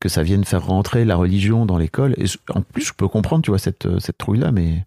[0.00, 2.14] que ça vienne faire rentrer la religion dans l'école.
[2.18, 2.24] Et
[2.54, 4.84] en plus, je peux comprendre, tu vois, cette, euh, cette trouille-là, mais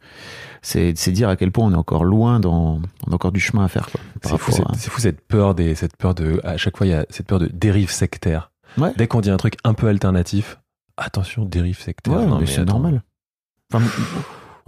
[0.61, 3.63] c'est dire à quel point on est encore loin dans, on a encore du chemin
[3.65, 3.89] à faire,
[4.21, 7.05] C'est fou, fou cette peur des, cette peur de, à chaque fois il y a
[7.09, 8.51] cette peur de dérive sectaire.
[8.77, 10.59] Ouais, Dès qu'on dit un truc un peu alternatif,
[10.97, 12.13] attention dérive sectaire.
[12.13, 13.01] ouais, Non, mais, c'est normal.
[13.73, 13.85] Enfin,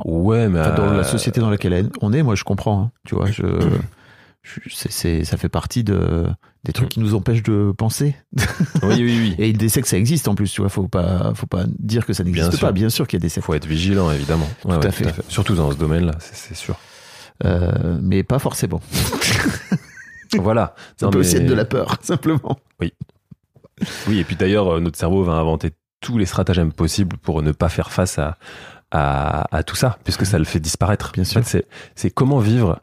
[0.05, 2.81] Ouais, mais Enfin, dans euh, la société dans laquelle on est, moi je comprends.
[2.83, 2.91] hein.
[3.05, 3.43] tu vois, je,
[4.43, 6.27] ça fait partie de,
[6.63, 8.15] des trucs qui nous empêchent de penser.
[8.83, 9.35] Oui, oui, oui.
[9.37, 10.69] Et des sectes, ça existe en plus, tu vois.
[10.69, 12.57] Faut pas, faut pas dire que ça n'existe pas.
[12.57, 12.73] sûr.
[12.73, 13.45] Bien sûr qu'il y a des Il sectes.
[13.45, 14.47] faut être vigilant, évidemment.
[14.65, 15.13] Ouais, Tout ouais, à fait.
[15.27, 16.75] Surtout dans ce domaine-là, c'est sûr.
[17.45, 18.81] Euh, mais pas forcément.
[20.37, 20.75] voilà.
[20.97, 22.59] Ça Non, peut aussi mais- être de la peur, simplement.
[24.07, 25.71] Oui, et puis d'ailleurs, euh, notre cerveau va inventer
[26.01, 28.37] tous les stratagèmes possibles pour ne pas faire face à,
[28.91, 31.11] à, à tout ça, puisque ça le fait disparaître.
[31.13, 32.81] Bien En fait, c'est comment vivre.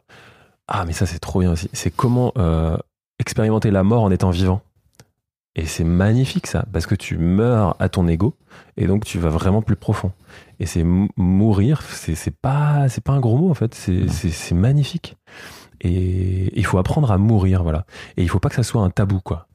[0.67, 1.69] Ah, mais ça, c'est trop bien aussi.
[1.73, 2.77] C'est comment euh,
[3.19, 4.61] expérimenter la mort en étant vivant.
[5.55, 8.35] Et c'est magnifique, ça, parce que tu meurs à ton ego,
[8.77, 10.11] et donc tu vas vraiment plus profond.
[10.59, 13.73] Et c'est mou- mourir, c'est, pas, c'est pas un gros mot, en fait.
[13.73, 15.17] C'est magnifique.
[15.81, 17.85] Et il faut apprendre à mourir, voilà.
[18.17, 19.47] Et il faut pas que ça soit un tabou, quoi.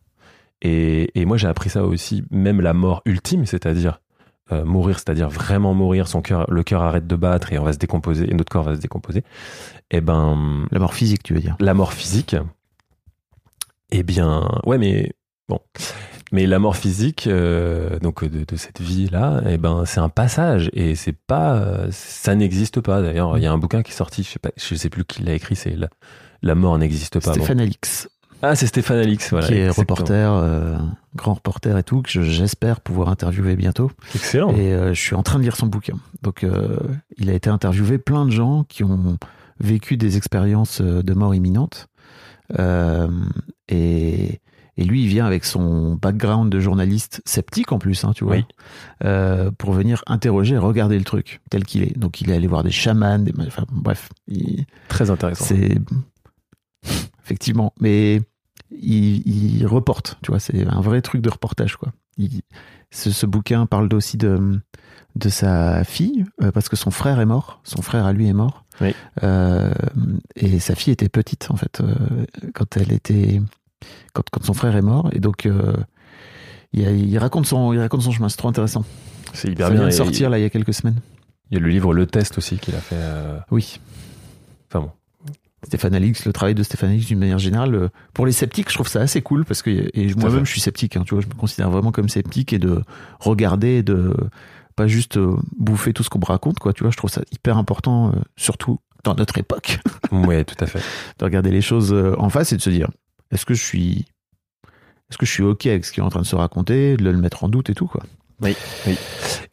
[0.61, 4.01] Et, et moi, j'ai appris ça aussi, même la mort ultime, c'est-à-dire
[4.53, 7.73] euh, mourir, c'est-à-dire vraiment mourir, son cœur, le cœur arrête de battre et on va
[7.73, 9.24] se décomposer, et notre corps va se décomposer.
[9.91, 11.57] Et ben, La mort physique, tu veux dire.
[11.61, 12.37] la mort physique,
[13.91, 15.12] eh bien, ouais, mais
[15.49, 15.59] bon,
[16.33, 20.70] mais la mort physique, euh, donc de, de cette vie-là, eh ben, c'est un passage
[20.73, 23.03] et c'est pas, ça n'existe pas.
[23.03, 25.05] D'ailleurs, il y a un bouquin qui est sorti, je sais pas, je sais plus
[25.05, 25.89] qui l'a écrit, c'est la,
[26.43, 27.31] la mort n'existe pas.
[27.31, 27.35] Bon.
[27.35, 28.09] Stéphane Alix,
[28.43, 29.47] Ah, c'est Stéphane Alix, voilà.
[29.47, 29.82] qui est exactement.
[29.94, 30.77] reporter, euh,
[31.14, 33.90] grand reporter et tout, que je- j'espère pouvoir interviewer bientôt.
[34.16, 34.51] Excellent.
[34.56, 35.94] Et euh, je suis en train de lire son bouquin.
[36.23, 36.77] Donc, euh,
[37.19, 39.16] il a été interviewé plein de gens qui ont
[39.60, 41.86] vécu des expériences de mort imminente.
[43.69, 44.40] Et,
[44.77, 48.36] et lui, il vient avec son background de journaliste sceptique en plus, hein, tu vois,
[48.36, 48.44] Oui.
[49.05, 51.97] euh, pour venir interroger et regarder le truc tel qu'il est.
[51.98, 55.44] Donc, il est allé voir des chamans, des, enfin, bref, il- Très intéressant.
[55.44, 55.78] c'est
[57.24, 58.20] effectivement, mais
[58.81, 61.93] il, il reporte, tu vois, c'est un vrai truc de reportage, quoi.
[62.19, 62.43] Il-
[62.90, 64.61] ce, ce bouquin parle aussi de
[65.15, 68.32] de sa fille euh, parce que son frère est mort, son frère à lui est
[68.32, 68.94] mort, Oui.
[69.23, 69.70] Euh,
[70.36, 71.94] et sa fille était petite en fait euh,
[72.55, 73.43] quand elle était
[74.15, 75.47] quand, quand son frère est mort, et donc
[76.73, 78.85] il, raconte son il raconte son chemin, c'est trop intéressant.
[79.35, 79.81] C'est hyper Ça bien.
[79.82, 81.01] vient de sortir là il y a quelques semaines.
[81.51, 82.97] Il y a le livre Le Test aussi qu'il a fait.
[83.51, 83.81] Oui.
[84.70, 84.90] Enfin bon.
[85.65, 88.75] Stéphane Alix, le travail de Stéphane Alix d'une manière générale, euh, pour les sceptiques, je
[88.75, 91.29] trouve ça assez cool parce que et moi-même je suis sceptique, hein, tu vois, je
[91.29, 92.83] me considère vraiment comme sceptique et de
[93.21, 94.15] regarder, de
[94.75, 97.23] pas juste euh, bouffer tout ce qu'on me raconte, quoi, tu vois, je trouve ça
[97.31, 99.79] hyper important, euh, surtout dans notre époque,
[100.13, 100.81] Ouais, tout à fait.
[101.19, 102.89] de regarder les choses en face et de se dire,
[103.31, 104.07] est-ce que je suis,
[105.11, 107.05] est-ce que je suis ok avec ce qui est en train de se raconter, de
[107.05, 108.03] le mettre en doute et tout, quoi.
[108.43, 108.57] Oui,
[108.87, 108.99] oui.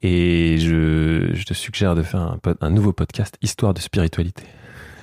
[0.02, 4.44] Et je, je te suggère de faire un, nouveau podcast, Histoire de spiritualité.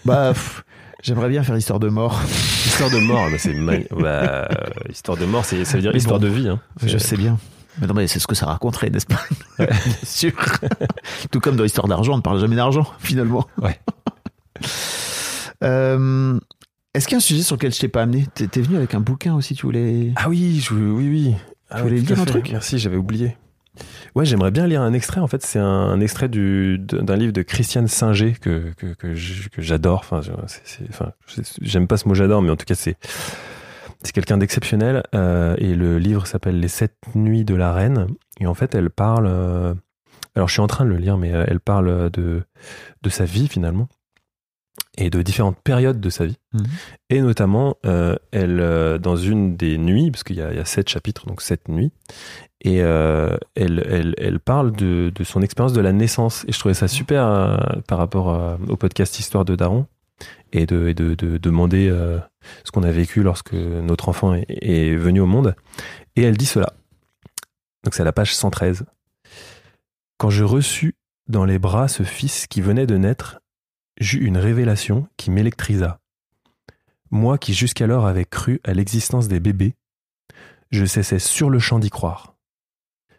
[0.05, 0.65] Bah, pff,
[1.07, 2.20] j'aimerais bien faire histoire de mort.
[2.66, 4.49] Histoire de mort, bah, c'est mani- bah,
[4.91, 6.49] Histoire de mort, ça veut dire Mais histoire bon, de vie.
[6.49, 6.61] Hein.
[6.85, 7.39] Je sais bien.
[7.81, 9.20] Mais non, mais c'est ce que ça raconterait, n'est-ce pas?
[9.59, 9.69] Bien
[10.03, 10.33] sûr.
[11.31, 13.47] Tout comme dans l'histoire d'argent, on ne parle jamais d'argent, finalement.
[13.62, 13.78] Ouais.
[15.62, 16.39] Euh,
[16.95, 18.27] Est-ce qu'il y a un sujet sur lequel je t'ai pas amené?
[18.35, 20.12] T'es venu avec un bouquin aussi, tu voulais...
[20.16, 21.35] Ah oui, je, oui, oui.
[21.70, 22.49] Ah, voulais lire à un truc?
[22.51, 23.37] Merci, j'avais oublié.
[24.15, 25.20] Ouais, j'aimerais bien lire un extrait.
[25.20, 29.15] En fait, c'est un, un extrait du- d'un livre de Christiane Singer que, que, que
[29.62, 30.01] j'adore.
[30.01, 30.20] Enfin,
[31.61, 32.97] j'aime pas ce mot j'adore, mais en tout cas, c'est
[34.03, 35.03] c'est quelqu'un d'exceptionnel.
[35.15, 38.07] Euh, et le livre s'appelle Les Sept Nuits de la Reine.
[38.40, 39.27] Et en fait, elle parle.
[39.27, 39.74] euh,
[40.35, 42.43] alors, je suis en train de le lire, mais euh, elle parle de,
[43.03, 43.89] de sa vie finalement
[44.98, 46.36] et de différentes périodes de sa vie.
[46.53, 46.65] Mhm.
[47.11, 51.27] Et notamment, euh, elle, euh, dans une des nuits, parce qu'il y a sept chapitres,
[51.27, 51.93] donc sept nuits,
[52.62, 56.45] et euh, elle, elle, elle parle de, de son expérience de la naissance.
[56.49, 57.57] Et je trouvais ça super euh,
[57.87, 59.87] par rapport euh, au podcast Histoire de Daron,
[60.53, 61.95] et de, de, de demander
[62.65, 65.55] ce qu'on a vécu lorsque notre enfant est, est venu au monde.
[66.15, 66.73] Et elle dit cela.
[67.85, 68.87] Donc c'est à la page 113.
[70.19, 70.95] Quand je reçus
[71.28, 73.41] dans les bras ce fils qui venait de naître,
[73.99, 75.99] j'eus une révélation qui m'électrisa.
[77.11, 79.74] Moi qui jusqu'alors avais cru à l'existence des bébés,
[80.70, 82.35] je cessais sur le champ d'y croire.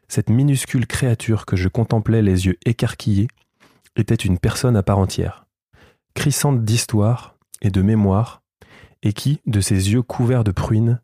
[0.08, 3.28] Cette minuscule créature que je contemplais les yeux écarquillés
[3.96, 5.46] était une personne à part entière,
[6.14, 8.42] crissante d'histoire et de mémoire,
[9.04, 11.02] et qui, de ses yeux couverts de pruines,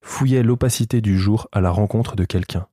[0.00, 2.66] fouillait l'opacité du jour à la rencontre de quelqu'un.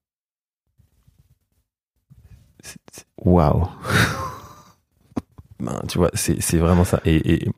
[3.17, 3.67] Waouh
[5.59, 7.01] ben, tu vois, c'est vraiment ça.
[7.05, 7.49] Et, et,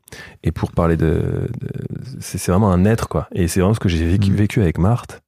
[0.42, 1.48] et pour parler de.
[1.60, 3.28] de- c'est vraiment un être, quoi.
[3.32, 4.36] Et c'est vraiment ce que j'ai vécu, Mhm.
[4.36, 5.22] vécu avec Marthe.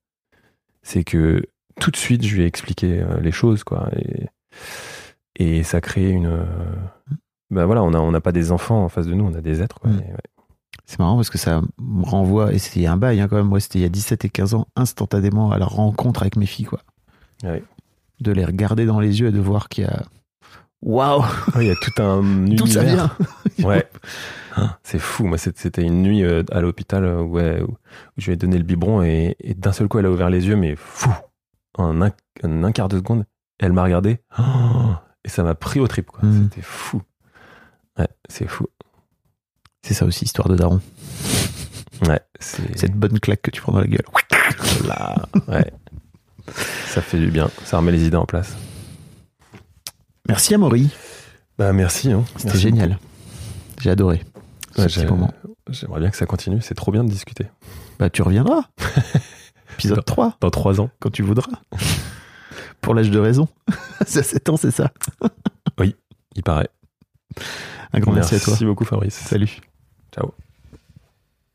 [0.83, 1.43] C'est que
[1.81, 3.89] tout de suite, je lui ai expliqué euh, les choses, quoi.
[3.97, 4.27] Et,
[5.37, 6.45] et ça crée une.
[7.51, 9.41] ben voilà, on n'a on a pas des enfants en face de nous, on a
[9.41, 9.91] des êtres, quoi.
[9.91, 9.97] Mm.
[9.99, 10.15] Ouais.
[10.87, 13.59] C'est marrant parce que ça me renvoie, et c'était un bail hein, quand même, moi
[13.61, 16.67] c'était il y a 17 et 15 ans, instantanément à la rencontre avec mes filles,
[16.67, 16.81] quoi.
[17.43, 17.63] Ouais.
[18.21, 20.03] De les regarder dans les yeux et de voir qu'il y a.
[20.83, 21.23] Waouh
[21.55, 23.11] Ouais, Il y a tout un D'où ça vient?
[23.65, 23.89] Ouais.
[24.57, 25.25] Ah, C'est fou.
[25.25, 27.77] Moi, c'était une nuit euh, à l'hôpital où, elle- où
[28.19, 30.47] je lui ai donné le biberon et, et d'un seul coup, elle a ouvert les
[30.47, 31.11] yeux, mais fou.
[31.77, 32.11] En un,
[32.43, 33.25] en un quart de seconde,
[33.59, 34.21] elle m'a regardé.
[34.39, 34.93] Oh,
[35.25, 36.21] et ça m'a pris au trip, quoi.
[36.29, 36.45] Mm.
[36.45, 37.03] C'était fou.
[37.99, 38.67] Ouais, c'est fou.
[39.83, 40.81] C'est ça aussi, histoire de daron.
[42.09, 44.05] Ouais, c'est Cette bonne claque que tu prends dans la gueule.
[44.87, 45.17] là.
[45.49, 45.73] Ouais.
[46.87, 47.51] Ça fait du bien.
[47.65, 48.55] Ça remet les idées en place.
[50.29, 50.91] Merci Amaury,
[51.59, 52.11] Bah, merci.
[52.13, 52.25] hein.
[52.37, 52.99] c'était Merci génial.
[53.81, 54.23] J'ai adoré
[54.75, 55.33] ce Ouais, petit j'ai- moment.
[55.69, 56.61] J'aimerais bien que ça continue.
[56.63, 57.47] C'est trop bien de discuter.
[57.99, 58.65] Bah tu reviendras.
[59.75, 60.91] Épisode 3, Dans trois ans.
[61.01, 61.53] quand tu voudras.
[62.81, 63.49] Pour l'âge de raison.
[64.07, 64.93] C'est à 7 ans, c'est ça.
[66.37, 66.69] Il paraît.
[67.93, 68.49] Un grand merci, à toi.
[68.53, 69.15] Merci beaucoup, Fabrice.
[69.15, 69.61] Salut.
[70.13, 70.33] Ciao.